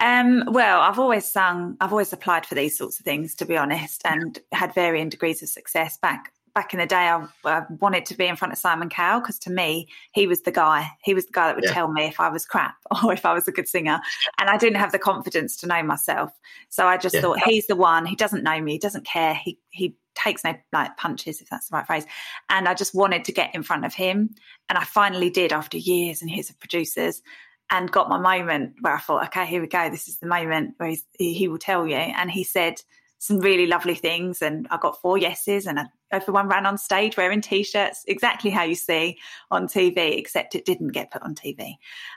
Um, 0.00 0.44
well, 0.48 0.80
I've 0.80 0.98
always 0.98 1.24
sung, 1.24 1.76
I've 1.80 1.92
always 1.92 2.12
applied 2.12 2.46
for 2.46 2.54
these 2.54 2.76
sorts 2.76 2.98
of 2.98 3.04
things, 3.04 3.34
to 3.36 3.46
be 3.46 3.56
honest, 3.56 4.02
and 4.04 4.38
had 4.52 4.74
varying 4.74 5.08
degrees 5.08 5.42
of 5.42 5.48
success 5.48 5.98
back 5.98 6.32
back 6.58 6.74
in 6.74 6.80
the 6.80 6.86
day, 6.86 7.08
I, 7.08 7.24
I 7.44 7.62
wanted 7.78 8.04
to 8.06 8.16
be 8.16 8.26
in 8.26 8.34
front 8.34 8.50
of 8.50 8.58
Simon 8.58 8.88
Cowell 8.88 9.20
because 9.20 9.38
to 9.40 9.50
me, 9.50 9.86
he 10.10 10.26
was 10.26 10.42
the 10.42 10.50
guy. 10.50 10.90
He 11.04 11.14
was 11.14 11.24
the 11.26 11.32
guy 11.32 11.46
that 11.46 11.54
would 11.54 11.66
yeah. 11.66 11.72
tell 11.72 11.86
me 11.86 12.02
if 12.02 12.18
I 12.18 12.30
was 12.30 12.44
crap 12.44 12.74
or 13.04 13.12
if 13.12 13.24
I 13.24 13.32
was 13.32 13.46
a 13.46 13.52
good 13.52 13.68
singer. 13.68 14.00
And 14.40 14.50
I 14.50 14.56
didn't 14.56 14.80
have 14.80 14.90
the 14.90 14.98
confidence 14.98 15.56
to 15.58 15.68
know 15.68 15.84
myself. 15.84 16.32
So 16.68 16.88
I 16.88 16.96
just 16.96 17.14
yeah. 17.14 17.20
thought, 17.20 17.38
he's 17.44 17.68
the 17.68 17.76
one. 17.76 18.06
He 18.06 18.16
doesn't 18.16 18.42
know 18.42 18.60
me. 18.60 18.72
He 18.72 18.78
doesn't 18.78 19.06
care. 19.06 19.34
He, 19.34 19.60
he 19.70 19.94
takes 20.16 20.42
no 20.42 20.56
like 20.72 20.96
punches, 20.96 21.40
if 21.40 21.48
that's 21.48 21.68
the 21.68 21.76
right 21.76 21.86
phrase. 21.86 22.06
And 22.50 22.66
I 22.66 22.74
just 22.74 22.92
wanted 22.92 23.24
to 23.26 23.32
get 23.32 23.54
in 23.54 23.62
front 23.62 23.84
of 23.84 23.94
him. 23.94 24.34
And 24.68 24.76
I 24.76 24.82
finally 24.82 25.30
did 25.30 25.52
after 25.52 25.78
years 25.78 26.22
and 26.22 26.28
years 26.28 26.50
of 26.50 26.58
producers 26.58 27.22
and 27.70 27.92
got 27.92 28.08
my 28.08 28.18
moment 28.18 28.74
where 28.80 28.96
I 28.96 28.98
thought, 28.98 29.26
okay, 29.26 29.46
here 29.46 29.60
we 29.60 29.68
go. 29.68 29.90
This 29.90 30.08
is 30.08 30.18
the 30.18 30.26
moment 30.26 30.74
where 30.78 30.92
he, 31.18 31.34
he 31.34 31.46
will 31.46 31.58
tell 31.58 31.86
you. 31.86 31.94
And 31.94 32.32
he 32.32 32.42
said, 32.42 32.82
some 33.18 33.38
really 33.38 33.66
lovely 33.66 33.94
things 33.94 34.42
and 34.42 34.66
I 34.70 34.78
got 34.78 35.00
four 35.00 35.18
yeses 35.18 35.66
and 35.66 35.80
I 35.80 35.86
everyone 36.10 36.48
ran 36.48 36.66
on 36.66 36.78
stage 36.78 37.16
wearing 37.16 37.40
t-shirts 37.40 38.04
exactly 38.08 38.50
how 38.50 38.62
you 38.62 38.74
see 38.74 39.18
on 39.50 39.66
tv 39.66 40.16
except 40.16 40.54
it 40.54 40.64
didn't 40.64 40.88
get 40.88 41.10
put 41.10 41.20
on 41.22 41.34
tv 41.34 41.74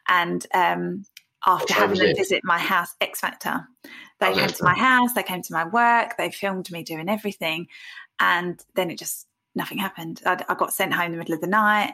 and 0.08 0.48
um, 0.54 1.04
after 1.46 1.74
having 1.74 1.98
them 1.98 2.16
visit 2.16 2.40
my 2.46 2.58
house 2.58 2.96
x 3.02 3.20
factor. 3.20 3.68
They 4.20 4.28
oh, 4.28 4.36
came 4.36 4.48
to 4.48 4.64
my 4.64 4.76
house 4.78 5.14
they 5.14 5.24
came 5.24 5.42
to 5.42 5.54
my 5.54 5.66
work 5.66 6.16
they 6.18 6.32
filmed 6.32 6.72
me 6.72 6.84
doing 6.84 7.10
everything 7.10 7.68
and 8.20 8.64
then 8.76 8.92
it 8.92 9.00
just 9.00 9.28
nothing 9.56 9.78
happened. 9.78 10.22
I, 10.26 10.44
I 10.48 10.56
got 10.56 10.74
sent 10.74 10.94
home 10.94 11.08
in 11.08 11.12
the 11.14 11.18
middle 11.18 11.36
of 11.36 11.42
the 11.42 11.48
night. 11.48 11.94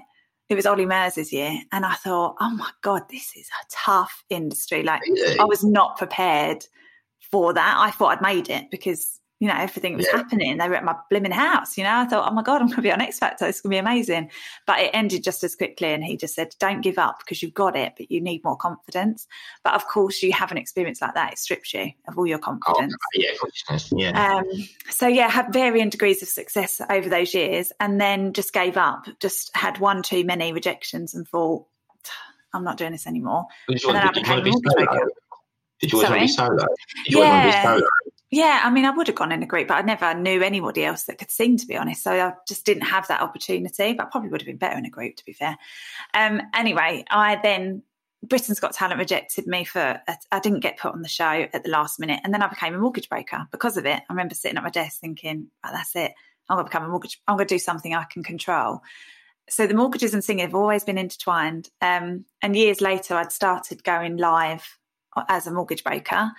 It 0.49 0.55
was 0.55 0.65
Olly 0.65 0.85
Murs' 0.85 1.33
year, 1.33 1.59
and 1.73 1.85
I 1.85 1.93
thought, 1.95 2.35
oh 2.39 2.51
my 2.51 2.69
god, 2.81 3.03
this 3.09 3.35
is 3.35 3.49
a 3.49 3.65
tough 3.69 4.23
industry. 4.29 4.83
Like 4.83 5.01
really? 5.01 5.39
I 5.39 5.43
was 5.43 5.63
not 5.63 5.97
prepared 5.97 6.65
for 7.19 7.53
that. 7.53 7.75
I 7.77 7.91
thought 7.91 8.17
I'd 8.17 8.21
made 8.21 8.49
it 8.49 8.71
because 8.71 9.17
you 9.39 9.47
know, 9.47 9.55
everything 9.55 9.95
was 9.95 10.07
yeah. 10.09 10.17
happening. 10.17 10.57
They 10.57 10.67
were 10.67 10.75
at 10.75 10.83
my 10.83 10.95
blimmin' 11.11 11.31
house, 11.31 11.77
you 11.77 11.83
know. 11.83 11.95
I 11.95 12.05
thought, 12.05 12.29
oh 12.29 12.33
my 12.33 12.41
God, 12.41 12.59
I'm 12.59 12.67
going 12.67 12.77
to 12.77 12.81
be 12.81 12.91
on 12.91 13.01
X 13.01 13.19
Factor. 13.19 13.45
It's 13.45 13.61
going 13.61 13.69
to 13.69 13.75
be 13.75 13.77
amazing. 13.79 14.31
But 14.65 14.79
it 14.79 14.91
ended 14.93 15.23
just 15.23 15.43
as 15.43 15.55
quickly. 15.55 15.93
And 15.93 16.03
he 16.03 16.17
just 16.17 16.33
said, 16.33 16.55
don't 16.59 16.81
give 16.81 16.97
up 16.97 17.19
because 17.19 17.43
you've 17.43 17.53
got 17.53 17.75
it, 17.75 17.93
but 17.97 18.09
you 18.09 18.19
need 18.19 18.43
more 18.43 18.57
confidence. 18.57 19.27
But 19.63 19.75
of 19.75 19.87
course, 19.87 20.23
you 20.23 20.33
have 20.33 20.51
an 20.51 20.57
experience 20.57 21.01
like 21.01 21.13
that. 21.13 21.33
It 21.33 21.37
strips 21.37 21.71
you 21.75 21.91
of 22.07 22.17
all 22.17 22.25
your 22.25 22.39
oh, 22.39 22.41
confidence. 22.41 22.95
Oh, 22.95 23.09
yeah, 23.13 23.77
yeah. 23.91 24.37
Um, 24.37 24.45
so, 24.89 25.07
yeah, 25.07 25.29
had 25.29 25.53
varying 25.53 25.89
degrees 25.89 26.23
of 26.23 26.29
success 26.29 26.81
over 26.89 27.07
those 27.07 27.35
years 27.35 27.71
and 27.79 28.01
then 28.01 28.33
just 28.33 28.53
gave 28.53 28.75
up, 28.75 29.05
just 29.19 29.55
had 29.55 29.77
one 29.77 30.01
too 30.01 30.23
many 30.23 30.51
rejections 30.51 31.13
and 31.13 31.27
thought, 31.27 31.67
I'm 32.53 32.63
not 32.63 32.77
doing 32.77 32.93
this 32.93 33.05
anymore. 33.05 33.45
Want, 33.67 33.69
did 33.69 33.83
you 33.83 33.93
want 33.93 34.15
to 34.89 35.11
Did 35.79 35.91
you 35.91 35.99
want 35.99 36.09
to 36.09 36.19
be 36.19 36.27
solo? 36.27 36.55
Did 36.55 37.13
you 37.13 37.19
yeah. 37.19 37.43
want 37.43 37.53
to 37.53 37.57
be 37.57 37.63
solo? 37.63 37.87
Yeah, 38.29 38.61
I 38.63 38.69
mean, 38.69 38.83
I 38.83 38.91
would 38.91 39.07
have 39.07 39.15
gone 39.15 39.31
in 39.31 39.41
a 39.41 39.45
group, 39.45 39.69
but 39.69 39.75
I 39.75 39.81
never 39.81 40.13
knew 40.13 40.41
anybody 40.41 40.83
else 40.83 41.03
that 41.03 41.17
could 41.17 41.31
sing, 41.31 41.57
to 41.57 41.65
be 41.65 41.77
honest. 41.77 42.03
So 42.03 42.11
I 42.11 42.33
just 42.45 42.65
didn't 42.65 42.83
have 42.83 43.07
that 43.07 43.21
opportunity, 43.21 43.93
but 43.93 44.07
I 44.07 44.09
probably 44.09 44.29
would 44.29 44.41
have 44.41 44.47
been 44.47 44.57
better 44.57 44.77
in 44.77 44.85
a 44.85 44.89
group, 44.89 45.15
to 45.15 45.25
be 45.25 45.31
fair. 45.31 45.57
Um, 46.13 46.41
anyway, 46.53 47.05
I 47.09 47.39
then, 47.41 47.83
Britain's 48.23 48.59
Got 48.59 48.73
Talent 48.73 48.99
rejected 48.99 49.47
me 49.47 49.63
for, 49.63 50.01
I 50.31 50.39
didn't 50.39 50.59
get 50.59 50.77
put 50.77 50.93
on 50.93 51.03
the 51.03 51.07
show 51.07 51.47
at 51.53 51.63
the 51.63 51.69
last 51.69 52.01
minute. 52.01 52.19
And 52.25 52.33
then 52.33 52.41
I 52.41 52.47
became 52.47 52.75
a 52.75 52.79
mortgage 52.79 53.07
broker 53.07 53.47
because 53.49 53.77
of 53.77 53.85
it. 53.85 54.01
I 54.09 54.13
remember 54.13 54.35
sitting 54.35 54.57
at 54.57 54.63
my 54.63 54.71
desk 54.71 54.99
thinking, 54.99 55.47
oh, 55.65 55.69
that's 55.71 55.95
it. 55.95 56.11
I'm 56.49 56.57
going 56.57 56.65
to 56.65 56.69
become 56.69 56.83
a 56.83 56.89
mortgage, 56.89 57.21
I'm 57.29 57.37
going 57.37 57.47
to 57.47 57.55
do 57.55 57.59
something 57.59 57.93
I 57.93 58.05
can 58.11 58.23
control. 58.23 58.81
So 59.49 59.67
the 59.67 59.73
mortgages 59.73 60.13
and 60.13 60.23
singing 60.23 60.43
have 60.43 60.55
always 60.55 60.83
been 60.83 60.97
intertwined. 60.97 61.69
Um, 61.81 62.25
and 62.41 62.57
years 62.57 62.81
later, 62.81 63.15
I'd 63.15 63.31
started 63.31 63.85
going 63.85 64.17
live 64.17 64.76
as 65.27 65.47
a 65.47 65.51
mortgage 65.51 65.83
broker 65.83 66.31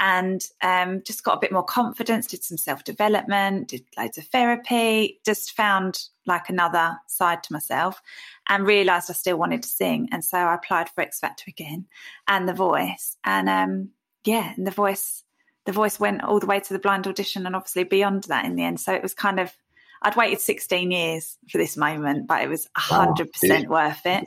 and 0.00 0.44
um, 0.62 1.02
just 1.04 1.24
got 1.24 1.36
a 1.36 1.40
bit 1.40 1.52
more 1.52 1.64
confidence, 1.64 2.26
did 2.26 2.44
some 2.44 2.56
self 2.56 2.84
development, 2.84 3.68
did 3.68 3.84
loads 3.96 4.18
of 4.18 4.26
therapy, 4.26 5.20
just 5.24 5.52
found 5.52 6.04
like 6.26 6.48
another 6.48 6.96
side 7.08 7.42
to 7.42 7.52
myself 7.52 8.00
and 8.48 8.66
realized 8.66 9.10
I 9.10 9.14
still 9.14 9.36
wanted 9.36 9.62
to 9.62 9.68
sing. 9.68 10.08
And 10.12 10.24
so 10.24 10.38
I 10.38 10.54
applied 10.54 10.88
for 10.88 11.00
X 11.00 11.18
Factor 11.18 11.44
again 11.48 11.86
and 12.28 12.48
The 12.48 12.54
Voice. 12.54 13.16
And 13.24 13.48
um, 13.48 13.90
yeah, 14.24 14.52
and 14.56 14.66
The 14.66 14.72
Voice. 14.72 15.24
The 15.66 15.72
voice 15.72 16.00
went 16.00 16.24
all 16.24 16.40
the 16.40 16.46
way 16.46 16.60
to 16.60 16.72
the 16.72 16.78
blind 16.78 17.06
audition 17.06 17.44
and 17.44 17.54
obviously 17.54 17.84
beyond 17.84 18.24
that 18.24 18.46
in 18.46 18.56
the 18.56 18.64
end. 18.64 18.80
So 18.80 18.94
it 18.94 19.02
was 19.02 19.12
kind 19.12 19.38
of, 19.38 19.52
I'd 20.00 20.16
waited 20.16 20.40
16 20.40 20.90
years 20.90 21.36
for 21.50 21.58
this 21.58 21.76
moment, 21.76 22.26
but 22.26 22.42
it 22.42 22.48
was 22.48 22.66
100% 22.74 23.68
wow. 23.68 23.86
worth 23.86 24.06
it. 24.06 24.24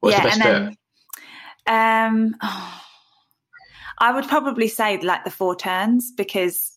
What's 0.00 0.16
yeah, 0.16 0.32
and 0.32 0.42
then, 0.42 0.76
um, 1.66 2.36
oh, 2.42 2.80
I 3.98 4.12
would 4.12 4.26
probably 4.26 4.68
say 4.68 4.98
like 5.00 5.24
the 5.24 5.30
four 5.30 5.54
turns 5.54 6.10
because 6.10 6.72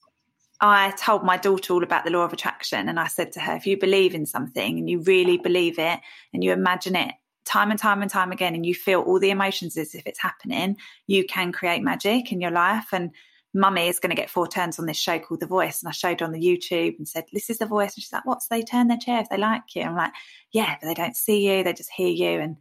I 0.62 0.91
told 0.91 1.24
my 1.24 1.38
daughter 1.38 1.74
all 1.74 1.84
about 1.84 2.06
the 2.06 2.12
law 2.12 2.24
of 2.24 2.34
attraction 2.34 2.88
and 2.88 3.00
I 3.00 3.08
said 3.08 3.32
to 3.34 3.39
her, 3.39 3.56
if 3.56 3.65
you 3.65 3.78
believe 3.78 4.13
in 4.13 4.26
something 4.26 4.78
and 4.78 4.89
you 4.89 5.00
really 5.02 5.38
believe 5.38 5.80
it 5.80 6.00
and 6.34 6.43
you 6.43 6.52
imagine 6.52 6.95
it 6.95 7.13
time 7.45 7.71
and 7.71 7.80
time 7.80 8.02
and 8.02 8.12
time 8.12 8.32
again 8.32 8.56
and 8.56 8.65
you 8.65 8.74
feel 8.74 9.02
all 9.02 9.19
the 9.19 9.30
emotions 9.30 9.78
as 9.78 9.95
if 9.95 10.06
it's 10.06 10.21
happening, 10.21 10.78
you 11.08 11.26
can 11.26 11.52
create 11.52 11.82
magic 11.82 12.32
in 12.32 12.41
your 12.41 12.52
life. 12.52 12.88
And 12.91 13.12
mummy 13.54 13.88
is 13.88 14.00
going 14.00 14.10
to 14.10 14.21
get 14.21 14.30
four 14.30 14.48
turns 14.48 14.80
on 14.80 14.86
this 14.86 14.98
show 14.98 15.19
called 15.19 15.39
The 15.39 15.48
Voice. 15.48 15.82
And 15.82 15.89
I 15.89 15.91
showed 15.91 16.19
her 16.19 16.26
on 16.26 16.32
the 16.32 16.41
YouTube 16.41 16.98
and 16.98 17.08
said, 17.08 17.26
This 17.32 17.50
is 17.50 17.58
The 17.60 17.65
Voice. 17.65 17.95
And 17.95 18.04
she's 18.04 18.13
like, 18.13 18.26
What's 18.26 18.48
they 18.48 18.62
turn 18.62 18.88
their 18.88 18.98
chair 18.98 19.21
if 19.21 19.30
they 19.30 19.38
like 19.38 19.76
you? 19.76 19.84
I'm 19.84 19.95
like, 19.95 20.13
Yeah, 20.52 20.76
but 20.82 20.88
they 20.88 20.93
don't 20.93 21.15
see 21.15 21.48
you, 21.48 21.63
they 21.63 21.74
just 21.74 21.91
hear 21.91 22.10
you. 22.10 22.39
And 22.39 22.58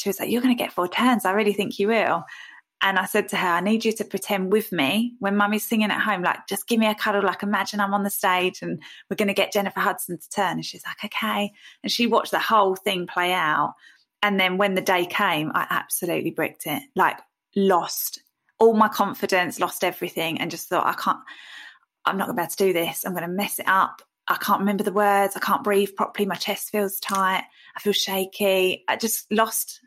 she 0.00 0.08
was 0.08 0.18
like, 0.18 0.30
You're 0.30 0.42
going 0.42 0.56
to 0.56 0.62
get 0.62 0.72
four 0.72 0.88
turns. 0.88 1.24
I 1.24 1.32
really 1.32 1.52
think 1.52 1.78
you 1.78 1.88
will. 1.88 2.24
And 2.82 2.98
I 2.98 3.04
said 3.04 3.28
to 3.28 3.36
her, 3.36 3.46
I 3.46 3.60
need 3.60 3.84
you 3.84 3.92
to 3.92 4.04
pretend 4.04 4.52
with 4.52 4.72
me 4.72 5.14
when 5.18 5.36
mummy's 5.36 5.66
singing 5.66 5.90
at 5.90 6.00
home, 6.00 6.22
like, 6.22 6.46
just 6.48 6.66
give 6.66 6.78
me 6.78 6.86
a 6.86 6.94
cuddle, 6.94 7.22
like, 7.22 7.42
imagine 7.42 7.78
I'm 7.78 7.92
on 7.92 8.04
the 8.04 8.10
stage 8.10 8.62
and 8.62 8.82
we're 9.08 9.16
going 9.16 9.28
to 9.28 9.34
get 9.34 9.52
Jennifer 9.52 9.80
Hudson 9.80 10.18
to 10.18 10.30
turn. 10.30 10.52
And 10.52 10.64
she's 10.64 10.84
like, 10.86 11.04
okay. 11.04 11.52
And 11.82 11.92
she 11.92 12.06
watched 12.06 12.30
the 12.30 12.38
whole 12.38 12.76
thing 12.76 13.06
play 13.06 13.32
out. 13.32 13.74
And 14.22 14.40
then 14.40 14.56
when 14.56 14.74
the 14.74 14.80
day 14.80 15.04
came, 15.04 15.52
I 15.54 15.66
absolutely 15.68 16.30
bricked 16.30 16.66
it, 16.66 16.82
like, 16.96 17.18
lost 17.54 18.22
all 18.58 18.74
my 18.74 18.88
confidence, 18.88 19.60
lost 19.60 19.84
everything, 19.84 20.40
and 20.40 20.50
just 20.50 20.68
thought, 20.68 20.86
I 20.86 20.92
can't, 20.94 21.18
I'm 22.06 22.16
not 22.16 22.28
going 22.28 22.36
to 22.36 22.40
be 22.40 22.44
able 22.44 22.50
to 22.50 22.56
do 22.56 22.72
this. 22.72 23.04
I'm 23.04 23.12
going 23.12 23.24
to 23.24 23.28
mess 23.28 23.58
it 23.58 23.68
up. 23.68 24.00
I 24.26 24.36
can't 24.36 24.60
remember 24.60 24.84
the 24.84 24.92
words. 24.92 25.36
I 25.36 25.40
can't 25.40 25.64
breathe 25.64 25.96
properly. 25.96 26.24
My 26.24 26.34
chest 26.36 26.70
feels 26.70 27.00
tight. 27.00 27.44
I 27.76 27.80
feel 27.80 27.92
shaky. 27.92 28.84
I 28.88 28.96
just 28.96 29.30
lost 29.32 29.80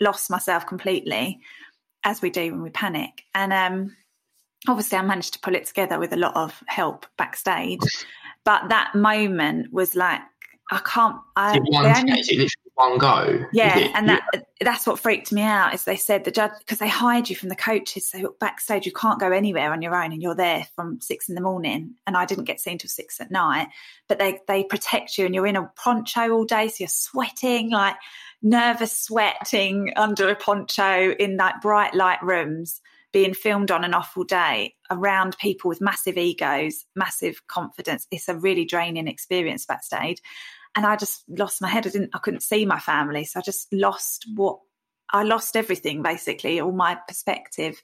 lost 0.00 0.30
myself 0.30 0.66
completely, 0.66 1.40
as 2.04 2.22
we 2.22 2.30
do 2.30 2.52
when 2.52 2.62
we 2.62 2.70
panic. 2.70 3.24
And 3.34 3.52
um, 3.52 3.96
obviously, 4.68 4.98
I 4.98 5.02
managed 5.02 5.34
to 5.34 5.40
pull 5.40 5.54
it 5.54 5.66
together 5.66 5.98
with 5.98 6.12
a 6.12 6.16
lot 6.16 6.36
of 6.36 6.62
help 6.66 7.06
backstage. 7.18 7.80
But 8.44 8.68
that 8.68 8.94
moment 8.94 9.72
was 9.72 9.96
like 9.96 10.20
I 10.70 10.80
can't. 10.84 11.16
I, 11.36 11.58
only, 11.58 12.48
one 12.76 12.98
go? 12.98 13.44
Yeah, 13.52 13.90
and 13.94 14.08
that 14.08 14.22
that's 14.60 14.86
what 14.86 14.98
freaked 14.98 15.32
me 15.32 15.42
out. 15.42 15.74
Is 15.74 15.84
they 15.84 15.96
said 15.96 16.24
the 16.24 16.30
judge 16.30 16.52
because 16.58 16.78
they 16.78 16.88
hide 16.88 17.28
you 17.28 17.34
from 17.34 17.48
the 17.48 17.56
coaches, 17.56 18.08
so 18.08 18.34
backstage 18.38 18.86
you 18.86 18.92
can't 18.92 19.18
go 19.18 19.32
anywhere 19.32 19.72
on 19.72 19.82
your 19.82 19.94
own, 19.94 20.12
and 20.12 20.22
you're 20.22 20.34
there 20.34 20.66
from 20.76 21.00
six 21.00 21.28
in 21.28 21.34
the 21.34 21.40
morning. 21.40 21.94
And 22.06 22.16
I 22.16 22.26
didn't 22.26 22.44
get 22.44 22.60
seen 22.60 22.78
till 22.78 22.90
six 22.90 23.20
at 23.20 23.30
night, 23.30 23.68
but 24.08 24.18
they 24.18 24.40
they 24.46 24.62
protect 24.62 25.18
you, 25.18 25.26
and 25.26 25.34
you're 25.34 25.46
in 25.46 25.56
a 25.56 25.70
poncho 25.76 26.30
all 26.30 26.44
day, 26.44 26.68
so 26.68 26.76
you're 26.80 26.88
sweating 26.88 27.70
like 27.70 27.96
nervous 28.42 28.96
sweating 28.96 29.92
under 29.96 30.28
a 30.28 30.36
poncho 30.36 31.12
in 31.18 31.36
like 31.36 31.60
bright 31.62 31.94
light 31.94 32.22
rooms 32.22 32.80
being 33.12 33.32
filmed 33.32 33.70
on 33.70 33.82
and 33.82 33.94
off 33.94 34.12
all 34.14 34.24
day 34.24 34.74
around 34.90 35.38
people 35.38 35.70
with 35.70 35.80
massive 35.80 36.18
egos, 36.18 36.84
massive 36.94 37.46
confidence. 37.46 38.06
It's 38.10 38.28
a 38.28 38.36
really 38.36 38.66
draining 38.66 39.08
experience 39.08 39.64
backstage 39.64 40.20
and 40.76 40.86
I 40.86 40.96
just 40.96 41.24
lost 41.28 41.62
my 41.62 41.68
head. 41.68 41.86
I 41.86 41.90
didn't, 41.90 42.10
I 42.14 42.18
couldn't 42.18 42.42
see 42.42 42.64
my 42.64 42.78
family, 42.78 43.24
so 43.24 43.40
I 43.40 43.42
just 43.42 43.72
lost 43.72 44.26
what 44.34 44.60
I 45.10 45.22
lost 45.22 45.56
everything 45.56 46.02
basically, 46.02 46.60
all 46.60 46.72
my 46.72 46.98
perspective. 47.08 47.80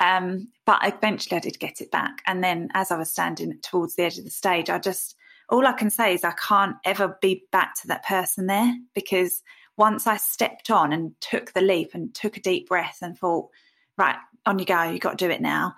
Um, 0.00 0.48
but 0.66 0.80
eventually, 0.82 1.36
I 1.36 1.40
did 1.40 1.58
get 1.58 1.80
it 1.80 1.90
back. 1.90 2.22
And 2.26 2.44
then, 2.44 2.68
as 2.74 2.90
I 2.90 2.98
was 2.98 3.10
standing 3.10 3.58
towards 3.62 3.96
the 3.96 4.04
edge 4.04 4.18
of 4.18 4.24
the 4.24 4.30
stage, 4.30 4.70
I 4.70 4.78
just 4.78 5.16
all 5.48 5.66
I 5.66 5.72
can 5.72 5.90
say 5.90 6.14
is 6.14 6.24
I 6.24 6.32
can't 6.32 6.76
ever 6.84 7.16
be 7.22 7.44
back 7.50 7.74
to 7.80 7.88
that 7.88 8.04
person 8.04 8.46
there 8.46 8.74
because 8.94 9.42
once 9.76 10.06
I 10.06 10.16
stepped 10.16 10.70
on 10.70 10.92
and 10.92 11.12
took 11.20 11.52
the 11.52 11.62
leap 11.62 11.94
and 11.94 12.14
took 12.14 12.36
a 12.36 12.40
deep 12.40 12.68
breath 12.68 12.98
and 13.00 13.16
thought, 13.16 13.48
right, 13.96 14.16
on 14.44 14.58
you 14.58 14.66
go, 14.66 14.82
you 14.82 14.98
got 14.98 15.18
to 15.18 15.26
do 15.26 15.30
it 15.30 15.40
now. 15.40 15.74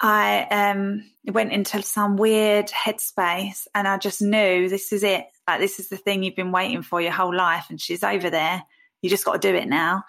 I 0.00 0.46
um, 0.50 1.04
went 1.26 1.52
into 1.52 1.82
some 1.82 2.16
weird 2.16 2.68
headspace 2.68 3.66
and 3.74 3.86
I 3.86 3.98
just 3.98 4.22
knew 4.22 4.68
this 4.68 4.92
is 4.92 5.02
it. 5.02 5.26
Like, 5.46 5.60
this 5.60 5.78
is 5.78 5.88
the 5.88 5.98
thing 5.98 6.22
you've 6.22 6.36
been 6.36 6.52
waiting 6.52 6.82
for 6.82 7.00
your 7.00 7.12
whole 7.12 7.34
life. 7.34 7.66
And 7.68 7.80
she's 7.80 8.02
over 8.02 8.30
there. 8.30 8.62
You 9.02 9.10
just 9.10 9.26
got 9.26 9.40
to 9.40 9.48
do 9.50 9.54
it 9.54 9.68
now. 9.68 10.04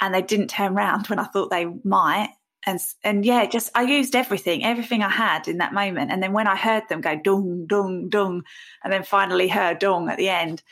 And 0.00 0.12
they 0.12 0.22
didn't 0.22 0.48
turn 0.48 0.76
around 0.76 1.06
when 1.06 1.20
I 1.20 1.24
thought 1.24 1.50
they 1.50 1.66
might. 1.84 2.30
And, 2.66 2.80
and 3.04 3.24
yeah, 3.24 3.46
just 3.46 3.70
I 3.76 3.82
used 3.82 4.16
everything, 4.16 4.64
everything 4.64 5.02
I 5.02 5.08
had 5.08 5.46
in 5.46 5.58
that 5.58 5.72
moment. 5.72 6.10
And 6.10 6.20
then 6.20 6.32
when 6.32 6.48
I 6.48 6.56
heard 6.56 6.82
them 6.88 7.00
go 7.00 7.14
dong, 7.14 7.66
dung, 7.68 8.08
dong, 8.08 8.42
and 8.82 8.92
then 8.92 9.04
finally 9.04 9.46
heard 9.46 9.78
dong 9.78 10.08
at 10.08 10.18
the 10.18 10.28
end 10.28 10.64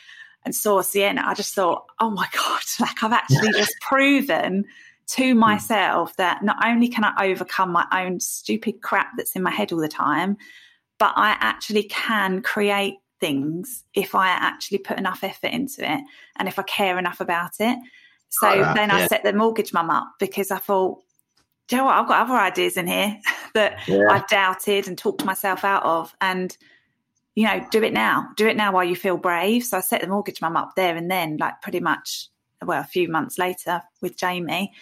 and 0.44 0.52
saw 0.52 0.82
Sienna, 0.82 1.22
I 1.24 1.34
just 1.34 1.54
thought, 1.54 1.84
oh 2.00 2.10
my 2.10 2.26
God, 2.32 2.62
like 2.80 3.04
I've 3.04 3.12
actually 3.12 3.52
just 3.56 3.74
proven 3.80 4.64
to 5.06 5.32
hmm. 5.32 5.38
myself 5.38 6.16
that 6.16 6.42
not 6.42 6.56
only 6.64 6.88
can 6.88 7.04
I 7.04 7.28
overcome 7.28 7.72
my 7.72 7.86
own 7.92 8.20
stupid 8.20 8.80
crap 8.82 9.12
that's 9.16 9.36
in 9.36 9.42
my 9.42 9.50
head 9.50 9.72
all 9.72 9.80
the 9.80 9.88
time, 9.88 10.36
but 10.98 11.12
I 11.16 11.36
actually 11.40 11.84
can 11.84 12.42
create 12.42 12.94
things 13.20 13.84
if 13.94 14.14
I 14.14 14.28
actually 14.28 14.78
put 14.78 14.98
enough 14.98 15.24
effort 15.24 15.48
into 15.48 15.80
it 15.80 16.00
and 16.36 16.48
if 16.48 16.58
I 16.58 16.62
care 16.62 16.98
enough 16.98 17.20
about 17.20 17.52
it. 17.60 17.78
So 18.28 18.48
oh, 18.48 18.74
then 18.74 18.88
yeah. 18.88 18.96
I 18.96 19.06
set 19.06 19.22
the 19.22 19.32
mortgage 19.32 19.72
mum 19.72 19.90
up 19.90 20.08
because 20.18 20.50
I 20.50 20.58
thought, 20.58 21.00
do 21.68 21.76
you 21.76 21.82
know 21.82 21.86
what? 21.86 21.94
I've 21.94 22.08
got 22.08 22.26
other 22.26 22.38
ideas 22.38 22.76
in 22.76 22.86
here 22.86 23.18
that 23.54 23.86
yeah. 23.88 24.08
I've 24.10 24.28
doubted 24.28 24.88
and 24.88 24.98
talked 24.98 25.24
myself 25.24 25.64
out 25.64 25.84
of. 25.84 26.14
And, 26.20 26.56
you 27.34 27.46
know, 27.46 27.66
do 27.70 27.82
it 27.82 27.92
now. 27.92 28.28
Do 28.36 28.46
it 28.46 28.56
now 28.56 28.72
while 28.72 28.84
you 28.84 28.96
feel 28.96 29.16
brave. 29.16 29.64
So 29.64 29.78
I 29.78 29.80
set 29.80 30.00
the 30.00 30.08
mortgage 30.08 30.40
mum 30.40 30.56
up 30.56 30.74
there 30.76 30.96
and 30.96 31.10
then, 31.10 31.36
like 31.38 31.62
pretty 31.62 31.80
much 31.80 32.28
well, 32.64 32.80
a 32.80 32.84
few 32.84 33.08
months 33.08 33.38
later 33.38 33.82
with 34.00 34.16
Jamie, 34.16 34.72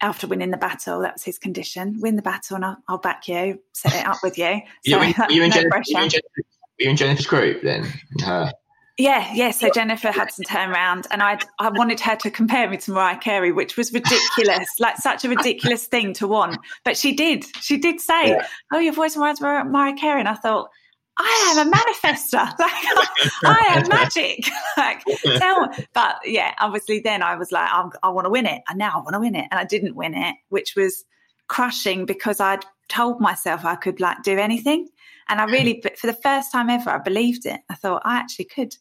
after 0.00 0.26
winning 0.26 0.50
the 0.50 0.56
battle, 0.56 1.00
that 1.00 1.14
was 1.14 1.24
his 1.24 1.38
condition. 1.38 1.98
Win 2.00 2.16
the 2.16 2.22
battle, 2.22 2.56
and 2.56 2.64
I'll, 2.64 2.76
I'll 2.88 2.98
back 2.98 3.26
you. 3.28 3.60
Set 3.72 3.94
it 3.94 4.06
up 4.06 4.18
with 4.22 4.38
you. 4.38 4.60
So, 4.86 5.02
you, 5.02 5.14
you, 5.28 5.42
in, 5.42 5.50
no 5.50 5.56
Jennifer, 5.56 5.82
you, 5.86 5.98
in 5.98 6.08
Jennifer, 6.08 6.42
you 6.78 6.90
in 6.90 6.96
Jennifer's 6.96 7.26
group 7.26 7.62
then? 7.62 7.86
Her. 8.24 8.52
Yeah, 8.96 9.32
yeah. 9.32 9.52
So 9.52 9.70
Jennifer 9.70 10.10
had 10.10 10.32
some 10.32 10.44
turnaround, 10.44 11.06
and 11.12 11.22
I 11.22 11.38
I 11.60 11.70
wanted 11.70 12.00
her 12.00 12.16
to 12.16 12.30
compare 12.30 12.68
me 12.68 12.78
to 12.78 12.90
Mariah 12.90 13.18
Carey, 13.18 13.52
which 13.52 13.76
was 13.76 13.92
ridiculous, 13.92 14.68
like 14.80 14.96
such 14.96 15.24
a 15.24 15.28
ridiculous 15.28 15.86
thing 15.86 16.12
to 16.14 16.26
want. 16.26 16.58
But 16.84 16.96
she 16.96 17.12
did. 17.14 17.44
She 17.60 17.76
did 17.76 18.00
say, 18.00 18.30
yeah. 18.30 18.46
"Oh, 18.72 18.78
your 18.78 18.92
voice 18.92 19.16
reminds 19.16 19.40
me 19.40 19.48
of 19.48 19.66
Mariah 19.66 19.94
Carey," 19.94 20.18
and 20.18 20.28
I 20.28 20.34
thought, 20.34 20.70
I 21.18 21.54
am 21.56 21.66
a 21.66 21.70
manifester. 21.70 22.52
Like, 22.58 23.60
I 23.60 23.76
am 23.76 23.88
magic. 23.88 24.48
like, 24.76 25.02
tell 25.38 25.68
but 25.92 26.16
yeah, 26.24 26.54
obviously 26.60 27.00
then 27.00 27.22
I 27.22 27.36
was 27.36 27.52
like, 27.52 27.68
I'm, 27.72 27.90
i 28.02 28.08
want 28.08 28.26
to 28.26 28.30
win 28.30 28.46
it. 28.46 28.62
And 28.68 28.78
now 28.78 28.92
I 28.94 28.98
want 28.98 29.14
to 29.14 29.20
win 29.20 29.34
it. 29.34 29.46
And 29.50 29.58
I 29.58 29.64
didn't 29.64 29.96
win 29.96 30.14
it, 30.14 30.36
which 30.48 30.74
was 30.76 31.04
crushing 31.48 32.06
because 32.06 32.40
I'd 32.40 32.64
told 32.88 33.20
myself 33.20 33.64
I 33.64 33.74
could 33.74 34.00
like 34.00 34.22
do 34.22 34.38
anything. 34.38 34.88
And 35.28 35.40
I 35.40 35.44
really, 35.44 35.82
for 35.96 36.06
the 36.06 36.14
first 36.14 36.52
time 36.52 36.70
ever, 36.70 36.90
I 36.90 36.98
believed 36.98 37.46
it. 37.46 37.60
I 37.68 37.74
thought 37.74 38.02
I 38.04 38.16
actually 38.16 38.46
could, 38.46 38.74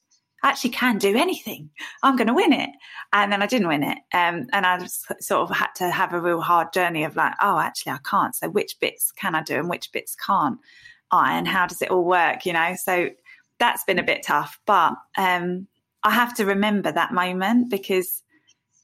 I 0.44 0.50
actually 0.50 0.70
can 0.72 0.98
do 0.98 1.16
anything. 1.16 1.70
I'm 2.04 2.16
going 2.16 2.28
to 2.28 2.34
win 2.34 2.54
it. 2.54 2.70
And 3.14 3.32
then 3.32 3.42
I 3.42 3.48
didn't 3.48 3.68
win 3.68 3.84
it. 3.84 3.98
Um, 4.14 4.48
and 4.54 4.66
I 4.66 4.86
sort 5.20 5.50
of 5.50 5.56
had 5.56 5.74
to 5.78 5.90
have 5.90 6.14
a 6.14 6.22
real 6.22 6.42
hard 6.42 6.72
journey 6.74 7.04
of 7.04 7.16
like, 7.16 7.34
oh, 7.42 7.60
actually, 7.60 7.94
I 7.94 8.00
can't. 8.10 8.36
So 8.36 8.50
which 8.50 8.80
bits 8.80 9.12
can 9.12 9.36
I 9.36 9.44
do 9.44 9.56
and 9.56 9.70
which 9.70 9.92
bits 9.92 10.16
can't? 10.16 10.60
Iron 11.12 11.46
how 11.46 11.66
does 11.66 11.82
it 11.82 11.92
all 11.92 12.04
work 12.04 12.46
you 12.46 12.54
know? 12.54 12.76
So 12.76 13.10
that's 13.60 13.84
been 13.84 14.00
a 14.00 14.04
bit 14.04 14.24
tough 14.24 14.60
but 14.66 14.94
um, 15.18 15.68
i 16.04 16.12
have 16.12 16.34
to 16.36 16.46
remember 16.46 16.92
that 16.92 17.14
moment 17.14 17.70
because 17.70 18.24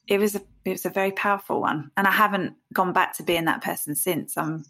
it 0.06 0.18
was 0.18 0.34
a 0.34 0.42
it 0.64 0.70
was 0.70 0.86
a 0.86 0.90
very 0.90 1.12
powerful 1.12 1.60
one. 1.60 1.90
And 1.96 2.06
i 2.06 2.10
haven't 2.10 2.54
gone 2.72 2.92
back 2.92 3.16
to 3.16 3.22
being 3.22 3.44
that 3.44 3.62
person 3.62 3.94
since. 3.94 4.36
I'm 4.36 4.64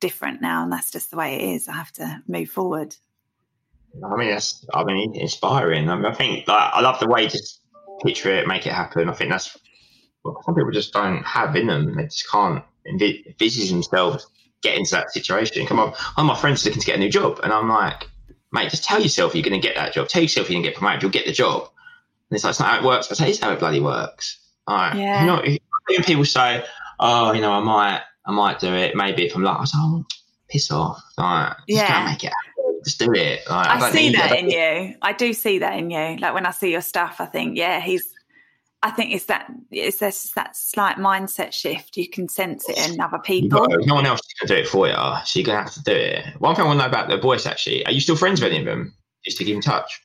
different 0.00 0.42
now 0.42 0.62
and 0.62 0.72
that's 0.72 0.90
just 0.90 1.10
the 1.10 1.16
way 1.16 1.36
it 1.36 1.54
is. 1.54 1.68
I 1.68 1.74
have 1.74 1.92
to 1.92 2.22
move 2.26 2.48
forward. 2.48 2.96
I 4.04 4.16
mean 4.16 4.30
that's 4.30 4.64
i 4.74 4.84
mean 4.84 5.14
inspiring. 5.14 5.88
I, 5.88 5.96
mean, 5.96 6.06
I 6.06 6.14
think 6.14 6.48
like, 6.48 6.72
i 6.72 6.80
love 6.80 7.00
the 7.00 7.08
way 7.08 7.24
you 7.24 7.28
just 7.28 7.60
picture 8.04 8.30
it 8.30 8.46
make 8.46 8.66
it 8.66 8.72
happen. 8.72 9.08
I 9.08 9.12
think 9.12 9.30
that's 9.30 9.56
well, 10.24 10.40
some 10.44 10.54
people 10.54 10.70
just 10.70 10.92
don't 10.92 11.22
have 11.24 11.56
in 11.56 11.66
them. 11.66 11.96
They 11.96 12.04
just 12.04 12.30
can't 12.30 12.62
envisage 12.86 13.70
themselves 13.70 14.26
get 14.62 14.76
into 14.76 14.92
that 14.92 15.12
situation. 15.12 15.66
Come 15.66 15.78
on, 15.78 15.94
of 16.16 16.24
my 16.24 16.36
friends 16.36 16.64
are 16.64 16.70
looking 16.70 16.80
to 16.80 16.86
get 16.86 16.96
a 16.96 17.00
new 17.00 17.10
job, 17.10 17.40
and 17.42 17.52
I'm 17.52 17.68
like, 17.68 18.08
mate, 18.52 18.70
just 18.70 18.84
tell 18.84 19.00
yourself 19.00 19.34
you're 19.34 19.42
going 19.42 19.60
to 19.60 19.66
get 19.66 19.76
that 19.76 19.94
job. 19.94 20.08
Tell 20.08 20.22
yourself 20.22 20.48
you're 20.48 20.54
going 20.56 20.62
to 20.64 20.68
get 20.68 20.78
promoted. 20.78 21.02
You'll 21.02 21.10
get 21.10 21.26
the 21.26 21.32
job. 21.32 21.70
And 22.30 22.36
it's 22.36 22.44
like, 22.44 22.50
it's 22.50 22.60
not 22.60 22.68
how 22.68 22.78
it 22.78 22.84
works. 22.84 23.08
Say, 23.08 23.30
it's 23.30 23.40
how 23.40 23.52
it 23.52 23.58
bloody 23.58 23.80
works. 23.80 24.38
All 24.66 24.76
right. 24.76 24.94
Yeah. 24.96 25.20
You 25.20 25.58
know, 25.88 26.02
people 26.04 26.24
say, 26.24 26.64
oh, 27.00 27.32
you 27.32 27.40
know, 27.40 27.52
I 27.52 27.60
might, 27.60 28.02
I 28.26 28.32
might 28.32 28.60
do 28.60 28.72
it. 28.72 28.94
Maybe 28.94 29.26
if 29.26 29.34
I'm 29.34 29.42
like, 29.42 29.58
I 29.58 29.64
said, 29.64 29.78
oh, 29.80 30.04
piss 30.48 30.70
off. 30.70 31.02
All 31.18 31.24
right. 31.24 31.56
Just 31.68 31.82
yeah. 31.82 32.06
make 32.10 32.24
it 32.24 32.32
Just 32.84 32.98
do 32.98 33.12
it. 33.14 33.40
Like, 33.48 33.68
I, 33.68 33.86
I 33.86 33.90
see 33.90 34.12
that 34.12 34.38
in 34.38 34.50
you. 34.50 34.96
I 35.00 35.12
do 35.12 35.32
see 35.32 35.58
that 35.58 35.78
in 35.78 35.90
you. 35.90 36.16
Like 36.18 36.34
when 36.34 36.46
I 36.46 36.50
see 36.50 36.70
your 36.70 36.82
stuff, 36.82 37.16
I 37.20 37.26
think, 37.26 37.56
yeah, 37.56 37.80
he's 37.80 38.12
I 38.84 38.90
think 38.90 39.12
it's 39.12 39.26
that 39.26 39.46
it's 39.70 39.98
this, 39.98 40.32
that 40.34 40.56
slight 40.56 40.96
mindset 40.96 41.52
shift. 41.52 41.96
You 41.96 42.08
can 42.08 42.28
sense 42.28 42.68
it 42.68 42.78
in 42.78 43.00
other 43.00 43.18
people. 43.18 43.64
No, 43.68 43.76
no 43.76 43.94
one 43.94 44.06
else 44.06 44.20
can 44.38 44.48
do 44.48 44.54
it 44.56 44.66
for 44.66 44.88
you, 44.88 44.94
so 44.94 45.38
you're 45.38 45.46
gonna 45.46 45.62
have 45.62 45.74
to 45.74 45.82
do 45.82 45.92
it. 45.92 46.24
One 46.40 46.56
thing 46.56 46.64
I 46.64 46.66
want 46.66 46.80
to 46.80 46.84
know 46.84 46.88
about 46.88 47.08
the 47.08 47.18
voice 47.18 47.46
actually: 47.46 47.86
Are 47.86 47.92
you 47.92 48.00
still 48.00 48.16
friends 48.16 48.40
with 48.40 48.50
any 48.50 48.60
of 48.60 48.66
them? 48.66 48.94
Just 49.24 49.38
to 49.38 49.44
keep 49.44 49.54
in 49.54 49.62
touch. 49.62 50.02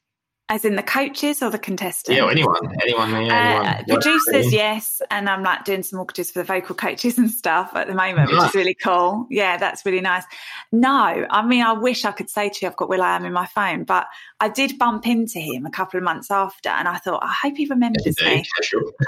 As 0.50 0.64
in 0.64 0.78
the 0.78 0.84
coaches 0.84 1.44
or 1.44 1.50
the 1.50 1.60
contestants? 1.60 2.18
Yeah, 2.18 2.30
anyone, 2.30 2.74
anyone, 2.82 3.26
yeah, 3.26 3.82
uh, 3.82 3.94
Producers, 3.94 4.54
yes, 4.54 5.02
and 5.12 5.30
I'm 5.30 5.44
like 5.44 5.66
doing 5.66 5.84
some 5.84 5.98
mortgages 5.98 6.32
for 6.32 6.40
the 6.40 6.46
vocal 6.46 6.74
coaches 6.74 7.18
and 7.18 7.30
stuff 7.30 7.72
at 7.76 7.88
the 7.88 7.94
moment, 7.94 8.32
which 8.32 8.42
is 8.42 8.56
really 8.56 8.74
cool. 8.74 9.28
Yeah, 9.30 9.58
that's 9.58 9.86
really 9.86 10.00
nice. 10.00 10.24
No, 10.72 11.28
I 11.30 11.46
mean, 11.46 11.64
I 11.64 11.74
wish 11.74 12.06
I 12.06 12.14
could 12.14 12.30
say 12.30 12.48
to 12.48 12.60
you, 12.62 12.70
I've 12.70 12.78
got 12.78 12.88
will.i.am 12.88 13.26
in 13.26 13.34
my 13.34 13.46
phone, 13.48 13.84
but 13.84 14.08
I 14.40 14.48
did 14.48 14.78
bump 14.80 15.06
into 15.06 15.40
him 15.40 15.66
a 15.66 15.70
couple 15.70 15.98
of 15.98 16.06
months 16.06 16.32
after, 16.32 16.70
and 16.70 16.88
I 16.88 16.98
thought, 16.98 17.24
I 17.24 17.34
hope 17.34 17.58
he 17.58 17.66
remembers 17.66 18.06
me. 18.22 18.46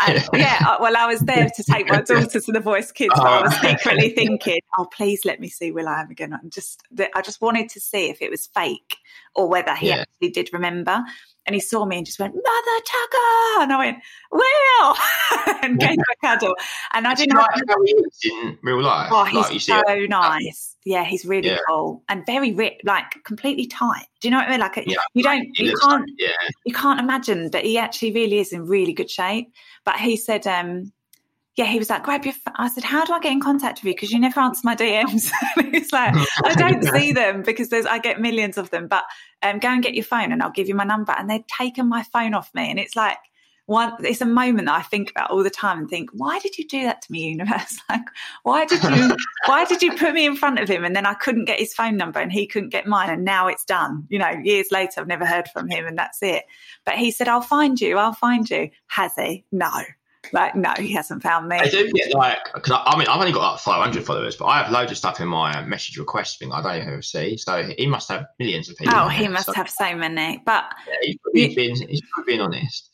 And, 0.05 0.27
yeah, 0.33 0.75
well, 0.81 0.97
I 0.97 1.07
was 1.07 1.21
there 1.21 1.49
to 1.55 1.63
take 1.63 1.87
my 1.87 2.01
daughter 2.05 2.41
to 2.41 2.51
the 2.51 2.59
Voice 2.59 2.91
Kids, 2.91 3.13
but 3.15 3.25
I 3.25 3.41
was 3.43 3.53
oh. 3.55 3.61
secretly 3.61 4.09
thinking, 4.09 4.59
oh, 4.77 4.87
please 4.91 5.23
let 5.23 5.39
me 5.39 5.47
see 5.47 5.71
will.i.am 5.71 6.11
again. 6.11 6.33
I'm 6.33 6.49
just, 6.49 6.83
I 7.15 7.21
just 7.21 7.39
wanted 7.39 7.69
to 7.69 7.79
see 7.79 8.09
if 8.09 8.21
it 8.21 8.29
was 8.29 8.47
fake 8.47 8.97
or 9.35 9.47
whether 9.47 9.75
he 9.75 9.87
yeah. 9.87 10.01
actually 10.01 10.31
did 10.31 10.49
remember. 10.51 11.01
And 11.49 11.55
he 11.55 11.61
saw 11.61 11.83
me 11.83 11.97
and 11.97 12.05
just 12.05 12.19
went, 12.19 12.35
Mother 12.35 12.83
Tucker. 12.85 13.63
And 13.63 13.73
I 13.73 13.77
went, 13.79 13.97
Well, 14.31 14.97
and 15.63 15.79
gave 15.79 15.89
him 15.89 15.97
a 15.97 16.27
cuddle. 16.27 16.55
And 16.93 17.07
I 17.07 17.15
didn't 17.15 17.35
know 17.35 17.41
how 17.41 17.83
he 17.83 17.91
is 17.91 18.19
in 18.31 18.59
real 18.61 18.83
life. 18.83 19.09
Oh, 19.11 19.23
he's 19.23 19.67
like, 19.67 19.87
so 19.87 20.05
nice. 20.07 20.75
Yeah, 20.85 21.03
he's 21.03 21.25
really 21.25 21.49
yeah. 21.49 21.57
cool 21.67 22.03
and 22.07 22.23
very 22.27 22.53
rich, 22.53 22.81
like 22.83 23.15
completely 23.25 23.65
tight. 23.65 24.05
Do 24.21 24.27
you 24.27 24.31
know 24.31 24.37
what 24.37 24.47
I 24.47 24.51
mean? 24.51 24.59
Like 24.59 24.77
yeah, 24.85 24.97
you 25.15 25.23
don't, 25.23 25.47
you 25.57 25.75
can't, 25.81 26.01
like, 26.01 26.09
yeah. 26.19 26.49
you 26.67 26.73
can't 26.75 26.99
imagine 26.99 27.49
that 27.49 27.65
he 27.65 27.79
actually 27.79 28.11
really 28.11 28.37
is 28.37 28.53
in 28.53 28.67
really 28.67 28.93
good 28.93 29.09
shape. 29.09 29.51
But 29.85 29.95
he 29.95 30.17
said, 30.17 30.45
um, 30.45 30.93
yeah, 31.59 31.65
he 31.65 31.77
was 31.77 31.89
like, 31.89 32.03
grab 32.03 32.23
your. 32.23 32.33
F-. 32.33 32.53
I 32.55 32.69
said, 32.69 32.85
how 32.85 33.03
do 33.03 33.11
I 33.11 33.19
get 33.19 33.33
in 33.33 33.41
contact 33.41 33.79
with 33.79 33.89
you? 33.89 33.93
Because 33.93 34.11
you 34.11 34.19
never 34.19 34.39
answer 34.39 34.61
my 34.63 34.77
DMs. 34.77 35.29
He's 35.73 35.91
like, 35.91 36.15
I 36.45 36.53
don't 36.53 36.81
see 36.85 37.11
them 37.11 37.43
because 37.43 37.67
there's 37.67 37.85
I 37.85 37.99
get 37.99 38.21
millions 38.21 38.57
of 38.57 38.69
them. 38.69 38.87
But 38.87 39.03
um, 39.41 39.59
go 39.59 39.67
and 39.67 39.83
get 39.83 39.93
your 39.93 40.05
phone 40.05 40.31
and 40.31 40.41
I'll 40.41 40.51
give 40.51 40.69
you 40.69 40.75
my 40.75 40.85
number. 40.85 41.11
And 41.11 41.29
they'd 41.29 41.45
taken 41.49 41.89
my 41.89 42.03
phone 42.03 42.33
off 42.33 42.49
me, 42.53 42.69
and 42.69 42.79
it's 42.79 42.95
like 42.95 43.17
one. 43.65 43.93
It's 44.05 44.21
a 44.21 44.25
moment 44.25 44.67
that 44.67 44.75
I 44.75 44.83
think 44.83 45.11
about 45.11 45.31
all 45.31 45.43
the 45.43 45.49
time 45.49 45.79
and 45.79 45.89
think, 45.89 46.11
why 46.13 46.39
did 46.39 46.57
you 46.57 46.65
do 46.65 46.83
that 46.83 47.01
to 47.01 47.11
me, 47.11 47.27
universe? 47.27 47.77
Like, 47.89 48.05
why 48.43 48.63
did 48.63 48.81
you? 48.81 49.17
why 49.45 49.65
did 49.65 49.81
you 49.81 49.97
put 49.97 50.13
me 50.13 50.25
in 50.25 50.37
front 50.37 50.59
of 50.59 50.69
him 50.69 50.85
and 50.85 50.95
then 50.95 51.05
I 51.05 51.13
couldn't 51.13 51.43
get 51.43 51.59
his 51.59 51.73
phone 51.73 51.97
number 51.97 52.21
and 52.21 52.31
he 52.31 52.47
couldn't 52.47 52.69
get 52.69 52.87
mine, 52.87 53.09
and 53.09 53.25
now 53.25 53.49
it's 53.49 53.65
done. 53.65 54.05
You 54.07 54.19
know, 54.19 54.29
years 54.29 54.67
later, 54.71 55.01
I've 55.01 55.07
never 55.07 55.25
heard 55.25 55.49
from 55.49 55.67
him, 55.67 55.85
and 55.85 55.97
that's 55.97 56.23
it. 56.23 56.45
But 56.85 56.95
he 56.95 57.11
said, 57.11 57.27
I'll 57.27 57.41
find 57.41 57.81
you. 57.81 57.97
I'll 57.97 58.13
find 58.13 58.49
you. 58.49 58.69
Has 58.87 59.11
he? 59.15 59.43
No. 59.51 59.69
Like, 60.33 60.55
no, 60.55 60.73
he 60.77 60.93
hasn't 60.93 61.23
found 61.23 61.47
me. 61.47 61.57
I 61.57 61.69
do 61.69 61.89
get 61.91 62.13
like, 62.13 62.43
cause 62.53 62.71
I, 62.71 62.83
I, 62.85 62.97
mean, 62.97 63.07
I've 63.07 63.19
only 63.19 63.31
got 63.31 63.51
like 63.53 63.59
500 63.61 64.05
followers, 64.05 64.35
but 64.35 64.45
I 64.45 64.61
have 64.61 64.71
loads 64.71 64.91
of 64.91 64.97
stuff 64.97 65.19
in 65.19 65.27
my 65.27 65.57
uh, 65.57 65.65
message 65.65 65.97
request 65.97 66.39
thing 66.39 66.51
I 66.51 66.61
don't 66.61 66.87
even 66.87 67.01
see. 67.01 67.37
So 67.37 67.63
he 67.77 67.87
must 67.87 68.09
have 68.09 68.25
millions 68.37 68.69
of 68.69 68.77
people. 68.77 68.93
Oh, 68.95 69.07
he 69.07 69.27
must 69.27 69.47
so, 69.47 69.53
have 69.53 69.69
so 69.69 69.95
many. 69.95 70.41
But 70.45 70.65
yeah, 70.87 70.93
he's, 71.01 71.17
probably 71.23 71.55
been, 71.55 71.89
he's 71.89 72.01
probably 72.13 72.33
been 72.33 72.41
honest. 72.41 72.89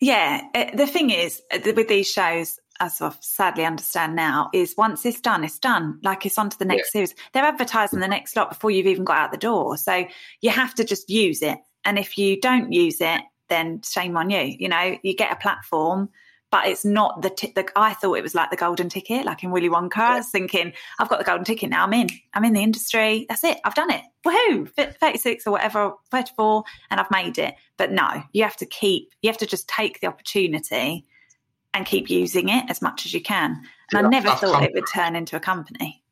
Yeah. 0.00 0.42
Uh, 0.54 0.76
the 0.76 0.86
thing 0.86 1.10
is, 1.10 1.40
uh, 1.52 1.58
with 1.74 1.88
these 1.88 2.10
shows, 2.10 2.58
as 2.80 3.00
I 3.00 3.12
sadly 3.20 3.64
understand 3.64 4.16
now, 4.16 4.50
is 4.52 4.74
once 4.76 5.06
it's 5.06 5.20
done, 5.20 5.44
it's 5.44 5.58
done. 5.58 5.98
Like 6.02 6.26
it's 6.26 6.38
on 6.38 6.50
to 6.50 6.58
the 6.58 6.64
next 6.64 6.88
yeah. 6.88 6.98
series. 6.98 7.14
They're 7.32 7.44
advertising 7.44 8.00
the 8.00 8.08
next 8.08 8.36
lot 8.36 8.50
before 8.50 8.70
you've 8.70 8.86
even 8.86 9.04
got 9.04 9.18
out 9.18 9.30
the 9.32 9.38
door. 9.38 9.76
So 9.76 10.06
you 10.40 10.50
have 10.50 10.74
to 10.74 10.84
just 10.84 11.08
use 11.08 11.42
it. 11.42 11.58
And 11.84 11.98
if 11.98 12.18
you 12.18 12.40
don't 12.40 12.72
use 12.72 13.00
it, 13.00 13.20
then 13.48 13.80
shame 13.82 14.16
on 14.16 14.30
you. 14.30 14.40
You 14.58 14.68
know, 14.68 14.98
you 15.02 15.14
get 15.14 15.32
a 15.32 15.36
platform 15.36 16.10
but 16.56 16.68
it's 16.68 16.86
not 16.86 17.20
the, 17.20 17.28
t- 17.28 17.52
the 17.54 17.68
I 17.76 17.92
thought 17.92 18.14
it 18.14 18.22
was 18.22 18.34
like 18.34 18.48
the 18.48 18.56
golden 18.56 18.88
ticket, 18.88 19.26
like 19.26 19.44
in 19.44 19.50
Willy 19.50 19.68
Wonka. 19.68 19.98
I 19.98 20.16
was 20.16 20.30
thinking, 20.30 20.72
I've 20.98 21.10
got 21.10 21.18
the 21.18 21.24
golden 21.24 21.44
ticket 21.44 21.68
now. 21.68 21.84
I'm 21.84 21.92
in. 21.92 22.08
I'm 22.32 22.46
in 22.46 22.54
the 22.54 22.62
industry. 22.62 23.26
That's 23.28 23.44
it. 23.44 23.58
I've 23.62 23.74
done 23.74 23.90
it. 23.90 24.00
Woohoo! 24.24 24.66
36 24.98 25.46
or 25.46 25.50
whatever, 25.50 25.92
34, 26.10 26.64
and 26.90 26.98
I've 26.98 27.10
made 27.10 27.36
it. 27.36 27.56
But 27.76 27.92
no, 27.92 28.22
you 28.32 28.42
have 28.42 28.56
to 28.56 28.64
keep. 28.64 29.10
You 29.20 29.28
have 29.28 29.36
to 29.36 29.46
just 29.46 29.68
take 29.68 30.00
the 30.00 30.06
opportunity 30.06 31.04
and 31.74 31.84
keep 31.84 32.08
using 32.08 32.48
it 32.48 32.64
as 32.70 32.80
much 32.80 33.04
as 33.04 33.12
you 33.12 33.20
can. 33.20 33.60
And 33.92 34.00
yeah, 34.00 34.06
I 34.06 34.08
never 34.08 34.30
thought 34.30 34.62
it 34.62 34.72
would 34.72 34.86
turn 34.90 35.14
into 35.14 35.36
a 35.36 35.40
company, 35.40 36.02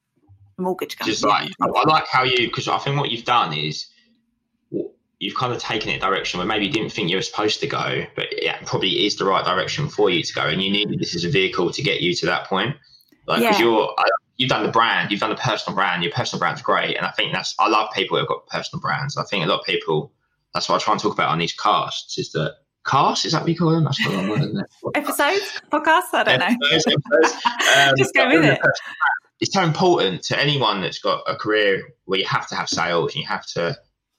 a 0.59 0.61
mortgage 0.61 0.99
company. 0.99 1.15
Just 1.15 1.25
like 1.25 1.51
I 1.63 1.89
like 1.89 2.07
how 2.07 2.25
you 2.25 2.49
because 2.49 2.69
I 2.69 2.77
think 2.77 2.99
what 2.99 3.11
you've 3.11 3.25
done 3.25 3.55
is 3.55 3.87
you've 5.25 5.35
kind 5.35 5.55
of 5.55 5.59
taken 5.59 5.89
it 5.89 5.97
a 5.97 6.01
direction 6.01 6.37
where 6.37 6.47
maybe 6.47 6.67
you 6.67 6.73
didn't 6.73 6.91
think 6.91 7.09
you 7.09 7.17
were 7.17 7.23
supposed 7.23 7.59
to 7.59 7.67
go, 7.67 8.05
but 8.15 8.27
yeah, 8.43 8.59
probably 8.67 9.07
is 9.07 9.17
the 9.17 9.25
right 9.25 9.43
direction 9.43 9.89
for 9.89 10.11
you 10.11 10.23
to 10.23 10.33
go. 10.35 10.43
And 10.43 10.63
you 10.63 10.71
need 10.71 10.99
this 10.99 11.15
as 11.15 11.25
a 11.25 11.31
vehicle 11.31 11.73
to 11.73 11.83
get 11.83 12.03
you 12.03 12.15
to 12.17 12.27
that 12.27 12.47
point. 12.47 12.77
Like, 13.27 13.41
because 13.41 13.59
yeah. 13.59 13.65
you're, 13.65 13.95
you've 14.37 14.51
done 14.51 14.65
the 14.65 14.71
brand, 14.71 15.11
you've 15.11 15.21
done 15.21 15.31
the 15.31 15.37
personal 15.37 15.75
brand, 15.75 16.03
your 16.03 16.13
personal 16.13 16.41
brand's 16.41 16.61
great. 16.61 16.99
And 16.99 17.07
I 17.07 17.11
think 17.13 17.33
that's, 17.33 17.55
I 17.59 17.69
love 17.69 17.89
people 17.95 18.19
who've 18.19 18.29
got 18.29 18.47
personal 18.49 18.83
brands. 18.83 19.17
I 19.17 19.25
think 19.25 19.47
a 19.47 19.49
lot 19.49 19.61
of 19.61 19.65
people, 19.65 20.13
that's 20.53 20.69
what 20.69 20.77
I 20.77 20.85
try 20.85 20.93
and 20.93 21.01
talk 21.01 21.15
about 21.15 21.31
on 21.31 21.39
these 21.39 21.55
casts 21.55 22.19
is 22.19 22.31
that 22.33 22.57
casts, 22.85 23.25
is 23.25 23.33
that 23.33 23.41
what 23.41 23.49
you 23.49 23.57
call 23.57 23.71
them? 23.71 23.85
That's 23.85 24.07
what 24.07 24.19
I'm 24.19 24.63
Episodes, 24.95 25.63
podcasts, 25.73 26.13
I 26.13 26.25
don't 26.25 26.39
know. 26.39 26.69
Episodes, 26.71 27.47
Um, 27.79 27.95
Just 27.97 28.15
go 28.15 28.29
with 28.29 28.45
it. 28.45 28.61
It's 29.41 29.55
so 29.55 29.63
important 29.63 30.23
to 30.25 30.39
anyone 30.39 30.83
that's 30.83 30.99
got 30.99 31.23
a 31.27 31.35
career 31.35 31.83
where 32.05 32.19
you 32.19 32.27
have 32.27 32.47
to 32.49 32.55
have 32.57 32.69
sales 32.69 33.15
and 33.15 33.23
you 33.23 33.27
have 33.27 33.47
to 33.47 33.75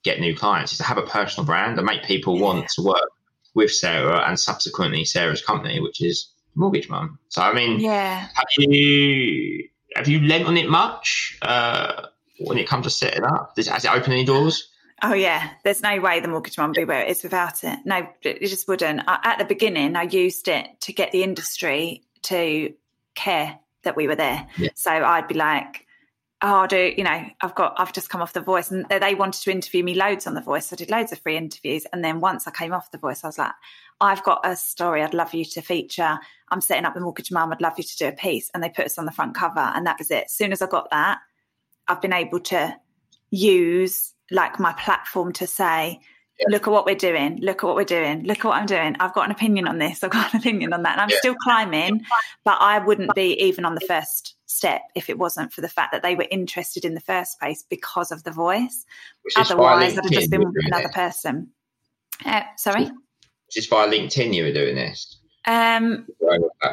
get 0.05 0.19
new 0.19 0.35
clients 0.35 0.71
is 0.71 0.77
to 0.77 0.83
have 0.85 0.97
a 0.97 1.01
personal 1.01 1.45
brand 1.45 1.77
and 1.77 1.85
make 1.85 2.03
people 2.03 2.37
yeah. 2.37 2.43
want 2.43 2.69
to 2.69 2.81
work 2.81 3.09
with 3.55 3.71
Sarah 3.71 4.23
and 4.27 4.39
subsequently 4.39 5.03
Sarah's 5.03 5.41
company, 5.41 5.81
which 5.81 6.01
is 6.01 6.31
Mortgage 6.55 6.87
Mum. 6.87 7.19
So 7.29 7.41
I 7.41 7.53
mean, 7.53 7.79
yeah, 7.79 8.27
have 8.33 8.47
you 8.57 9.67
have 9.95 10.07
you 10.07 10.21
lent 10.21 10.45
on 10.45 10.55
it 10.55 10.69
much 10.69 11.37
uh, 11.41 12.07
when 12.39 12.57
it 12.57 12.67
comes 12.67 12.85
to 12.85 12.89
setting 12.89 13.23
up? 13.23 13.55
Does, 13.55 13.67
has 13.67 13.83
it 13.83 13.91
opened 13.91 14.13
any 14.13 14.25
doors? 14.25 14.69
Oh 15.03 15.13
yeah, 15.13 15.49
there's 15.63 15.81
no 15.81 15.99
way 15.99 16.21
the 16.21 16.29
mortgage 16.29 16.57
mum 16.57 16.69
would 16.69 16.75
be 16.75 16.85
where 16.85 17.01
it 17.01 17.09
is 17.09 17.23
without 17.23 17.63
it. 17.63 17.79
No, 17.83 18.07
it 18.21 18.47
just 18.47 18.67
wouldn't. 18.67 19.01
I, 19.07 19.19
at 19.23 19.39
the 19.39 19.45
beginning, 19.45 19.95
I 19.95 20.03
used 20.03 20.47
it 20.47 20.67
to 20.81 20.93
get 20.93 21.11
the 21.11 21.23
industry 21.23 22.03
to 22.23 22.73
care 23.13 23.59
that 23.83 23.95
we 23.95 24.07
were 24.07 24.15
there. 24.15 24.47
Yeah. 24.57 24.69
So 24.75 24.91
I'd 24.91 25.27
be 25.27 25.35
like, 25.35 25.84
oh, 26.45 26.67
do 26.67 26.93
you 26.95 27.03
know? 27.03 27.25
I've 27.41 27.55
got, 27.55 27.73
I've 27.77 27.91
just 27.91 28.09
come 28.09 28.21
off 28.21 28.33
The 28.33 28.41
Voice, 28.41 28.69
and 28.69 28.85
they 28.87 29.15
wanted 29.15 29.41
to 29.41 29.51
interview 29.51 29.83
me 29.83 29.95
loads 29.95 30.27
on 30.27 30.35
The 30.35 30.41
Voice. 30.41 30.67
So 30.67 30.75
I 30.75 30.77
did 30.77 30.91
loads 30.91 31.11
of 31.11 31.19
free 31.19 31.35
interviews, 31.35 31.85
and 31.91 32.03
then 32.03 32.19
once 32.19 32.47
I 32.47 32.51
came 32.51 32.71
off 32.71 32.91
The 32.91 32.99
Voice, 32.99 33.23
I 33.23 33.27
was 33.27 33.39
like, 33.39 33.53
I've 33.99 34.23
got 34.23 34.41
a 34.43 34.55
story 34.55 35.01
I'd 35.01 35.13
love 35.13 35.33
you 35.33 35.43
to 35.43 35.61
feature. 35.61 36.19
I'm 36.49 36.61
setting 36.61 36.85
up 36.85 36.93
the 36.93 36.99
mortgage 36.99 37.31
mum. 37.31 37.51
I'd 37.51 37.61
love 37.61 37.73
you 37.77 37.83
to 37.83 37.97
do 37.97 38.07
a 38.07 38.11
piece, 38.11 38.51
and 38.53 38.61
they 38.61 38.69
put 38.69 38.85
us 38.85 38.99
on 38.99 39.05
the 39.05 39.11
front 39.11 39.35
cover, 39.35 39.59
and 39.59 39.87
that 39.87 39.97
was 39.97 40.11
it. 40.11 40.25
As 40.25 40.33
soon 40.33 40.51
as 40.51 40.61
I 40.61 40.67
got 40.67 40.89
that, 40.91 41.19
I've 41.87 42.01
been 42.01 42.13
able 42.13 42.39
to 42.41 42.75
use 43.31 44.13
like 44.31 44.59
my 44.59 44.73
platform 44.73 45.33
to 45.33 45.47
say, 45.47 45.99
yeah. 46.39 46.45
look 46.49 46.67
at 46.67 46.71
what 46.71 46.85
we're 46.85 46.95
doing. 46.95 47.39
Look 47.41 47.63
at 47.63 47.67
what 47.67 47.75
we're 47.75 47.85
doing. 47.85 48.23
Look 48.23 48.39
at 48.39 48.45
what 48.45 48.57
I'm 48.57 48.65
doing. 48.65 48.95
I've 48.99 49.13
got 49.13 49.25
an 49.25 49.31
opinion 49.31 49.67
on 49.67 49.77
this. 49.77 50.03
I've 50.03 50.11
got 50.11 50.33
an 50.33 50.39
opinion 50.39 50.73
on 50.73 50.83
that. 50.83 50.93
And 50.93 51.01
I'm 51.01 51.09
yeah. 51.09 51.17
still 51.17 51.35
climbing, 51.35 52.05
but 52.43 52.57
I 52.59 52.79
wouldn't 52.79 53.13
be 53.15 53.33
even 53.41 53.65
on 53.65 53.75
the 53.75 53.81
first 53.81 54.34
step 54.45 54.81
if 54.95 55.09
it 55.09 55.17
wasn't 55.17 55.53
for 55.53 55.61
the 55.61 55.69
fact 55.69 55.91
that 55.91 56.03
they 56.03 56.15
were 56.15 56.27
interested 56.29 56.85
in 56.85 56.93
the 56.93 57.01
first 57.01 57.39
place 57.39 57.63
because 57.69 58.11
of 58.11 58.23
the 58.23 58.31
voice. 58.31 58.85
Otherwise, 59.35 59.97
I'd 59.97 60.03
have 60.03 60.11
just 60.11 60.31
been 60.31 60.43
with 60.43 60.65
another 60.65 60.89
person. 60.89 61.49
Uh, 62.25 62.41
sorry? 62.57 62.89
Just 63.51 63.69
via 63.69 63.87
LinkedIn 63.87 64.33
you 64.33 64.43
were 64.43 64.53
doing 64.53 64.75
this? 64.75 65.17
Um, 65.47 66.07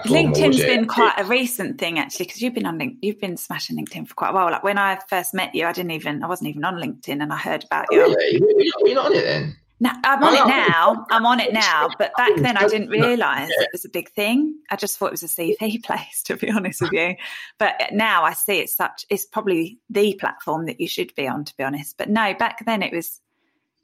LinkedIn's 0.07 0.61
been 0.61 0.87
quite 0.87 1.15
a 1.19 1.25
recent 1.25 1.79
thing 1.79 1.99
actually 1.99 2.25
because 2.25 2.41
you've 2.41 2.55
been 2.55 2.65
on 2.65 2.79
LinkedIn, 2.79 2.99
you've 3.03 3.21
been 3.21 3.37
smashing 3.37 3.77
LinkedIn 3.77 4.09
for 4.09 4.15
quite 4.15 4.31
a 4.31 4.33
while. 4.33 4.51
Like 4.51 4.63
when 4.63 4.79
I 4.79 4.99
first 5.09 5.35
met 5.35 5.55
you, 5.55 5.67
I 5.67 5.73
didn't 5.73 5.91
even 5.91 6.23
I 6.23 6.27
wasn't 6.27 6.49
even 6.49 6.65
on 6.65 6.77
LinkedIn, 6.77 7.23
and 7.23 7.33
I 7.33 7.37
heard 7.37 7.65
about 7.65 7.87
oh, 7.93 7.95
you. 7.95 8.03
Really? 8.03 8.73
You're 8.87 8.95
not 8.95 9.07
on 9.07 9.15
it 9.15 9.25
then. 9.25 9.57
No, 9.83 9.91
I'm 10.05 10.23
on 10.23 10.35
it 10.35 10.47
now. 10.47 11.07
I'm 11.11 11.27
on 11.27 11.41
it 11.41 11.53
now. 11.53 11.89
But 11.99 12.13
back 12.17 12.37
then, 12.37 12.57
I 12.57 12.69
didn't 12.69 12.89
realise 12.91 13.51
it 13.51 13.69
was 13.73 13.85
a 13.85 13.89
big 13.89 14.13
thing. 14.13 14.55
I 14.71 14.77
just 14.77 14.97
thought 14.97 15.07
it 15.07 15.21
was 15.21 15.25
a 15.25 15.27
CV 15.27 15.83
place, 15.85 16.23
to 16.27 16.37
be 16.37 16.53
honest 16.53 16.83
with 16.83 16.93
you. 16.93 17.17
But 17.59 17.75
now 17.91 18.23
I 18.23 18.33
see 18.35 18.61
it's 18.61 18.77
such. 18.77 19.05
It's 19.11 19.27
probably 19.27 19.81
the 19.91 20.15
platform 20.15 20.67
that 20.67 20.81
you 20.81 20.87
should 20.87 21.13
be 21.17 21.27
on, 21.27 21.45
to 21.47 21.57
be 21.57 21.65
honest. 21.65 21.99
But 21.99 22.11
no, 22.11 22.33
back 22.33 22.65
then 22.65 22.85
it 22.85 22.95
was 22.95 23.21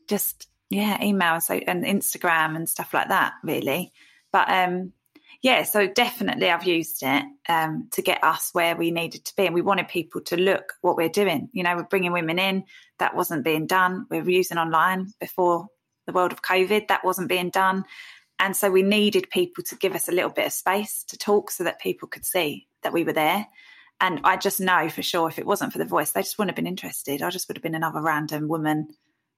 just 0.06 0.46
yeah, 0.70 1.02
email 1.02 1.34
and 1.34 1.42
so 1.42 1.54
and 1.54 1.84
Instagram 1.84 2.54
and 2.54 2.68
stuff 2.68 2.94
like 2.94 3.08
that, 3.08 3.32
really. 3.42 3.92
But 4.30 4.48
um, 4.48 4.92
yeah, 5.42 5.64
so 5.64 5.88
definitely 5.88 6.48
I've 6.48 6.62
used 6.62 7.02
it 7.02 7.24
um, 7.48 7.88
to 7.90 8.02
get 8.02 8.22
us 8.22 8.50
where 8.52 8.76
we 8.76 8.92
needed 8.92 9.24
to 9.24 9.34
be. 9.34 9.46
And 9.46 9.54
we 9.54 9.62
wanted 9.62 9.88
people 9.88 10.20
to 10.20 10.36
look 10.36 10.74
what 10.80 10.96
we're 10.96 11.08
doing. 11.08 11.48
You 11.52 11.64
know, 11.64 11.74
we're 11.74 11.82
bringing 11.82 12.12
women 12.12 12.38
in. 12.38 12.62
That 13.00 13.16
wasn't 13.16 13.42
being 13.42 13.66
done. 13.66 14.06
We 14.10 14.18
are 14.18 14.30
using 14.30 14.58
online 14.58 15.12
before 15.18 15.66
the 16.08 16.12
world 16.12 16.32
of 16.32 16.42
COVID. 16.42 16.88
That 16.88 17.04
wasn't 17.04 17.28
being 17.28 17.50
done. 17.50 17.84
And 18.40 18.56
so 18.56 18.70
we 18.70 18.82
needed 18.82 19.30
people 19.30 19.62
to 19.64 19.76
give 19.76 19.94
us 19.94 20.08
a 20.08 20.12
little 20.12 20.30
bit 20.30 20.46
of 20.46 20.52
space 20.52 21.04
to 21.08 21.18
talk 21.18 21.50
so 21.50 21.64
that 21.64 21.80
people 21.80 22.08
could 22.08 22.24
see 22.24 22.66
that 22.82 22.92
we 22.92 23.04
were 23.04 23.12
there. 23.12 23.46
And 24.00 24.20
I 24.24 24.36
just 24.36 24.60
know 24.60 24.88
for 24.88 25.02
sure 25.02 25.28
if 25.28 25.38
it 25.38 25.46
wasn't 25.46 25.72
for 25.72 25.78
the 25.78 25.84
voice, 25.84 26.12
they 26.12 26.22
just 26.22 26.38
wouldn't 26.38 26.50
have 26.50 26.56
been 26.56 26.68
interested. 26.68 27.20
I 27.20 27.30
just 27.30 27.48
would 27.48 27.56
have 27.56 27.62
been 27.62 27.74
another 27.74 28.00
random 28.00 28.48
woman 28.48 28.88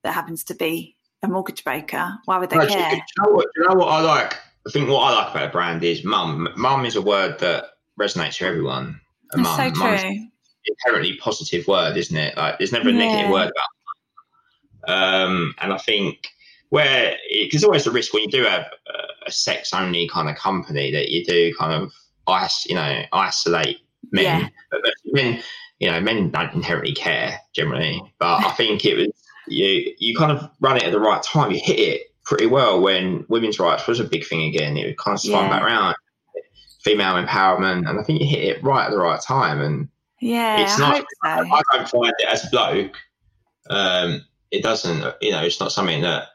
that 0.04 0.12
happens 0.12 0.44
to 0.44 0.54
be 0.54 0.96
a 1.22 1.28
mortgage 1.28 1.64
broker. 1.64 2.18
Why 2.26 2.38
would 2.38 2.50
they 2.50 2.56
care? 2.56 2.90
Do 2.90 2.96
you, 2.96 3.02
know 3.18 3.32
what, 3.32 3.46
do 3.54 3.62
you 3.62 3.68
know 3.68 3.74
what 3.74 3.88
I 3.88 4.00
like? 4.00 4.34
I 4.66 4.70
think 4.70 4.88
what 4.88 5.00
I 5.00 5.14
like 5.14 5.30
about 5.34 5.48
a 5.48 5.52
brand 5.52 5.82
is 5.82 6.04
mum. 6.04 6.48
Mum 6.56 6.84
is 6.84 6.96
a 6.96 7.02
word 7.02 7.38
that 7.40 7.64
resonates 7.98 8.36
for 8.38 8.44
everyone. 8.44 9.00
A 9.32 9.38
That's 9.38 9.48
mum. 9.48 9.74
so 9.74 9.80
true. 9.80 10.26
Inherently 10.84 11.16
positive 11.16 11.66
word, 11.66 11.96
isn't 11.96 12.16
it? 12.16 12.36
Like 12.36 12.58
there's 12.58 12.72
never 12.72 12.90
a 12.90 12.92
yeah. 12.92 12.98
negative 12.98 13.30
word 13.30 13.50
about. 13.50 14.94
Um, 14.94 15.54
and 15.60 15.72
I 15.72 15.78
think 15.78 16.28
where 16.70 17.16
because 17.42 17.62
always 17.62 17.84
the 17.84 17.90
risk 17.90 18.14
when 18.14 18.22
you 18.22 18.30
do 18.30 18.44
have 18.44 18.66
a, 19.26 19.30
sex 19.30 19.72
only 19.72 20.08
kind 20.08 20.28
of 20.28 20.34
company 20.34 20.90
that 20.90 21.10
you 21.10 21.24
do 21.24 21.54
kind 21.56 21.72
of 21.72 21.92
ice, 22.26 22.66
you 22.66 22.74
know, 22.74 23.02
isolate 23.12 23.78
men. 24.10 24.24
Yeah. 24.24 24.48
But, 24.72 24.80
men, 25.04 25.40
you 25.78 25.88
know, 25.88 26.00
men 26.00 26.32
don't 26.32 26.52
inherently 26.52 26.94
care 26.94 27.38
generally. 27.54 28.02
But 28.18 28.44
I 28.44 28.50
think 28.56 28.84
it 28.84 28.96
was 28.96 29.08
you 29.46 29.94
you 29.98 30.16
kind 30.16 30.32
of 30.32 30.50
run 30.60 30.76
it 30.76 30.84
at 30.84 30.92
the 30.92 31.00
right 31.00 31.22
time. 31.22 31.50
You 31.50 31.60
hit 31.62 31.78
it 31.78 32.02
pretty 32.24 32.46
well 32.46 32.80
when 32.80 33.24
women's 33.28 33.58
rights 33.58 33.86
was 33.86 34.00
a 34.00 34.04
big 34.04 34.26
thing 34.26 34.42
again. 34.48 34.76
It 34.76 34.86
was 34.86 34.94
kind 34.98 35.14
of 35.14 35.20
swung 35.20 35.44
yeah. 35.44 35.50
back 35.50 35.62
around, 35.62 35.96
female 36.82 37.22
empowerment, 37.22 37.88
and 37.88 37.98
I 37.98 38.02
think 38.02 38.20
you 38.20 38.26
hit 38.26 38.44
it 38.44 38.62
right 38.62 38.86
at 38.86 38.90
the 38.90 38.98
right 38.98 39.20
time. 39.20 39.60
And 39.60 39.88
yeah, 40.20 40.62
it's 40.62 40.78
not. 40.78 41.04
I, 41.24 41.44
so. 41.44 41.52
I 41.52 41.62
don't 41.72 41.88
find 41.88 42.12
it 42.18 42.28
as 42.28 42.48
bloke. 42.50 42.96
Um, 43.68 44.24
it 44.50 44.62
doesn't. 44.62 45.14
You 45.20 45.32
know, 45.32 45.42
it's 45.42 45.60
not 45.60 45.72
something 45.72 46.02
that 46.02 46.28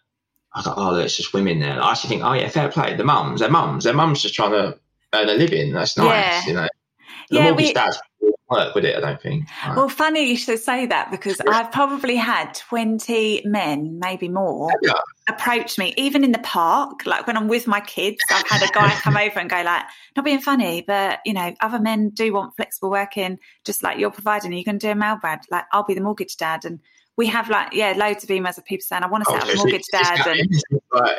I 0.56 0.62
thought, 0.62 0.76
oh, 0.78 0.96
it's 0.96 1.18
just 1.18 1.34
women 1.34 1.60
there. 1.60 1.82
I 1.82 1.92
actually 1.92 2.10
think, 2.10 2.24
oh 2.24 2.34
yeah, 2.34 2.48
fair 2.48 2.70
play. 2.70 2.96
The 2.96 3.04
mums, 3.04 3.42
their 3.42 3.52
mums, 3.52 3.84
their 3.84 3.94
mums 3.94 4.22
just 4.22 4.34
trying 4.34 4.52
to 4.52 4.80
earn 5.14 5.30
a 5.30 5.34
living. 5.34 5.74
That's 5.74 5.98
nice, 5.98 6.08
yeah. 6.08 6.42
you 6.48 6.54
know. 6.54 6.68
The 7.30 7.36
yeah, 7.36 7.44
mortgage 7.44 7.68
we, 7.68 7.74
dads 7.74 8.00
work, 8.50 8.76
would 8.76 8.86
it? 8.86 8.96
I 8.96 9.00
don't 9.00 9.22
think. 9.22 9.48
Right. 9.66 9.76
Well, 9.76 9.90
funny 9.90 10.30
you 10.30 10.38
should 10.38 10.60
say 10.60 10.86
that 10.86 11.12
because 11.12 11.42
I've 11.42 11.72
probably 11.72 12.16
had 12.16 12.54
20 12.54 13.42
men, 13.46 14.00
maybe 14.00 14.30
more, 14.30 14.72
yeah. 14.82 14.94
approach 15.28 15.78
me, 15.78 15.94
even 15.98 16.24
in 16.24 16.32
the 16.32 16.40
park. 16.40 17.06
Like 17.06 17.28
when 17.28 17.38
I'm 17.38 17.48
with 17.48 17.68
my 17.68 17.82
kids, 17.82 18.20
I've 18.32 18.48
had 18.48 18.64
a 18.64 18.72
guy 18.72 18.90
come 19.02 19.18
over 19.18 19.40
and 19.40 19.50
go 19.50 19.62
like, 19.62 19.84
not 20.16 20.26
being 20.26 20.42
funny, 20.42 20.84
but 20.86 21.20
you 21.26 21.34
know, 21.34 21.54
other 21.60 21.80
men 21.80 22.10
do 22.10 22.34
want 22.34 22.56
flexible 22.56 22.90
working, 22.90 23.40
just 23.66 23.84
like 23.84 24.00
you're 24.00 24.12
providing. 24.12 24.54
You 24.54 24.64
can 24.64 24.78
do 24.78 24.90
a 24.90 24.96
mail, 24.96 25.18
Brad. 25.20 25.42
Like 25.52 25.66
I'll 25.72 25.84
be 25.84 25.96
the 25.96 26.02
mortgage 26.02 26.38
dad 26.38 26.66
and 26.66 26.80
we 27.18 27.28
have 27.28 27.50
like 27.50 27.74
yeah 27.74 27.94
loads 27.96 28.24
of 28.24 28.30
emails 28.30 28.58
of 28.58 28.66
people 28.66 28.84
saying 28.84 29.04
I 29.04 29.08
want 29.08 29.24
to 29.26 29.32
set 29.32 29.44
oh, 29.44 29.48
up 29.48 29.54
a 29.54 29.58
mortgage 29.58 29.84
dad 29.92 30.28
and 30.28 30.48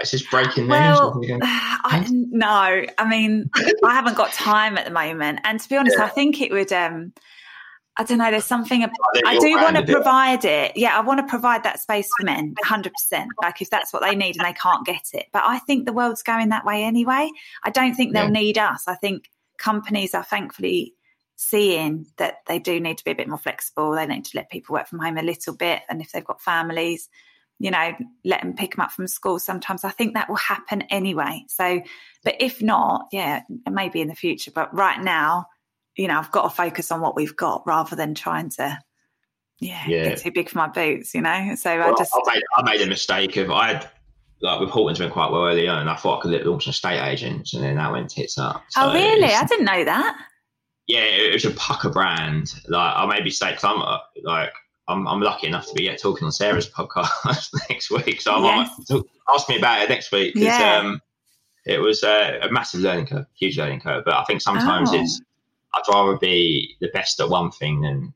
it's 0.00 0.10
just 0.10 0.30
breaking 0.30 0.68
well 0.68 1.20
I, 1.42 2.06
no 2.10 2.84
I 2.98 3.08
mean 3.08 3.50
I 3.84 3.94
haven't 3.94 4.16
got 4.16 4.32
time 4.32 4.76
at 4.78 4.84
the 4.84 4.90
moment 4.90 5.40
and 5.44 5.60
to 5.60 5.68
be 5.68 5.76
honest 5.76 5.96
yeah. 5.98 6.04
I 6.04 6.08
think 6.08 6.40
it 6.40 6.52
would 6.52 6.72
um 6.72 7.12
I 7.98 8.04
don't 8.04 8.18
know 8.18 8.30
there's 8.30 8.44
something 8.44 8.84
I, 8.84 8.90
I 9.24 9.38
do 9.38 9.52
want 9.54 9.76
to 9.76 9.82
provide 9.82 10.44
it. 10.44 10.76
yeah 10.76 10.96
I 10.96 11.00
want 11.00 11.20
to 11.20 11.26
provide 11.26 11.62
that 11.62 11.80
space 11.80 12.08
for 12.18 12.24
men 12.24 12.54
100% 12.64 12.92
like 13.42 13.62
if 13.62 13.70
that's 13.70 13.92
what 13.92 14.02
they 14.02 14.14
need 14.14 14.36
and 14.36 14.46
they 14.46 14.52
can't 14.52 14.84
get 14.84 15.06
it 15.14 15.26
but 15.32 15.42
I 15.44 15.58
think 15.60 15.86
the 15.86 15.92
world's 15.92 16.22
going 16.22 16.50
that 16.50 16.64
way 16.64 16.84
anyway 16.84 17.30
I 17.64 17.70
don't 17.70 17.94
think 17.94 18.12
they'll 18.12 18.24
yeah. 18.24 18.30
need 18.30 18.58
us 18.58 18.84
I 18.86 18.96
think 18.96 19.30
companies 19.58 20.14
are 20.14 20.24
thankfully 20.24 20.95
seeing 21.36 22.06
that 22.16 22.38
they 22.46 22.58
do 22.58 22.80
need 22.80 22.98
to 22.98 23.04
be 23.04 23.10
a 23.10 23.14
bit 23.14 23.28
more 23.28 23.38
flexible. 23.38 23.92
They 23.92 24.06
need 24.06 24.24
to 24.24 24.36
let 24.36 24.50
people 24.50 24.72
work 24.72 24.88
from 24.88 24.98
home 24.98 25.18
a 25.18 25.22
little 25.22 25.54
bit. 25.54 25.82
And 25.88 26.00
if 26.00 26.10
they've 26.10 26.24
got 26.24 26.40
families, 26.40 27.08
you 27.58 27.70
know, 27.70 27.92
let 28.24 28.42
them 28.42 28.54
pick 28.54 28.74
them 28.74 28.84
up 28.84 28.90
from 28.90 29.06
school 29.06 29.38
sometimes. 29.38 29.84
I 29.84 29.90
think 29.90 30.14
that 30.14 30.28
will 30.28 30.36
happen 30.36 30.82
anyway. 30.82 31.44
So, 31.48 31.82
but 32.24 32.36
if 32.40 32.62
not, 32.62 33.06
yeah, 33.12 33.42
maybe 33.70 34.00
in 34.00 34.08
the 34.08 34.14
future. 34.14 34.50
But 34.50 34.74
right 34.74 35.00
now, 35.00 35.46
you 35.94 36.08
know, 36.08 36.18
I've 36.18 36.32
got 36.32 36.42
to 36.42 36.50
focus 36.50 36.90
on 36.90 37.00
what 37.00 37.16
we've 37.16 37.36
got 37.36 37.66
rather 37.66 37.96
than 37.96 38.14
trying 38.14 38.50
to, 38.50 38.78
yeah, 39.60 39.84
yeah. 39.86 40.04
get 40.04 40.18
too 40.18 40.32
big 40.32 40.48
for 40.48 40.58
my 40.58 40.68
boots, 40.68 41.14
you 41.14 41.20
know? 41.20 41.54
So 41.56 41.78
well, 41.78 41.94
I 41.94 41.98
just. 41.98 42.12
I 42.14 42.34
made, 42.34 42.42
I 42.56 42.62
made 42.62 42.80
a 42.80 42.86
mistake 42.86 43.36
of, 43.36 43.50
I 43.50 43.74
had, 43.74 43.90
like 44.40 44.60
with 44.60 44.70
Horton's 44.70 44.98
been 44.98 45.10
quite 45.10 45.30
well 45.30 45.46
early 45.46 45.66
on, 45.68 45.78
and 45.80 45.88
I 45.88 45.96
thought 45.96 46.18
I 46.18 46.22
could 46.22 46.46
launch 46.46 46.66
an 46.66 46.70
estate 46.70 47.00
agent, 47.00 47.54
and 47.54 47.62
then 47.62 47.76
that 47.76 47.92
went 47.92 48.10
tits 48.10 48.38
up. 48.38 48.56
Oh, 48.56 48.68
so 48.68 48.80
oh, 48.90 48.94
really? 48.94 49.32
I 49.32 49.44
didn't 49.44 49.64
know 49.64 49.84
that 49.84 50.16
yeah, 50.86 51.00
it 51.00 51.32
was 51.32 51.44
a 51.44 51.50
pucker 51.52 51.90
brand. 51.90 52.54
Like 52.68 52.94
I 52.96 53.06
maybe 53.06 53.30
say, 53.30 53.50
because 53.50 53.64
I'm 53.64 53.82
uh, 53.82 53.98
like 54.22 54.52
I'm, 54.88 55.06
I'm 55.08 55.20
lucky 55.20 55.46
enough 55.46 55.66
to 55.68 55.74
be 55.74 55.84
yeah, 55.84 55.96
talking 55.96 56.24
on 56.24 56.32
Sarah's 56.32 56.68
podcast 56.68 57.48
next 57.68 57.90
week, 57.90 58.20
so 58.20 58.34
I 58.34 58.68
yes. 58.88 59.02
ask 59.34 59.48
me 59.48 59.58
about 59.58 59.82
it 59.82 59.88
next 59.88 60.12
week 60.12 60.34
yeah. 60.36 60.78
um, 60.78 61.00
it 61.66 61.80
was 61.80 62.04
a, 62.04 62.38
a, 62.42 62.52
massive 62.52 62.80
learning 62.80 63.06
curve, 63.06 63.26
huge 63.34 63.58
learning 63.58 63.80
curve. 63.80 64.04
But 64.04 64.14
I 64.14 64.24
think 64.24 64.40
sometimes 64.40 64.90
oh. 64.92 65.00
it's 65.00 65.20
I'd 65.74 65.92
rather 65.92 66.16
be 66.16 66.76
the 66.80 66.88
best 66.94 67.20
at 67.20 67.28
one 67.28 67.50
thing 67.50 67.80
than 67.82 68.14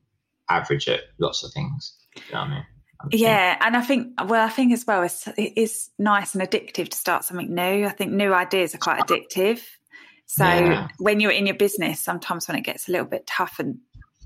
average 0.49 0.87
at 0.87 1.01
lots 1.19 1.43
of 1.43 1.51
things. 1.51 1.97
You 2.15 2.21
know 2.33 2.39
what 2.39 2.47
I 2.47 2.53
mean? 2.55 2.65
Yeah, 3.11 3.57
and 3.61 3.75
I 3.75 3.81
think 3.81 4.13
well, 4.25 4.45
I 4.45 4.49
think 4.49 4.73
as 4.73 4.85
well, 4.85 5.03
it's, 5.03 5.27
it 5.27 5.53
is 5.57 5.89
nice 5.99 6.33
and 6.33 6.43
addictive 6.47 6.89
to 6.89 6.97
start 6.97 7.25
something 7.25 7.53
new. 7.53 7.85
I 7.85 7.89
think 7.89 8.11
new 8.11 8.33
ideas 8.33 8.73
are 8.73 8.79
quite 8.79 9.01
addictive. 9.05 9.61
So 10.31 10.45
yeah. 10.45 10.87
when 10.97 11.19
you're 11.19 11.31
in 11.31 11.45
your 11.45 11.57
business, 11.57 11.99
sometimes 11.99 12.47
when 12.47 12.55
it 12.55 12.61
gets 12.61 12.87
a 12.87 12.91
little 12.93 13.05
bit 13.05 13.27
tough 13.27 13.59
and 13.59 13.79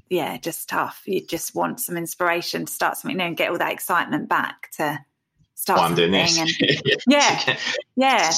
yeah, 0.07 0.37
just 0.37 0.69
tough, 0.69 1.01
you 1.07 1.25
just 1.25 1.55
want 1.55 1.79
some 1.79 1.97
inspiration 1.97 2.67
to 2.67 2.71
start 2.71 2.97
something 2.97 3.17
new 3.17 3.23
and 3.23 3.35
get 3.35 3.49
all 3.49 3.57
that 3.57 3.73
excitement 3.73 4.29
back 4.29 4.69
to 4.77 4.99
start 5.55 5.79
well, 5.79 5.87
something. 5.87 6.13
And, 6.13 6.49
yeah, 7.07 7.57
yeah, 7.95 8.31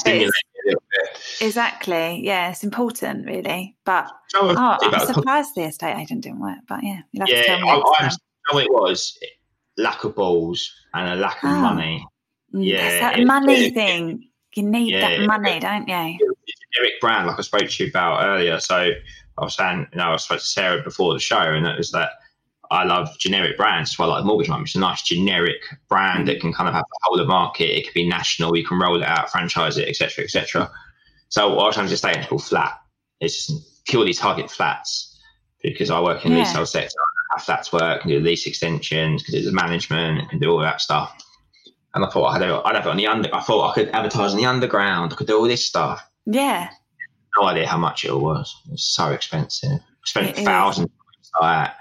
exactly. 1.42 2.24
Yeah, 2.24 2.52
it's 2.52 2.64
important, 2.64 3.26
really. 3.26 3.76
But 3.84 4.10
oh, 4.34 4.78
I'm 4.80 5.06
surprised 5.06 5.54
the 5.54 5.64
estate 5.64 5.98
agent 5.98 6.22
didn't 6.22 6.40
work. 6.40 6.60
But 6.66 6.82
yeah, 6.82 7.02
yeah, 7.12 7.60
I, 7.66 8.08
know 8.50 8.58
it 8.60 8.72
was 8.72 9.18
lack 9.76 10.04
of 10.04 10.14
balls 10.14 10.72
and 10.94 11.06
a 11.06 11.16
lack 11.16 11.44
of 11.44 11.50
oh. 11.50 11.60
money. 11.60 12.02
Mm, 12.54 12.64
yeah, 12.64 13.12
that 13.12 13.26
money 13.26 13.66
it, 13.66 13.74
thing. 13.74 14.30
You 14.54 14.62
need 14.62 14.94
yeah, 14.94 15.18
that 15.18 15.26
money, 15.26 15.60
don't 15.60 15.86
you? 15.86 16.34
Generic 16.72 17.00
brand, 17.00 17.26
like 17.26 17.38
I 17.38 17.42
spoke 17.42 17.68
to 17.68 17.84
you 17.84 17.90
about 17.90 18.24
earlier. 18.24 18.60
So 18.60 18.76
I 18.76 19.44
was 19.44 19.54
saying, 19.54 19.86
you 19.92 19.98
know, 19.98 20.12
I 20.12 20.16
spoke 20.16 20.38
to 20.38 20.44
Sarah 20.44 20.82
before 20.82 21.14
the 21.14 21.20
show, 21.20 21.38
and 21.38 21.66
it 21.66 21.76
was 21.76 21.92
that 21.92 22.10
I 22.70 22.84
love 22.84 23.18
generic 23.18 23.56
brands. 23.56 23.96
So 23.96 24.04
I 24.04 24.06
like 24.06 24.24
Mortgage 24.24 24.48
Mum. 24.48 24.62
It's 24.62 24.74
a 24.74 24.80
nice 24.80 25.02
generic 25.02 25.62
brand 25.88 26.28
that 26.28 26.40
can 26.40 26.52
kind 26.52 26.68
of 26.68 26.74
have 26.74 26.84
the 26.84 26.98
whole 27.02 27.18
of 27.18 27.26
the 27.26 27.30
market. 27.30 27.76
It 27.76 27.84
could 27.84 27.94
be 27.94 28.08
national. 28.08 28.56
You 28.56 28.66
can 28.66 28.78
roll 28.78 29.00
it 29.00 29.06
out, 29.06 29.30
franchise 29.30 29.78
it, 29.78 29.88
etc., 29.88 30.24
etc. 30.24 30.70
So 31.28 31.54
what 31.54 31.62
I 31.62 31.66
was 31.66 31.74
trying 31.74 31.88
to 31.88 31.96
stay 31.96 32.18
in 32.18 32.24
called 32.24 32.44
Flat. 32.44 32.78
It's 33.20 33.50
purely 33.86 34.12
target 34.12 34.50
flats 34.50 35.18
because 35.62 35.90
I 35.90 36.00
work 36.00 36.24
in 36.24 36.32
the 36.32 36.38
yeah. 36.38 36.48
retail 36.48 36.66
sector. 36.66 36.98
I 37.32 37.38
have 37.38 37.44
flats 37.44 37.72
work, 37.72 38.02
can 38.02 38.10
do 38.10 38.20
lease 38.20 38.46
extensions, 38.46 39.22
can 39.22 39.34
do 39.34 39.42
the 39.42 39.52
management, 39.52 40.30
can 40.30 40.38
do 40.38 40.50
all 40.50 40.60
that 40.60 40.80
stuff. 40.80 41.16
And 41.94 42.04
I 42.04 42.10
thought 42.10 42.26
I'd 42.26 42.42
have, 42.42 42.62
I'd 42.64 42.76
have 42.76 42.86
it 42.86 42.90
on 42.90 42.96
the 42.96 43.06
under. 43.06 43.34
I 43.34 43.40
thought 43.40 43.70
I 43.70 43.74
could 43.74 43.88
advertise 43.88 44.32
on 44.32 44.36
the 44.36 44.46
underground. 44.46 45.12
I 45.12 45.16
could 45.16 45.26
do 45.26 45.38
all 45.38 45.48
this 45.48 45.66
stuff. 45.66 46.07
Yeah. 46.28 46.70
No 47.36 47.46
idea 47.46 47.66
how 47.66 47.78
much 47.78 48.04
it 48.04 48.10
all 48.10 48.20
was. 48.20 48.54
It 48.66 48.72
was 48.72 48.84
so 48.84 49.10
expensive. 49.10 49.70
I 49.80 50.04
spent 50.04 50.36
thousands 50.36 50.90
on 51.40 51.48
that, 51.48 51.76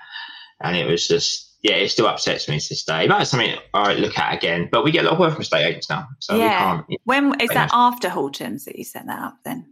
and 0.62 0.76
it 0.76 0.90
was 0.90 1.08
just 1.08 1.56
yeah, 1.62 1.76
it 1.76 1.90
still 1.90 2.08
upsets 2.08 2.48
me 2.48 2.60
to 2.60 2.70
this 2.70 2.84
day. 2.84 3.08
That's 3.08 3.32
something 3.32 3.56
I 3.74 3.94
look 3.96 4.18
at 4.18 4.34
again. 4.34 4.70
But 4.72 4.84
we 4.84 4.92
get 4.92 5.04
a 5.04 5.08
lot 5.08 5.14
of 5.14 5.20
work 5.20 5.34
from 5.34 5.42
estate 5.42 5.66
agents 5.66 5.90
now, 5.90 6.08
so 6.20 6.36
yeah. 6.36 6.82
You 6.88 6.96
know, 6.96 6.98
when 7.04 7.42
is 7.42 7.50
that 7.50 7.72
after 7.74 8.10
Hortons 8.10 8.66
that 8.66 8.78
you 8.78 8.86
set 8.86 9.06
that 9.08 9.20
up 9.20 9.38
then? 9.44 9.66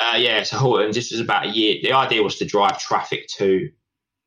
Uh, 0.00 0.16
yeah, 0.16 0.42
so 0.42 0.56
Hortons. 0.56 0.96
This 0.96 1.12
was 1.12 1.20
about 1.20 1.46
a 1.46 1.50
year. 1.50 1.78
The 1.82 1.92
idea 1.92 2.22
was 2.22 2.36
to 2.38 2.44
drive 2.44 2.80
traffic 2.80 3.28
to 3.38 3.68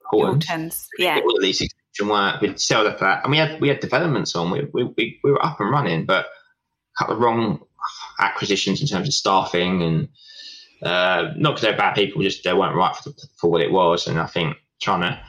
Hortons. 0.05 0.47
Hortons 0.47 0.87
yeah. 0.97 1.15
All 1.15 1.35
the 1.35 1.41
lease 1.41 1.61
extension 1.61 2.07
work. 2.09 2.41
We'd 2.41 2.59
sell 2.59 2.85
the 2.85 2.93
flat, 2.93 3.23
and 3.23 3.31
we 3.31 3.37
had 3.37 3.59
we 3.59 3.67
had 3.67 3.79
developments 3.79 4.35
on. 4.35 4.51
We 4.51 4.67
we, 4.73 4.83
we, 4.95 5.19
we 5.23 5.31
were 5.31 5.45
up 5.45 5.59
and 5.59 5.71
running, 5.71 6.05
but 6.05 6.27
cut 6.97 7.09
the 7.09 7.15
wrong 7.15 7.59
acquisitions 8.19 8.81
in 8.81 8.87
terms 8.87 9.07
of 9.07 9.13
staffing 9.13 9.81
and 9.81 10.09
uh, 10.83 11.33
not 11.35 11.51
because 11.51 11.61
they're 11.61 11.77
bad 11.77 11.95
people, 11.95 12.21
just 12.21 12.43
they 12.43 12.53
weren't 12.53 12.75
right 12.75 12.95
for, 12.95 13.11
for 13.37 13.49
what 13.49 13.61
it 13.61 13.71
was. 13.71 14.07
And 14.07 14.19
I 14.19 14.27
think 14.27 14.57
trying 14.81 15.01
to, 15.01 15.19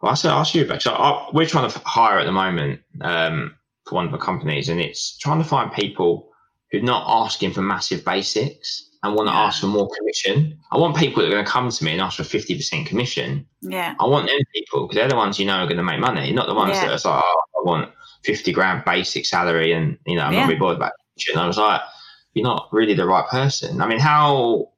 well, 0.00 0.12
I 0.12 0.14
said, 0.14 0.32
ask 0.32 0.54
you 0.54 0.64
about. 0.64 0.82
So 0.82 0.92
I, 0.92 1.30
we're 1.32 1.46
trying 1.46 1.70
to 1.70 1.78
hire 1.84 2.18
at 2.18 2.24
the 2.24 2.32
moment 2.32 2.80
um, 3.00 3.54
for 3.86 3.96
one 3.96 4.06
of 4.06 4.12
the 4.12 4.18
companies, 4.18 4.68
and 4.68 4.80
it's 4.80 5.16
trying 5.18 5.42
to 5.42 5.48
find 5.48 5.72
people 5.72 6.30
who 6.70 6.78
are 6.78 6.82
not 6.82 7.04
asking 7.24 7.52
for 7.52 7.62
massive 7.62 8.04
basics 8.04 8.88
and 9.02 9.14
want 9.14 9.28
to 9.28 9.32
yeah. 9.32 9.40
ask 9.40 9.60
for 9.60 9.66
more 9.66 9.88
commission. 9.98 10.58
I 10.70 10.78
want 10.78 10.96
people 10.96 11.22
that 11.22 11.28
are 11.28 11.32
going 11.32 11.44
to 11.44 11.50
come 11.50 11.70
to 11.70 11.84
me 11.84 11.92
and 11.92 12.00
ask 12.00 12.16
for 12.16 12.24
fifty 12.24 12.56
percent 12.56 12.86
commission. 12.86 13.46
Yeah, 13.60 13.94
I 13.98 14.06
want 14.06 14.26
them 14.26 14.38
people 14.54 14.86
because 14.86 14.96
they're 14.96 15.08
the 15.08 15.16
ones 15.16 15.38
you 15.38 15.46
know 15.46 15.58
are 15.58 15.66
going 15.66 15.76
to 15.76 15.82
make 15.82 16.00
money, 16.00 16.32
not 16.32 16.46
the 16.46 16.54
ones 16.54 16.74
yeah. 16.74 16.86
that 16.86 17.04
are 17.04 17.16
like, 17.16 17.24
oh, 17.24 17.40
I 17.58 17.68
want 17.68 17.92
fifty 18.24 18.52
grand 18.52 18.84
basic 18.84 19.26
salary, 19.26 19.72
and 19.72 19.98
you 20.06 20.16
know 20.16 20.22
I'm 20.22 20.32
yeah. 20.32 20.40
not 20.40 20.48
really 20.48 20.60
bothered 20.60 20.78
about 20.78 20.92
and 21.28 21.38
I 21.38 21.46
was 21.46 21.58
like, 21.58 21.80
you're 22.34 22.44
not 22.44 22.68
really 22.72 22.94
the 22.94 23.06
right 23.06 23.26
person. 23.28 23.80
I 23.80 23.86
mean, 23.86 23.98
how 23.98 24.70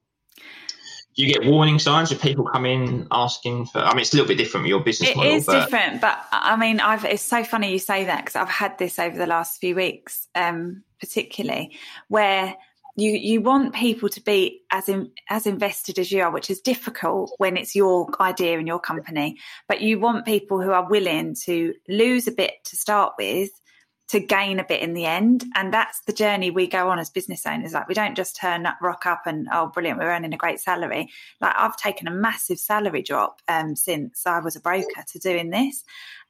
do 1.15 1.23
you 1.23 1.33
get 1.33 1.45
warning 1.45 1.79
signs 1.79 2.11
if 2.11 2.23
people 2.23 2.45
come 2.45 2.65
in 2.65 3.07
asking 3.11 3.67
for? 3.67 3.81
I 3.81 3.91
mean, 3.93 4.01
it's 4.01 4.15
a 4.15 4.17
little 4.17 4.29
bit 4.29 4.39
different 4.39 4.65
with 4.65 4.71
your 4.71 4.81
business 4.81 5.11
it 5.11 5.17
model. 5.17 5.33
It 5.33 5.37
is 5.37 5.47
but... 5.47 5.65
different, 5.65 6.01
but 6.01 6.25
I 6.33 6.57
mean, 6.57 6.81
I've, 6.81 7.05
it's 7.05 7.23
so 7.23 7.45
funny 7.45 7.73
you 7.73 7.79
say 7.79 8.05
that 8.05 8.25
because 8.25 8.37
I've 8.37 8.49
had 8.49 8.79
this 8.79 8.99
over 8.99 9.17
the 9.17 9.27
last 9.27 9.61
few 9.61 9.75
weeks, 9.75 10.29
um, 10.35 10.83
particularly 11.01 11.77
where 12.09 12.57
you 12.97 13.11
you 13.11 13.41
want 13.41 13.75
people 13.75 14.09
to 14.09 14.21
be 14.23 14.63
as 14.71 14.89
in, 14.89 15.11
as 15.29 15.47
invested 15.47 15.99
as 15.99 16.11
you 16.11 16.23
are, 16.23 16.31
which 16.31 16.51
is 16.51 16.61
difficult 16.61 17.33
when 17.39 17.57
it's 17.57 17.75
your 17.75 18.09
idea 18.21 18.59
and 18.59 18.67
your 18.67 18.81
company. 18.81 19.37
But 19.69 19.83
you 19.83 19.99
want 19.99 20.25
people 20.25 20.63
who 20.63 20.73
are 20.73 20.89
willing 20.89 21.35
to 21.45 21.75
lose 21.89 22.27
a 22.27 22.33
bit 22.33 22.65
to 22.65 22.77
start 22.77 23.15
with 23.19 23.51
to 24.13 24.21
gain 24.21 24.61
a 24.61 24.65
bit 24.65 24.83
in 24.83 24.93
the 24.93 25.07
end. 25.07 25.43
And 25.55 25.73
that's 25.73 26.03
the 26.03 26.13
journey 26.13 26.51
we 26.51 26.67
go 26.67 26.91
on 26.91 26.99
as 26.99 27.09
business 27.09 27.47
owners. 27.47 27.73
Like 27.73 27.89
we 27.89 27.95
don't 27.95 28.15
just 28.15 28.37
turn 28.37 28.67
up, 28.67 28.77
rock 28.83 29.07
up 29.07 29.23
and, 29.25 29.49
oh, 29.51 29.69
brilliant, 29.69 29.99
we're 29.99 30.13
earning 30.13 30.35
a 30.35 30.37
great 30.37 30.61
salary. 30.61 31.09
Like 31.41 31.55
I've 31.57 31.79
taken 31.79 32.07
a 32.07 32.11
massive 32.11 32.59
salary 32.59 33.03
drop 33.03 33.41
um, 33.49 33.75
since 33.75 34.27
I 34.27 34.41
was 34.41 34.55
a 34.55 34.61
broker 34.61 35.03
to 35.13 35.19
doing 35.19 35.49
this. 35.49 35.83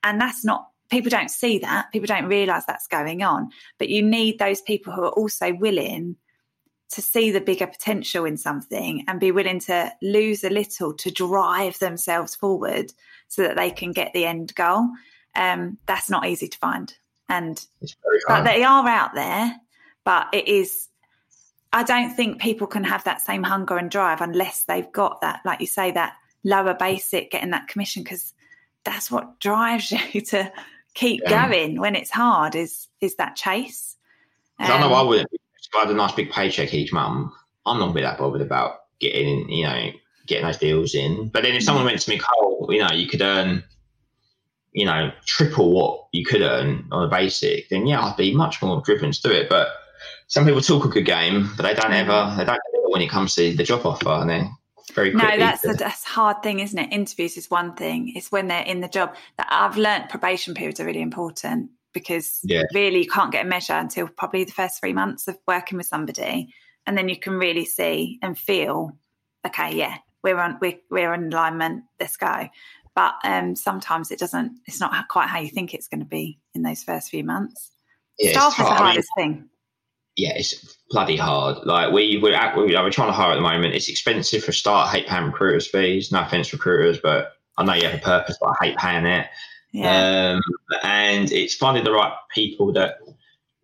And 0.04 0.20
that's 0.20 0.44
not, 0.44 0.68
people 0.90 1.10
don't 1.10 1.28
see 1.28 1.58
that. 1.58 1.90
People 1.90 2.06
don't 2.06 2.26
realize 2.26 2.64
that's 2.66 2.86
going 2.86 3.24
on. 3.24 3.50
But 3.80 3.88
you 3.88 4.00
need 4.00 4.38
those 4.38 4.60
people 4.60 4.92
who 4.92 5.02
are 5.02 5.10
also 5.10 5.52
willing 5.52 6.14
to 6.90 7.02
see 7.02 7.32
the 7.32 7.40
bigger 7.40 7.66
potential 7.66 8.24
in 8.24 8.36
something 8.36 9.04
and 9.08 9.18
be 9.18 9.32
willing 9.32 9.58
to 9.58 9.92
lose 10.02 10.44
a 10.44 10.50
little 10.50 10.94
to 10.94 11.10
drive 11.10 11.80
themselves 11.80 12.36
forward 12.36 12.92
so 13.26 13.42
that 13.42 13.56
they 13.56 13.72
can 13.72 13.90
get 13.90 14.12
the 14.12 14.24
end 14.24 14.54
goal. 14.54 14.86
Um, 15.34 15.78
that's 15.86 16.08
not 16.08 16.26
easy 16.26 16.46
to 16.46 16.58
find 16.58 16.94
and 17.32 17.66
but 18.28 18.44
they 18.44 18.62
are 18.62 18.86
out 18.86 19.14
there. 19.14 19.56
But 20.04 20.28
it 20.32 20.46
is. 20.46 20.88
I 21.72 21.82
don't 21.82 22.14
think 22.14 22.40
people 22.40 22.66
can 22.66 22.84
have 22.84 23.04
that 23.04 23.22
same 23.22 23.42
hunger 23.42 23.78
and 23.78 23.90
drive 23.90 24.20
unless 24.20 24.64
they've 24.64 24.90
got 24.92 25.22
that, 25.22 25.40
like 25.46 25.60
you 25.60 25.66
say, 25.66 25.90
that 25.92 26.14
lower 26.44 26.74
basic, 26.74 27.30
getting 27.30 27.50
that 27.50 27.68
commission, 27.68 28.02
because 28.02 28.34
that's 28.84 29.10
what 29.10 29.40
drives 29.40 29.90
you 30.12 30.20
to 30.20 30.52
keep 30.94 31.22
yeah. 31.24 31.48
going 31.48 31.80
when 31.80 31.96
it's 31.96 32.10
hard. 32.10 32.54
Is 32.54 32.88
is 33.00 33.16
that 33.16 33.36
chase? 33.36 33.96
Um, 34.58 34.70
I 34.70 34.80
know 34.80 34.92
I 34.92 35.02
would. 35.02 35.26
I 35.74 35.78
had 35.78 35.90
a 35.90 35.94
nice 35.94 36.12
big 36.12 36.30
paycheck 36.30 36.74
each 36.74 36.92
month. 36.92 37.32
I'm 37.64 37.78
not 37.78 37.94
really 37.94 38.02
that 38.02 38.18
bothered 38.18 38.42
about 38.42 38.80
getting, 38.98 39.48
you 39.48 39.64
know, 39.64 39.90
getting 40.26 40.44
those 40.44 40.58
deals 40.58 40.94
in. 40.94 41.28
But 41.28 41.44
then 41.44 41.54
if 41.54 41.62
someone 41.62 41.84
went 41.84 42.00
to 42.00 42.10
me, 42.10 42.18
Cole, 42.18 42.68
you 42.68 42.80
know, 42.80 42.92
you 42.92 43.06
could 43.06 43.22
earn, 43.22 43.64
you 44.72 44.86
know, 44.86 45.12
triple 45.26 45.70
what 45.70 46.06
you 46.12 46.24
could 46.24 46.40
earn 46.40 46.86
on 46.90 47.04
a 47.04 47.08
basic, 47.08 47.68
then 47.68 47.86
yeah, 47.86 48.00
I'd 48.00 48.16
be 48.16 48.34
much 48.34 48.62
more 48.62 48.80
driven 48.80 49.12
to 49.12 49.22
do 49.22 49.30
it. 49.30 49.48
But 49.48 49.68
some 50.28 50.44
people 50.44 50.60
talk 50.60 50.84
a 50.84 50.88
good 50.88 51.06
game, 51.06 51.50
but 51.56 51.64
they 51.64 51.74
don't 51.74 51.92
ever, 51.92 52.34
they 52.36 52.44
don't 52.44 52.60
ever 52.74 52.88
when 52.88 53.02
it 53.02 53.10
comes 53.10 53.34
to 53.34 53.54
the 53.54 53.64
job 53.64 53.84
offer, 53.84 54.08
and 54.08 54.30
then 54.30 54.50
very 54.94 55.10
quickly. 55.10 55.28
No, 55.28 55.38
that's 55.38 55.62
the 55.62 55.74
that's 55.74 56.04
hard 56.04 56.42
thing, 56.42 56.60
isn't 56.60 56.78
it? 56.78 56.92
Interviews 56.92 57.36
is 57.36 57.50
one 57.50 57.74
thing. 57.74 58.12
It's 58.14 58.32
when 58.32 58.48
they're 58.48 58.64
in 58.64 58.80
the 58.80 58.88
job 58.88 59.14
that 59.38 59.46
I've 59.50 59.76
learnt 59.76 60.08
probation 60.08 60.54
periods 60.54 60.80
are 60.80 60.86
really 60.86 61.02
important 61.02 61.70
because 61.92 62.40
Yeah. 62.42 62.62
really 62.72 63.00
you 63.04 63.10
can't 63.10 63.30
get 63.30 63.44
a 63.44 63.48
measure 63.48 63.74
until 63.74 64.08
probably 64.08 64.44
the 64.44 64.52
first 64.52 64.80
three 64.80 64.94
months 64.94 65.28
of 65.28 65.36
working 65.46 65.76
with 65.76 65.86
somebody, 65.86 66.54
and 66.86 66.96
then 66.96 67.08
you 67.08 67.18
can 67.18 67.34
really 67.34 67.64
see 67.64 68.18
and 68.22 68.38
feel, 68.38 68.96
okay, 69.46 69.74
yeah, 69.74 69.98
we're 70.22 70.38
on 70.38 70.58
we're 70.60 70.78
we're 70.90 71.14
in 71.14 71.32
alignment. 71.32 71.84
Let's 72.00 72.16
go. 72.16 72.48
But 72.94 73.14
um, 73.24 73.56
sometimes 73.56 74.10
it 74.10 74.18
doesn't. 74.18 74.58
It's 74.66 74.80
not 74.80 75.08
quite 75.08 75.28
how 75.28 75.40
you 75.40 75.48
think 75.48 75.72
it's 75.72 75.88
going 75.88 76.00
to 76.00 76.06
be 76.06 76.38
in 76.54 76.62
those 76.62 76.82
first 76.82 77.08
few 77.08 77.24
months. 77.24 77.70
Yeah, 78.18 78.30
it's 78.30 78.38
Staff 78.38 78.52
is 78.52 78.56
the 78.58 78.64
hard. 78.64 78.72
I 78.72 78.80
mean, 78.80 78.86
hardest 78.86 79.08
thing. 79.16 79.48
yeah, 80.16 80.32
it's 80.36 80.76
bloody 80.90 81.16
hard. 81.16 81.58
Like 81.64 81.92
we 81.92 82.18
we're, 82.22 82.34
at, 82.34 82.56
we 82.56 82.64
we're 82.64 82.90
trying 82.90 83.08
to 83.08 83.12
hire 83.12 83.32
at 83.32 83.36
the 83.36 83.40
moment. 83.40 83.74
It's 83.74 83.88
expensive 83.88 84.44
for 84.44 84.50
a 84.50 84.54
start. 84.54 84.88
I 84.88 84.98
hate 84.98 85.06
paying 85.06 85.24
recruiters 85.24 85.66
fees. 85.66 86.12
No 86.12 86.20
offense, 86.20 86.52
recruiters, 86.52 86.98
but 87.02 87.32
I 87.56 87.64
know 87.64 87.74
you 87.74 87.88
have 87.88 87.98
a 87.98 88.02
purpose, 88.02 88.36
but 88.40 88.50
I 88.50 88.66
hate 88.66 88.76
paying 88.76 89.06
it. 89.06 89.26
Yeah. 89.72 90.34
Um, 90.34 90.42
and 90.82 91.32
it's 91.32 91.54
finding 91.54 91.84
the 91.84 91.92
right 91.92 92.12
people 92.34 92.74
that 92.74 92.98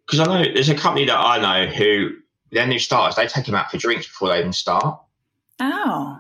because 0.07 0.21
I 0.21 0.25
know 0.25 0.43
there's 0.55 0.71
a 0.71 0.75
company 0.75 1.05
that 1.05 1.19
I 1.19 1.39
know 1.39 1.71
who 1.71 2.13
their 2.51 2.67
new 2.67 2.79
starters 2.79 3.17
they 3.17 3.27
take 3.27 3.45
them 3.45 3.55
out 3.55 3.71
for 3.71 3.77
drinks 3.77 4.07
before 4.07 4.31
they 4.31 4.39
even 4.39 4.55
start 4.55 4.99
oh. 5.61 6.19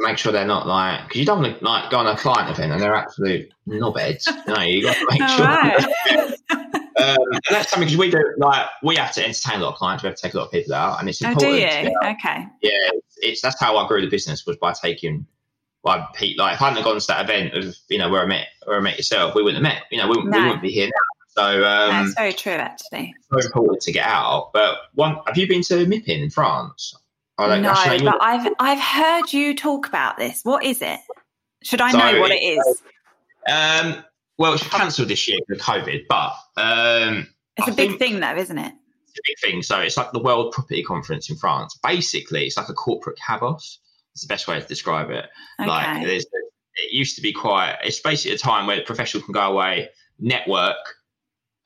To 0.00 0.08
make 0.08 0.18
sure 0.18 0.32
they're 0.32 0.46
not 0.46 0.66
like 0.66 1.08
because 1.08 1.18
you 1.20 1.26
don't 1.26 1.42
want 1.42 1.58
to 1.58 1.64
like 1.64 1.90
go 1.90 1.98
on 1.98 2.06
a 2.06 2.16
client 2.16 2.50
event 2.50 2.72
and 2.72 2.80
they're 2.80 2.94
absolute 2.94 3.52
knobheads. 3.68 4.26
Know, 4.46 4.60
you 4.62 4.82
got 4.82 4.96
to 4.96 5.06
make 5.10 5.28
sure. 5.28 5.46
right. 5.46 6.34
Um, 7.00 7.16
and 7.32 7.40
that's 7.48 7.70
something 7.70 7.86
because 7.86 7.98
we 7.98 8.10
do 8.10 8.22
like 8.36 8.66
we 8.82 8.96
have 8.96 9.12
to 9.12 9.24
entertain 9.24 9.60
a 9.60 9.64
lot 9.64 9.72
of 9.72 9.78
clients. 9.78 10.02
We 10.02 10.08
have 10.08 10.16
to 10.16 10.22
take 10.22 10.34
a 10.34 10.36
lot 10.36 10.46
of 10.46 10.50
people 10.50 10.74
out, 10.74 11.00
and 11.00 11.08
it's 11.08 11.22
oh, 11.22 11.28
important. 11.28 11.54
do 11.54 11.66
to 11.66 11.82
you? 11.84 11.96
Okay. 12.04 12.46
yeah, 12.60 12.90
it's, 12.92 13.18
it's 13.22 13.40
that's 13.40 13.58
how 13.58 13.78
I 13.78 13.88
grew 13.88 14.02
the 14.02 14.10
business 14.10 14.44
was 14.44 14.58
by 14.58 14.74
taking 14.74 15.24
by 15.82 16.06
Pete. 16.14 16.36
Like 16.36 16.56
if 16.56 16.62
I 16.62 16.68
hadn't 16.68 16.84
gone 16.84 17.00
to 17.00 17.06
that 17.06 17.24
event 17.24 17.54
of 17.54 17.74
you 17.88 17.96
know 17.96 18.10
where 18.10 18.22
I 18.22 18.26
met 18.26 18.48
where 18.66 18.76
I 18.76 18.80
met 18.80 18.98
yourself, 18.98 19.34
we 19.34 19.42
wouldn't 19.42 19.64
have 19.64 19.74
met. 19.74 19.84
You 19.90 19.98
know, 19.98 20.08
we, 20.08 20.16
wouldn't- 20.16 20.34
we 20.34 20.42
wouldn't 20.42 20.62
be 20.62 20.72
here 20.72 20.86
now. 20.86 21.20
So 21.30 21.44
um, 21.64 21.90
That's 21.90 22.14
very 22.14 22.32
true, 22.32 22.52
actually. 22.52 23.14
it's 23.16 23.28
very 23.30 23.44
important 23.44 23.80
to 23.82 23.92
get 23.92 24.04
out. 24.04 24.50
But 24.52 24.78
one, 24.94 25.18
have 25.26 25.38
you 25.38 25.46
been 25.46 25.62
to 25.62 25.86
MIPIM 25.86 26.24
in 26.24 26.28
France? 26.28 26.94
I 27.40 27.48
don't- 27.48 27.62
no, 27.62 28.10
but 28.10 28.22
I've 28.22 28.52
I've 28.58 28.80
heard 28.80 29.32
you 29.32 29.54
talk 29.54 29.86
about 29.88 30.18
this. 30.18 30.40
What 30.42 30.64
is 30.64 30.82
it? 30.82 31.00
Should 31.62 31.80
I 31.80 31.90
So 31.92 31.98
know 31.98 32.20
what 32.20 32.30
it 32.30 32.42
it's- 32.42 32.82
um, 33.48 34.04
well, 34.38 34.54
it's 34.54 34.62
cancelled 34.68 35.08
this 35.08 35.26
year 35.28 35.38
with 35.48 35.60
COVID, 35.60 36.02
but 36.08 36.32
um, 36.56 37.26
It's 37.56 37.68
I 37.68 37.72
a 37.72 37.74
big 37.74 37.98
thing, 37.98 38.20
though, 38.20 38.36
isn't 38.36 38.58
it? 38.58 38.72
it's 39.08 39.18
a 39.18 39.22
big 39.26 39.38
thing. 39.52 39.62
So 39.62 39.80
it's 39.80 39.96
like 39.96 40.12
the 40.12 40.22
World 40.22 40.52
Property 40.52 40.82
Conference 40.82 41.28
in 41.30 41.36
France. 41.36 41.78
Basically, 41.82 42.46
it's 42.46 42.56
like 42.56 42.68
a 42.68 42.74
corporate 42.74 43.18
cabos. 43.18 43.78
It's 44.12 44.22
the 44.22 44.28
best 44.28 44.46
way 44.48 44.60
to 44.60 44.66
describe 44.66 45.10
it. 45.10 45.26
Like 45.58 45.88
Okay. 45.96 46.04
there's, 46.06 46.24
it 46.24 46.92
used 46.92 47.16
to 47.16 47.22
be 47.22 47.32
quite. 47.32 47.76
It's 47.82 48.00
basically 48.00 48.34
a 48.34 48.38
time 48.38 48.66
where 48.66 48.76
the 48.76 48.82
professional 48.82 49.22
can 49.22 49.32
go 49.32 49.42
away, 49.52 49.88
network, 50.18 50.76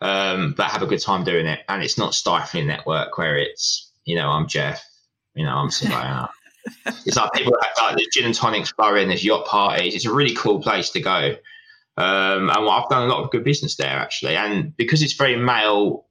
um, 0.00 0.54
but 0.56 0.66
have 0.70 0.82
a 0.82 0.86
good 0.86 1.00
time 1.00 1.24
doing 1.24 1.46
it, 1.46 1.60
and 1.68 1.82
it's 1.82 1.98
not 1.98 2.14
stifling 2.14 2.66
network 2.66 3.16
where 3.18 3.36
it's 3.36 3.90
you 4.04 4.16
know 4.16 4.28
I'm 4.30 4.46
Jeff, 4.48 4.82
you 5.34 5.44
know 5.44 5.52
I'm 5.52 5.70
Savannah. 5.70 6.30
it's 6.86 7.16
like 7.16 7.32
people 7.32 7.52
have 7.60 7.70
like 7.82 7.96
there's 7.96 8.08
gin 8.12 8.24
and 8.24 8.34
tonics 8.34 8.70
flowing, 8.70 9.08
there's 9.08 9.24
yacht 9.24 9.46
parties. 9.46 9.94
It's 9.94 10.06
a 10.06 10.12
really 10.12 10.34
cool 10.34 10.60
place 10.60 10.90
to 10.90 11.00
go. 11.00 11.36
Um, 11.96 12.50
and 12.50 12.68
I've 12.68 12.88
done 12.88 13.02
a 13.02 13.06
lot 13.06 13.22
of 13.22 13.30
good 13.30 13.44
business 13.44 13.76
there 13.76 13.88
actually, 13.88 14.36
and 14.36 14.76
because 14.76 15.02
it's 15.02 15.12
very 15.12 15.36
male 15.36 16.06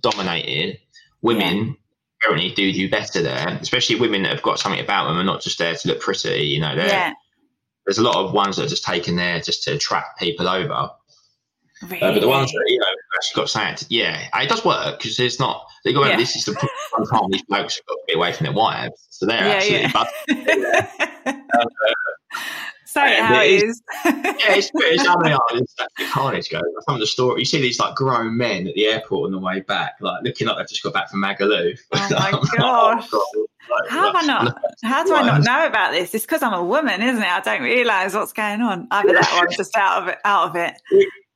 dominated, 0.00 0.78
women 1.20 1.76
apparently 2.20 2.50
do 2.52 2.72
do 2.72 2.88
better 2.90 3.22
there, 3.22 3.48
especially 3.60 3.96
women 4.00 4.22
that 4.22 4.32
have 4.32 4.42
got 4.42 4.58
something 4.58 4.80
about 4.80 5.08
them 5.08 5.18
and 5.18 5.26
not 5.26 5.42
just 5.42 5.58
there 5.58 5.74
to 5.74 5.88
look 5.88 6.00
pretty. 6.00 6.42
You 6.44 6.60
know, 6.60 6.74
Yeah, 6.74 7.12
there's 7.86 7.98
a 7.98 8.02
lot 8.02 8.16
of 8.16 8.32
ones 8.32 8.56
that 8.56 8.64
are 8.66 8.68
just 8.68 8.84
taken 8.84 9.16
there 9.16 9.40
just 9.40 9.64
to 9.64 9.74
attract 9.74 10.18
people 10.18 10.48
over. 10.48 10.90
really. 11.82 12.00
Uh, 12.02 12.12
but 12.12 12.20
the 12.20 12.28
ones 12.28 12.50
that 12.50 12.64
you 12.66 12.78
know 12.78 12.86
actually 13.22 13.42
got 13.42 13.76
to, 13.78 13.86
yeah, 13.88 14.28
it 14.40 14.48
does 14.48 14.64
work 14.64 14.98
because 14.98 15.18
it's 15.20 15.38
not. 15.38 15.64
They 15.84 15.92
go, 15.92 16.04
Yeah. 16.06 16.16
this 16.16 16.36
is 16.36 16.44
the 16.44 16.52
one 16.96 17.06
time 17.08 17.30
these 17.30 17.42
blokes 17.42 17.76
have 17.76 17.86
got 17.86 17.94
to 17.94 18.02
be 18.08 18.14
away 18.14 18.32
from 18.32 18.44
their 18.44 18.54
wives, 18.54 19.06
so 19.10 19.26
they're 19.26 19.46
Yeah, 19.46 19.54
actually. 19.54 19.80
yeah. 19.80 19.92
But, 19.92 21.36
Say 22.84 23.12
it 23.14 23.18
Yeah, 23.18 23.26
how 23.26 23.40
it 23.40 23.46
is. 23.50 23.62
is. 23.62 23.82
yeah, 24.04 24.34
it's. 24.54 24.70
It's, 24.74 25.06
I 25.08 25.14
mean, 25.22 25.32
oh, 25.32 25.38
it's 25.56 25.74
actually 25.80 26.06
carnage 26.10 26.50
goes. 26.50 26.60
Some 26.86 26.96
of 26.96 27.00
the 27.00 27.06
story 27.06 27.40
you 27.40 27.44
see 27.46 27.62
these 27.62 27.80
like 27.80 27.94
grown 27.94 28.36
men 28.36 28.66
at 28.68 28.74
the 28.74 28.84
airport 28.86 29.26
on 29.26 29.32
the 29.32 29.38
way 29.38 29.60
back, 29.60 29.94
like 30.00 30.22
looking 30.22 30.46
like 30.46 30.58
they've 30.58 30.68
just 30.68 30.82
got 30.82 30.92
back 30.92 31.08
from 31.10 31.22
Magaluf. 31.22 31.78
Oh 31.92 32.08
my 32.10 32.30
gosh. 32.58 33.08
Oh, 33.10 33.26
God. 33.34 33.46
Like, 33.70 33.88
How 33.90 34.06
have 34.12 34.16
I 34.16 34.26
not? 34.26 34.58
How 34.84 35.04
do 35.04 35.14
I 35.14 35.22
not 35.24 35.42
know 35.42 35.66
about 35.66 35.92
this? 35.92 36.14
It's 36.14 36.26
because 36.26 36.42
I'm 36.42 36.52
a 36.52 36.62
woman, 36.64 37.00
isn't 37.00 37.22
it? 37.22 37.28
I 37.30 37.40
don't 37.40 37.62
realise 37.62 38.12
what's 38.12 38.34
going 38.34 38.60
on. 38.60 38.88
Either 38.90 39.12
that 39.14 39.30
I'm 39.42 39.50
just 39.56 39.74
out 39.74 40.02
of 40.02 40.08
it. 40.08 40.18
Out 40.26 40.50
of 40.50 40.56
it. 40.56 40.74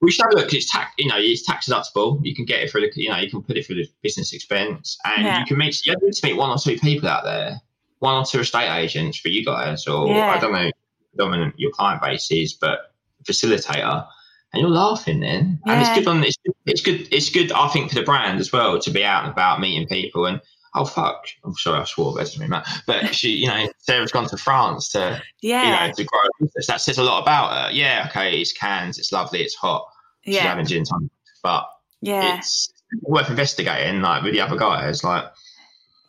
We 0.03 0.11
should 0.11 0.25
have 0.27 0.33
a 0.33 0.37
look. 0.37 0.53
It's 0.53 0.71
tax, 0.71 0.93
you 0.99 1.09
know, 1.09 1.17
it's 1.19 1.43
tax 1.47 1.69
deductible. 1.69 2.21
You 2.23 2.35
can 2.35 2.45
get 2.45 2.61
it 2.63 2.71
for, 2.71 2.81
the- 2.81 2.93
you 2.95 3.09
know, 3.09 3.17
you 3.19 3.31
can 3.31 3.43
put 3.43 3.57
it 3.57 3.65
for 3.67 3.75
the 3.75 3.89
business 4.03 4.33
expense, 4.35 4.99
and 5.05 5.25
Yeah. 5.25 5.41
you 5.41 5.47
can 5.47 5.57
meet. 5.59 5.85
You 5.87 5.95
need 6.03 6.13
to 6.13 6.27
meet 6.27 6.37
one 6.37 6.51
or 6.51 6.59
two 6.59 6.79
people 6.79 7.09
out 7.09 7.25
there, 7.25 7.61
one 8.01 8.15
or 8.17 8.25
two 8.27 8.41
estate 8.41 8.71
agents 8.77 9.19
for 9.19 9.29
you 9.29 9.45
guys, 9.45 9.87
or 9.87 10.09
Yeah. 10.09 10.27
I 10.27 10.39
don't 10.39 10.53
know, 10.53 10.71
dominant 11.17 11.55
your 11.59 11.71
client 11.71 12.03
base 12.03 12.31
is, 12.31 12.53
but 12.53 12.93
facilitator, 13.27 14.07
and 14.53 14.61
you're 14.61 14.71
laughing 14.71 15.21
then, 15.21 15.61
and 15.67 15.81
it's 15.81 15.95
good 15.95 16.07
on 16.07 16.23
it's, 16.23 16.37
it's 16.67 16.81
good 16.83 17.09
it's 17.11 17.31
good 17.31 17.51
I 17.53 17.69
think 17.69 17.89
for 17.91 17.95
the 17.97 18.03
brand 18.03 18.39
as 18.39 18.53
well 18.53 18.79
to 18.79 18.91
be 18.91 19.03
out 19.05 19.25
and 19.25 19.33
about 19.33 19.61
meeting 19.61 19.87
people 19.89 20.27
and. 20.27 20.41
Oh 20.79 20.85
fuck! 20.85 21.27
I'm 21.43 21.55
sorry, 21.55 21.81
I 21.81 21.85
swore. 21.85 22.13
But 22.13 22.21
it 22.21 22.25
doesn't 22.25 22.41
really 22.41 22.51
matter. 22.51 22.71
But 22.87 23.15
she, 23.15 23.31
you 23.31 23.49
know, 23.49 23.67
Sarah's 23.79 24.13
gone 24.13 24.29
to 24.29 24.37
France 24.37 24.91
to 24.91 25.23
Yeah, 25.41 25.65
you 25.65 25.89
know, 25.89 25.95
to 25.95 26.05
grow 26.05 26.21
a 26.21 26.45
business. 26.45 26.67
That 26.67 26.81
says 26.83 26.99
a 26.99 27.03
lot 27.03 27.23
about 27.23 27.51
her. 27.53 27.73
Yeah, 27.73 28.07
okay, 28.11 28.41
it's 28.41 28.53
Cannes, 28.53 28.99
it's 28.99 29.11
lovely, 29.11 29.41
it's 29.41 29.55
hot. 29.55 29.87
She's 30.25 30.35
yeah, 30.35 30.43
having 30.43 30.67
gin 30.67 30.85
tonic, 30.85 31.11
but 31.43 31.67
yeah. 32.03 32.39
it's 32.39 32.73
worth 33.03 33.31
investigating, 33.31 34.03
like 34.03 34.23
with 34.23 34.35
the 34.35 34.41
other 34.41 34.57
guys. 34.57 35.03
Like, 35.03 35.25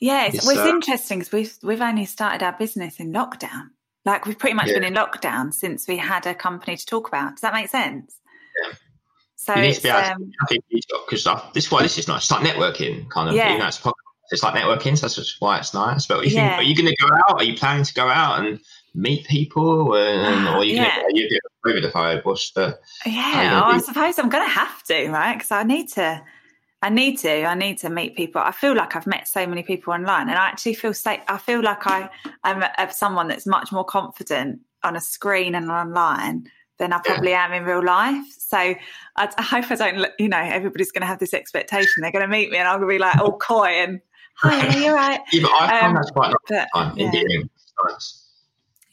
Yeah, 0.01 0.25
it's, 0.25 0.37
It's, 0.37 0.45
well, 0.45 0.57
it's 0.57 0.65
uh, 0.65 0.75
interesting 0.75 1.19
because 1.19 1.31
we've 1.31 1.57
we've 1.63 1.81
only 1.81 2.05
started 2.05 2.43
our 2.43 2.53
business 2.53 2.99
in 2.99 3.13
lockdown. 3.13 3.69
Like 4.05 4.25
we've 4.25 4.37
pretty 4.37 4.55
much 4.55 4.67
Yeah. 4.67 4.75
been 4.75 4.83
in 4.83 4.93
lockdown 4.95 5.53
since 5.53 5.87
we 5.87 5.97
had 5.97 6.25
a 6.25 6.35
company 6.35 6.77
to 6.77 6.85
talk 6.85 7.07
about. 7.07 7.31
Does 7.35 7.41
that 7.41 7.53
make 7.53 7.69
sense? 7.69 8.19
Yeah. 8.63 8.73
So 9.35 9.55
you 9.55 9.61
need 9.61 9.75
to 9.75 9.83
be 9.83 9.89
able 9.89 9.99
um, 9.99 10.31
to, 10.49 10.59
because 11.07 11.23
this 11.53 11.65
is 11.65 11.71
why 11.71 11.83
this 11.83 11.97
is 11.97 12.07
nice. 12.07 12.23
It's 12.23 12.31
like 12.31 12.41
networking, 12.41 13.09
kind 13.09 13.29
of. 13.29 13.35
Yeah. 13.35 13.53
You 13.53 13.59
know, 13.59 13.67
it's, 13.67 13.79
podcast, 13.79 13.93
it's 14.31 14.43
like 14.43 14.53
networking, 14.55 14.97
so 14.97 15.07
that's 15.07 15.39
why 15.39 15.57
it's 15.59 15.73
nice. 15.73 16.05
But 16.05 16.25
you 16.25 16.31
Yeah. 16.31 16.49
think, 16.49 16.59
are 16.59 16.63
you 16.63 16.75
going 16.75 16.87
to 16.87 16.95
go 17.01 17.07
out? 17.29 17.41
Are 17.41 17.43
you 17.43 17.55
planning 17.55 17.85
to 17.85 17.93
go 17.93 18.07
out 18.07 18.45
and 18.45 18.59
meet 18.93 19.25
people, 19.27 19.95
and, 19.95 20.47
or 20.47 20.57
are 20.57 20.63
you 20.63 20.75
Yeah. 20.75 20.95
going 20.95 21.15
to 21.15 21.29
get 21.29 21.41
over 21.65 21.81
the 21.81 21.91
phone? 21.91 22.19
What's 22.23 22.51
the 22.51 22.79
yeah. 23.05 23.61
Oh, 23.63 23.69
I 23.69 23.79
suppose 23.79 24.19
I'm 24.19 24.29
going 24.29 24.43
to 24.43 24.49
have 24.49 24.83
to, 24.83 25.09
right? 25.09 25.33
Because 25.35 25.51
I 25.51 25.63
need 25.63 25.89
to. 25.93 26.21
I 26.81 26.89
need 26.89 27.17
to. 27.19 27.45
I 27.45 27.55
need 27.55 27.79
to 27.79 27.89
meet 27.89 28.15
people. 28.15 28.41
I 28.41 28.51
feel 28.51 28.75
like 28.75 28.95
I've 28.95 29.07
met 29.07 29.27
so 29.27 29.47
many 29.47 29.63
people 29.63 29.93
online, 29.93 30.29
and 30.29 30.37
I 30.37 30.47
actually 30.47 30.75
feel 30.75 30.93
safe. 30.93 31.21
I 31.27 31.37
feel 31.37 31.61
like 31.63 31.87
I 31.87 32.09
am 32.43 32.63
a, 32.63 32.91
someone 32.91 33.27
that's 33.27 33.47
much 33.47 33.71
more 33.71 33.85
confident 33.85 34.59
on 34.83 34.95
a 34.95 35.01
screen 35.01 35.55
and 35.55 35.71
online 35.71 36.47
than 36.77 36.93
I 36.93 36.97
Yeah. 36.97 37.13
probably 37.13 37.33
am 37.33 37.53
in 37.53 37.63
real 37.63 37.83
life. 37.83 38.23
So 38.37 38.57
I, 38.57 38.75
I 39.15 39.41
hope 39.41 39.71
I 39.71 39.75
don't. 39.75 40.07
You 40.19 40.29
know, 40.29 40.37
everybody's 40.37 40.91
going 40.91 41.01
to 41.01 41.07
have 41.07 41.19
this 41.19 41.33
expectation. 41.33 42.01
They're 42.01 42.11
going 42.11 42.25
to 42.25 42.27
meet 42.27 42.51
me, 42.51 42.57
and 42.57 42.67
I'm 42.67 42.79
going 42.79 42.89
to 42.89 42.95
be 42.95 42.99
like 42.99 43.17
all 43.19 43.37
coy 43.37 43.67
and 43.69 43.99
hi, 44.37 44.77
you're 44.79 44.95
right. 45.05 45.19
Yeah, 45.31 45.41
but 45.43 45.51
I 45.51 45.79
Um, 45.81 45.97
quite 46.13 46.33
But 46.47 46.67
time 46.73 46.97
yeah. 46.97 47.05
endearing. 47.05 47.49
It's 47.55 47.73
nice. 47.91 48.23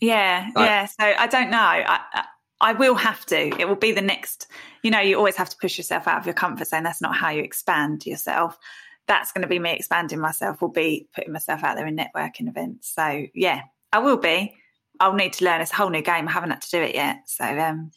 Yeah, 0.00 0.50
Like- 0.54 0.66
yeah. 0.68 0.86
So 0.86 0.94
I 1.18 1.26
don't 1.26 1.50
know. 1.50 1.58
I, 1.58 2.00
I 2.12 2.24
I 2.60 2.72
will 2.72 2.94
have 2.94 3.26
to. 3.26 3.36
It 3.60 3.68
will 3.68 3.74
be 3.76 3.92
the 3.92 4.00
next. 4.00 4.46
You 4.82 4.90
know, 4.90 5.00
you 5.00 5.16
always 5.16 5.36
have 5.36 5.50
to 5.50 5.56
push 5.56 5.76
yourself 5.76 6.06
out 6.08 6.18
of 6.18 6.26
your 6.26 6.34
comfort 6.34 6.68
zone. 6.68 6.82
That's 6.82 7.00
not 7.02 7.14
how 7.16 7.30
you 7.30 7.42
expand 7.42 8.06
yourself. 8.06 8.58
That's 9.06 9.32
going 9.32 9.42
to 9.42 9.48
be 9.48 9.58
me 9.58 9.72
expanding 9.72 10.18
myself. 10.20 10.62
Will 10.62 10.68
be 10.70 11.08
putting 11.14 11.32
myself 11.32 11.62
out 11.62 11.76
there 11.76 11.86
in 11.86 11.96
networking 11.96 12.48
events. 12.48 12.92
So 12.94 13.26
yeah, 13.34 13.62
I 13.92 13.98
will 13.98 14.16
be. 14.16 14.54
I'll 15.00 15.12
need 15.14 15.32
to 15.34 15.44
learn. 15.44 15.60
It's 15.60 15.72
a 15.72 15.76
whole 15.76 15.90
new 15.90 16.00
game. 16.02 16.28
I 16.28 16.30
haven't 16.32 16.50
had 16.50 16.62
to 16.62 16.70
do 16.70 16.80
it 16.80 16.94
yet. 16.94 17.22
So 17.26 17.44
um, 17.44 17.90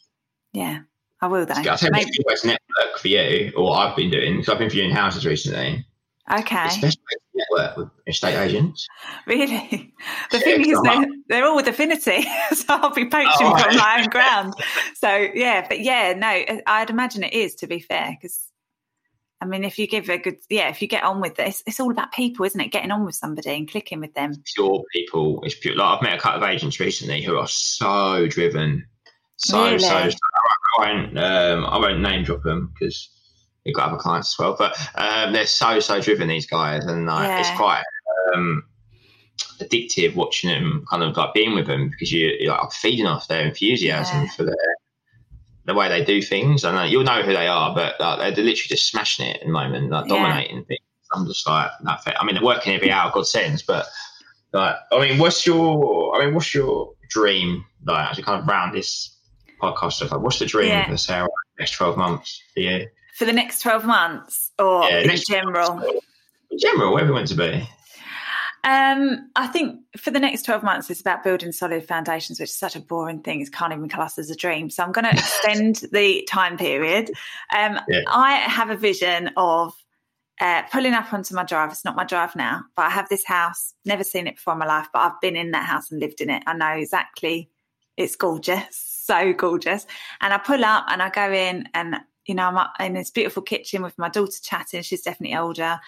yeah, 0.52 0.80
I 1.22 1.28
will 1.28 1.46
though. 1.46 1.54
Tell 1.54 1.78
you 1.80 1.90
Maybe- 1.92 2.10
the 2.10 2.24
best 2.28 2.44
network 2.44 2.98
for 2.98 3.08
you, 3.08 3.52
or 3.56 3.64
what 3.64 3.78
I've 3.78 3.96
been 3.96 4.10
doing, 4.10 4.34
because 4.36 4.48
I've 4.52 4.58
been 4.58 4.70
viewing 4.70 4.90
houses 4.90 5.24
recently. 5.24 5.86
Okay, 6.30 6.66
Especially 6.66 6.86
best 6.86 6.98
way 6.98 7.16
to 7.16 7.44
network 7.66 7.76
with 7.76 7.88
estate 8.06 8.36
agents. 8.36 8.86
really. 9.26 9.94
The 10.30 10.40
thing 10.40 10.68
is, 10.68 10.80
they're, 10.82 11.06
they're 11.28 11.44
all 11.46 11.56
with 11.56 11.66
affinity, 11.68 12.22
so 12.54 12.64
I'll 12.68 12.92
be 12.94 13.06
poaching 13.08 13.30
Oh, 13.40 13.56
from 13.62 13.76
my 13.76 14.00
own 14.00 14.08
ground. 14.08 14.54
So 14.94 15.28
yeah, 15.34 15.66
but 15.68 15.80
yeah, 15.80 16.14
no, 16.14 16.60
I'd 16.66 16.90
imagine 16.90 17.22
it 17.24 17.32
is 17.32 17.54
to 17.56 17.66
be 17.66 17.80
fair 17.80 18.16
because 18.20 18.44
I 19.40 19.46
mean, 19.46 19.62
if 19.62 19.78
you 19.78 19.86
give 19.86 20.08
a 20.08 20.18
good, 20.18 20.38
yeah, 20.50 20.68
if 20.68 20.82
you 20.82 20.88
get 20.88 21.04
on 21.04 21.20
with 21.20 21.36
this, 21.36 21.62
it's 21.64 21.78
all 21.78 21.92
about 21.92 22.10
people, 22.10 22.44
isn't 22.44 22.60
it? 22.60 22.72
Getting 22.72 22.90
on 22.90 23.04
with 23.04 23.14
somebody 23.14 23.50
and 23.50 23.70
clicking 23.70 24.00
with 24.00 24.12
them. 24.14 24.32
Pure 24.56 24.82
people. 24.92 25.40
It's 25.44 25.54
pure. 25.54 25.76
Like 25.76 25.98
I've 25.98 26.02
met 26.02 26.18
a 26.18 26.20
couple 26.20 26.42
of 26.42 26.48
agents 26.50 26.80
recently 26.80 27.22
who 27.22 27.36
are 27.38 27.46
so 27.46 28.26
driven, 28.26 28.84
so 29.36 29.64
Really? 29.64 29.78
so. 29.78 30.10
so 30.10 30.16
I 30.80 30.92
won't, 30.92 31.18
um, 31.18 31.64
I 31.66 31.78
won't 31.78 32.00
name 32.00 32.24
drop 32.24 32.42
them 32.42 32.72
because 32.78 33.08
you've 33.68 33.76
got 33.76 33.88
other 33.90 33.98
clients 33.98 34.34
as 34.34 34.38
well. 34.38 34.56
But 34.58 34.76
um, 34.96 35.32
they're 35.32 35.46
so 35.46 35.78
so 35.80 36.00
driven. 36.00 36.28
These 36.28 36.46
guys, 36.46 36.84
and 36.84 37.06
like, 37.06 37.40
it's 37.40 37.50
quite 37.56 37.82
um, 38.34 38.64
addictive 39.60 40.14
watching 40.14 40.50
them, 40.50 40.84
kind 40.90 41.02
of 41.02 41.16
like 41.16 41.34
being 41.34 41.54
with 41.54 41.66
them 41.66 41.88
because 41.90 42.10
you, 42.12 42.34
you're 42.40 42.52
like 42.56 42.72
feeding 42.72 43.06
off 43.06 43.28
their 43.28 43.46
enthusiasm 43.46 44.22
Yeah. 44.24 44.30
for 44.36 44.44
their 44.44 44.54
the 45.66 45.74
way 45.74 45.88
they 45.88 46.02
do 46.02 46.22
things. 46.22 46.64
And 46.64 46.78
uh, 46.78 46.82
you'll 46.84 47.04
know 47.04 47.22
who 47.22 47.32
they 47.34 47.46
are, 47.46 47.74
but 47.74 48.00
like, 48.00 48.18
they're 48.34 48.44
literally 48.44 48.68
just 48.68 48.88
smashing 48.90 49.26
it 49.26 49.36
at 49.40 49.46
the 49.46 49.52
moment, 49.52 49.90
like 49.90 50.06
Yeah. 50.06 50.14
dominating 50.16 50.64
things. 50.64 50.80
I'm 51.12 51.26
just 51.26 51.46
like. 51.46 51.70
I 51.86 52.24
mean, 52.24 52.34
they're 52.34 52.44
working 52.44 52.74
every 52.74 52.90
hour, 52.90 53.10
God 53.12 53.26
sends, 53.26 53.62
but 53.62 53.86
like, 54.52 54.76
I 54.92 54.98
mean, 55.00 55.18
what's 55.18 55.46
your, 55.46 56.16
I 56.16 56.24
mean, 56.24 56.34
what's 56.34 56.54
your 56.54 56.92
dream? 57.10 57.64
Like, 57.84 58.10
as 58.12 58.16
we 58.16 58.22
kind 58.22 58.40
of 58.40 58.46
round 58.48 58.74
this 58.74 59.14
podcast 59.60 59.92
stuff, 59.94 60.12
like, 60.12 60.20
what's 60.20 60.38
the 60.38 60.46
dream 60.46 60.68
Yeah. 60.68 60.88
for 60.88 60.96
Sarah 60.96 61.28
next 61.58 61.72
12 61.72 61.96
months 61.98 62.42
for 62.54 62.60
you? 62.60 62.86
For 63.18 63.24
the 63.24 63.32
next 63.32 63.62
12 63.62 63.84
months 63.84 64.52
or 64.60 64.84
Yeah, 64.84 65.00
in 65.00 65.18
general? 65.28 65.80
In 66.52 66.58
general, 66.58 66.92
wherever 66.92 67.08
you 67.08 67.14
want 67.14 67.26
to 67.26 67.34
be. 67.34 67.68
Um, 68.62 69.30
I 69.34 69.48
think 69.48 69.80
for 69.96 70.12
the 70.12 70.20
next 70.20 70.44
12 70.44 70.62
months, 70.62 70.88
it's 70.88 71.00
about 71.00 71.24
building 71.24 71.50
solid 71.50 71.84
foundations, 71.84 72.38
which 72.38 72.50
is 72.50 72.54
such 72.54 72.76
a 72.76 72.80
boring 72.80 73.22
thing. 73.22 73.40
It 73.40 73.50
can't 73.50 73.72
even 73.72 73.88
class 73.88 74.20
as 74.20 74.30
a 74.30 74.36
dream. 74.36 74.70
So 74.70 74.84
I'm 74.84 74.92
going 74.92 75.04
to 75.10 75.10
extend 75.10 75.82
the 75.90 76.22
time 76.30 76.56
period. 76.56 77.10
Um, 77.56 77.80
Yeah. 77.88 78.02
I 78.06 78.34
have 78.36 78.70
a 78.70 78.76
vision 78.76 79.32
of 79.36 79.74
uh, 80.40 80.62
pulling 80.70 80.94
up 80.94 81.12
onto 81.12 81.34
my 81.34 81.42
drive. 81.42 81.72
It's 81.72 81.84
not 81.84 81.96
my 81.96 82.04
drive 82.04 82.36
now, 82.36 82.62
but 82.76 82.82
I 82.82 82.90
have 82.90 83.08
this 83.08 83.24
house, 83.24 83.74
never 83.84 84.04
seen 84.04 84.28
it 84.28 84.36
before 84.36 84.52
in 84.52 84.60
my 84.60 84.66
life, 84.66 84.86
but 84.92 85.00
I've 85.00 85.20
been 85.20 85.34
in 85.34 85.50
that 85.50 85.66
house 85.66 85.90
and 85.90 85.98
lived 85.98 86.20
in 86.20 86.30
it. 86.30 86.44
I 86.46 86.54
know 86.54 86.68
exactly, 86.68 87.50
it's 87.96 88.14
gorgeous, 88.14 88.76
so 88.76 89.32
gorgeous. 89.32 89.88
And 90.20 90.32
I 90.32 90.38
pull 90.38 90.64
up 90.64 90.84
and 90.88 91.02
I 91.02 91.10
go 91.10 91.32
in 91.32 91.68
and, 91.74 91.96
you 92.28 92.36
know, 92.36 92.48
I'm 92.48 92.86
in 92.86 92.94
this 92.94 93.10
beautiful 93.10 93.42
kitchen 93.42 93.82
with 93.82 93.98
my 93.98 94.08
daughter 94.08 94.38
chatting. 94.40 94.82
She's 94.82 95.02
definitely 95.02 95.36
older 95.36 95.80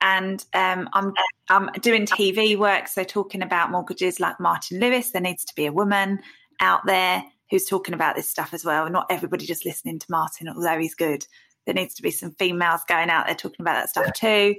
and 0.00 0.44
um, 0.54 0.88
I'm 0.92 1.12
I'm 1.48 1.70
doing 1.80 2.06
TV 2.06 2.56
work, 2.56 2.88
so 2.88 3.04
talking 3.04 3.42
about 3.42 3.70
mortgages 3.70 4.20
like 4.20 4.38
Martin 4.38 4.80
Lewis. 4.80 5.10
There 5.10 5.22
needs 5.22 5.44
to 5.46 5.54
be 5.54 5.66
a 5.66 5.72
woman 5.72 6.20
out 6.60 6.86
there 6.86 7.24
who's 7.50 7.64
talking 7.64 7.94
about 7.94 8.14
this 8.14 8.28
stuff 8.28 8.52
as 8.52 8.64
well. 8.64 8.88
Not 8.90 9.06
everybody 9.10 9.46
just 9.46 9.64
listening 9.64 9.98
to 9.98 10.06
Martin, 10.10 10.48
although 10.48 10.78
he's 10.78 10.94
good. 10.94 11.26
There 11.64 11.74
needs 11.74 11.94
to 11.94 12.02
be 12.02 12.10
some 12.10 12.32
females 12.32 12.82
going 12.86 13.10
out 13.10 13.26
there 13.26 13.34
talking 13.34 13.60
about 13.60 13.74
that 13.74 13.90
stuff 13.90 14.12
too. 14.12 14.56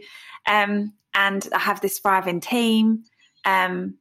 Um, 0.47 0.93
and 1.13 1.47
I 1.53 1.59
have 1.59 1.81
this 1.81 1.99
thriving 1.99 2.41
team, 2.41 3.05
um, 3.45 3.95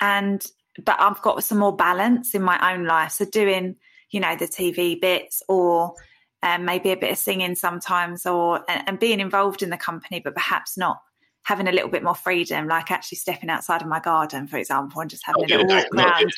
and 0.00 0.44
but 0.84 1.00
I've 1.00 1.22
got 1.22 1.44
some 1.44 1.58
more 1.58 1.76
balance 1.76 2.34
in 2.34 2.42
my 2.42 2.72
own 2.72 2.84
life. 2.84 3.12
So 3.12 3.26
doing, 3.26 3.76
you 4.10 4.20
know, 4.20 4.34
the 4.34 4.46
TV 4.46 5.00
bits 5.00 5.42
or 5.48 5.94
um, 6.42 6.64
maybe 6.64 6.90
a 6.90 6.96
bit 6.96 7.12
of 7.12 7.18
singing 7.18 7.54
sometimes 7.54 8.26
or 8.26 8.64
and, 8.68 8.82
and 8.88 8.98
being 8.98 9.20
involved 9.20 9.62
in 9.62 9.70
the 9.70 9.76
company 9.76 10.20
but 10.20 10.34
perhaps 10.34 10.76
not 10.78 11.00
having 11.42 11.68
a 11.68 11.72
little 11.72 11.88
bit 11.88 12.02
more 12.02 12.14
freedom 12.14 12.68
like 12.68 12.90
actually 12.90 13.16
stepping 13.16 13.50
outside 13.50 13.82
of 13.82 13.88
my 13.88 14.00
garden 14.00 14.46
for 14.46 14.56
example 14.58 15.00
and 15.00 15.10
just 15.10 15.24
having 15.26 15.42
Not 15.42 15.50
a 15.50 15.54
little 15.58 15.76
walk 15.76 15.86
that, 15.92 16.20
around. 16.22 16.32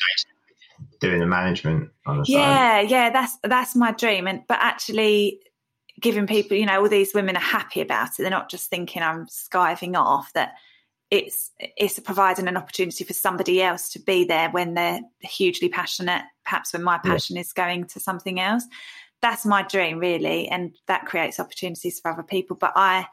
Doing 0.99 1.19
the 1.19 1.25
management 1.25 1.89
the 2.05 2.23
side. 2.25 2.29
yeah 2.29 2.79
yeah 2.81 3.09
that's 3.09 3.37
that's 3.43 3.75
my 3.75 3.91
dream. 3.91 4.27
And 4.27 4.41
but 4.47 4.59
actually 4.61 5.39
giving 5.99 6.27
people 6.27 6.57
you 6.57 6.65
know 6.65 6.81
all 6.81 6.89
these 6.89 7.13
women 7.13 7.35
are 7.35 7.41
happy 7.41 7.81
about 7.81 8.09
it. 8.09 8.21
They're 8.21 8.29
not 8.29 8.49
just 8.49 8.69
thinking 8.69 9.03
i'm 9.03 9.27
skiving 9.27 9.95
off 9.95 10.31
that 10.33 10.53
it's 11.11 11.51
it's 11.59 11.99
providing 11.99 12.47
an 12.47 12.57
opportunity 12.57 13.03
for 13.03 13.13
somebody 13.13 13.61
else 13.61 13.89
to 13.89 13.99
be 13.99 14.25
there 14.25 14.49
when 14.49 14.73
they're 14.73 15.01
hugely 15.19 15.69
passionate 15.69 16.23
perhaps 16.43 16.73
when 16.73 16.81
my 16.83 16.99
Yeah. 17.03 17.11
passion 17.11 17.37
is 17.37 17.53
going 17.53 17.85
to 17.85 17.99
something 17.99 18.39
else 18.39 18.65
that's 19.23 19.45
my 19.45 19.63
dream 19.63 19.97
really 19.97 20.47
and 20.49 20.75
that 20.87 21.05
creates 21.07 21.39
opportunities 21.39 21.99
for 21.99 22.11
other 22.11 22.23
people. 22.23 22.55
But 22.55 22.73
i 22.75 23.07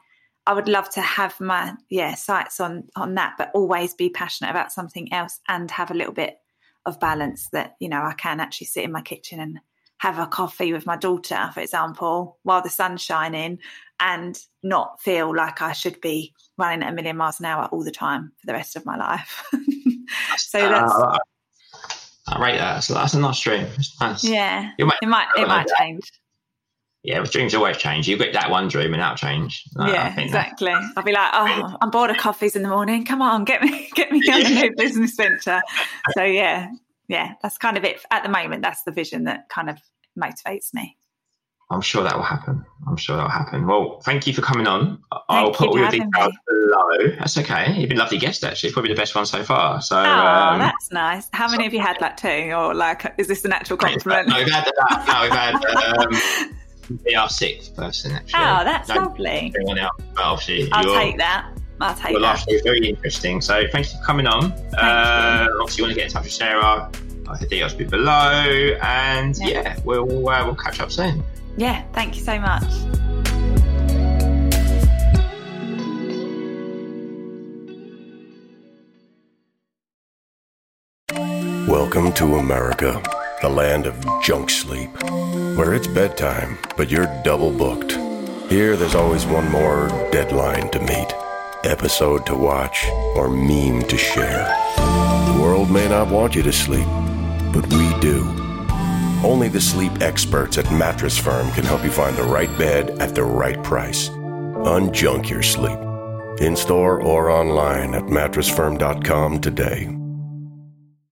i 0.45 0.53
would 0.53 0.67
love 0.67 0.89
to 0.89 1.01
have 1.01 1.39
my 1.39 1.73
yeah 1.89 2.13
sights 2.15 2.59
on 2.59 2.83
on 2.95 3.15
that 3.15 3.33
but 3.37 3.51
always 3.53 3.93
be 3.93 4.09
passionate 4.09 4.51
about 4.51 4.71
something 4.71 5.11
else 5.13 5.39
and 5.47 5.71
have 5.71 5.91
a 5.91 5.95
little 5.95 6.13
bit 6.13 6.37
of 6.85 6.99
balance 6.99 7.47
that 7.49 7.75
you 7.79 7.87
know 7.87 8.01
i 8.01 8.13
can 8.13 8.39
actually 8.39 8.67
sit 8.67 8.83
in 8.83 8.91
my 8.91 9.01
kitchen 9.01 9.39
and 9.39 9.59
have 9.99 10.17
a 10.17 10.25
coffee 10.25 10.73
with 10.73 10.87
my 10.87 10.97
daughter 10.97 11.51
for 11.53 11.59
example 11.59 12.39
while 12.41 12.63
the 12.63 12.71
sun's 12.71 13.03
shining 13.03 13.59
and 13.99 14.39
not 14.63 14.99
feel 14.99 15.35
like 15.35 15.61
i 15.61 15.73
should 15.73 16.01
be 16.01 16.33
running 16.57 16.83
at 16.83 16.91
a 16.91 16.95
million 16.95 17.17
miles 17.17 17.39
an 17.39 17.45
hour 17.45 17.69
all 17.71 17.83
the 17.83 17.91
time 17.91 18.31
for 18.39 18.47
the 18.47 18.53
rest 18.53 18.75
of 18.75 18.85
my 18.85 18.97
life. 18.97 19.43
So 20.37 20.59
that's 20.69 20.93
Uh, 20.93 21.17
I 22.31 22.39
rate 22.41 22.57
that. 22.57 22.79
So 22.83 22.93
that's 22.93 23.13
a 23.13 23.19
nice 23.19 23.39
dream. 23.41 23.67
Nice. 23.99 24.23
yeah 24.23 24.71
You 24.77 24.85
might- 24.85 24.97
it 25.01 25.07
might 25.07 25.27
it 25.37 25.47
might 25.47 25.67
change 25.77 26.09
Yeah, 27.03 27.17
well, 27.19 27.25
dreams 27.25 27.53
always 27.55 27.77
change. 27.77 28.07
You 28.07 28.15
get 28.17 28.33
that 28.33 28.49
one 28.51 28.67
dream 28.67 28.93
and 28.93 29.01
that'll 29.01 29.17
change. 29.17 29.63
Uh, 29.77 29.83
I 29.83 29.91
yeah, 29.91 30.15
think 30.15 30.31
that- 30.31 30.47
exactly. 30.51 30.71
I'll 30.95 31.03
be 31.03 31.11
like, 31.13 31.31
oh, 31.33 31.77
I'm 31.81 31.89
bored 31.89 32.09
of 32.11 32.17
coffees 32.17 32.55
in 32.55 32.61
the 32.63 32.69
morning. 32.69 33.05
Come 33.05 33.21
on, 33.21 33.43
get 33.43 33.61
me, 33.63 33.89
get 33.95 34.11
me 34.11 34.21
on 34.31 34.45
a 34.45 34.49
new 34.49 34.75
business 34.77 35.15
venture. 35.15 35.61
So 36.13 36.23
yeah, 36.23 36.69
yeah, 37.07 37.33
that's 37.41 37.57
kind 37.57 37.75
of 37.77 37.83
it 37.83 38.01
at 38.11 38.23
the 38.23 38.29
moment. 38.29 38.61
That's 38.61 38.83
the 38.83 38.91
vision 38.91 39.23
that 39.25 39.49
kind 39.49 39.69
of 39.69 39.77
motivates 40.17 40.73
me. 40.73 40.95
I'm 41.71 41.79
sure 41.81 42.03
that 42.03 42.15
will 42.15 42.23
happen. 42.23 42.65
I'm 42.85 42.97
sure 42.97 43.15
that 43.15 43.23
will 43.23 43.29
happen. 43.29 43.65
Well, 43.65 44.01
thank 44.03 44.27
you 44.27 44.33
for 44.33 44.41
coming 44.41 44.67
on. 44.67 45.01
I'll 45.29 45.51
put 45.53 45.67
you 45.67 45.71
all 45.71 45.77
your 45.79 45.89
details 45.89 46.33
below. 46.45 47.15
That's 47.17 47.37
okay. 47.37 47.73
You've 47.77 47.87
been 47.87 47.97
a 47.97 48.01
lovely 48.01 48.17
guest, 48.17 48.43
actually. 48.43 48.73
Probably 48.73 48.91
the 48.91 48.97
best 48.99 49.15
one 49.15 49.25
so 49.25 49.41
far. 49.43 49.81
So, 49.81 49.95
Oh, 49.97 50.01
um, 50.03 50.59
that's 50.59 50.91
nice. 50.91 51.27
How 51.31 51.49
many 51.49 51.63
have 51.63 51.73
you 51.73 51.79
had? 51.79 51.99
Like 52.01 52.17
two, 52.17 52.51
or 52.53 52.73
like, 52.73 53.13
is 53.17 53.27
this 53.27 53.45
an 53.45 53.53
actual 53.53 53.77
compliment? 53.85 54.27
No, 54.27 54.37
we've 54.37 54.51
had 54.51 54.65
that. 54.65 55.05
No, 55.07 55.21
we've 55.23 55.31
had 55.31 56.49
um, 56.91 56.97
be 57.05 57.15
our 57.15 57.29
sixth 57.29 57.73
person, 57.75 58.11
actually. 58.11 58.41
Oh, 58.41 58.63
that's 58.65 58.89
No, 58.89 58.95
lovely. 58.95 59.53
Everyone 59.55 59.77
else, 59.77 59.91
but 60.13 60.23
obviously, 60.25 60.69
I'll 60.73 60.93
take 60.99 61.17
that. 61.19 61.49
I'll 61.79 61.95
take 61.95 62.11
your 62.11 62.19
that. 62.19 62.27
life 62.27 62.45
is 62.49 62.61
very 62.63 62.85
interesting. 62.89 63.39
So, 63.39 63.63
thanks 63.71 63.93
for 63.93 64.03
coming 64.03 64.27
on. 64.27 64.51
Uh, 64.77 65.47
obviously, 65.61 65.83
you 65.83 65.83
want 65.85 65.93
to 65.93 65.95
get 65.95 66.07
in 66.07 66.11
touch 66.11 66.23
with 66.25 66.33
Sarah. 66.33 66.91
I'll 67.27 67.35
hit 67.37 67.49
the 67.49 67.55
details 67.55 67.73
below. 67.75 68.75
And 68.81 69.37
Yeah. 69.37 69.47
yeah, 69.61 69.79
we'll, 69.85 70.27
uh, 70.27 70.43
we'll 70.45 70.55
catch 70.55 70.81
up 70.81 70.91
soon. 70.91 71.23
Yeah, 71.57 71.83
thank 71.93 72.15
you 72.15 72.23
so 72.23 72.39
much. 72.39 72.63
Welcome 81.67 82.13
to 82.13 82.35
America, 82.35 83.01
the 83.41 83.49
land 83.49 83.85
of 83.85 83.95
junk 84.23 84.49
sleep, 84.49 84.89
where 85.57 85.73
it's 85.73 85.87
bedtime, 85.87 86.57
but 86.77 86.89
you're 86.89 87.07
double 87.23 87.51
booked. 87.51 87.93
Here, 88.49 88.75
there's 88.75 88.95
always 88.95 89.25
one 89.25 89.49
more 89.51 89.87
deadline 90.11 90.69
to 90.71 90.79
meet, 90.79 91.13
episode 91.63 92.25
to 92.25 92.35
watch, 92.35 92.85
or 93.15 93.29
meme 93.29 93.83
to 93.83 93.97
share. 93.97 94.45
The 94.75 95.39
world 95.41 95.69
may 95.69 95.87
not 95.87 96.09
want 96.09 96.35
you 96.35 96.43
to 96.43 96.51
sleep, 96.53 96.87
but 97.53 97.65
we 97.73 97.99
do. 97.99 98.40
Only 99.23 99.49
the 99.49 99.61
sleep 99.61 100.01
experts 100.01 100.57
at 100.57 100.71
Mattress 100.71 101.17
Firm 101.17 101.51
can 101.51 101.63
help 101.63 101.83
you 101.83 101.91
find 101.91 102.17
the 102.17 102.23
right 102.23 102.49
bed 102.57 102.89
at 102.99 103.13
the 103.13 103.23
right 103.23 103.61
price. 103.63 104.09
Unjunk 104.09 105.29
your 105.29 105.43
sleep. 105.43 105.77
In 106.39 106.55
store 106.55 107.01
or 107.01 107.29
online 107.29 107.93
at 107.93 108.03
mattressfirm.com 108.03 109.39
today. 109.39 110.00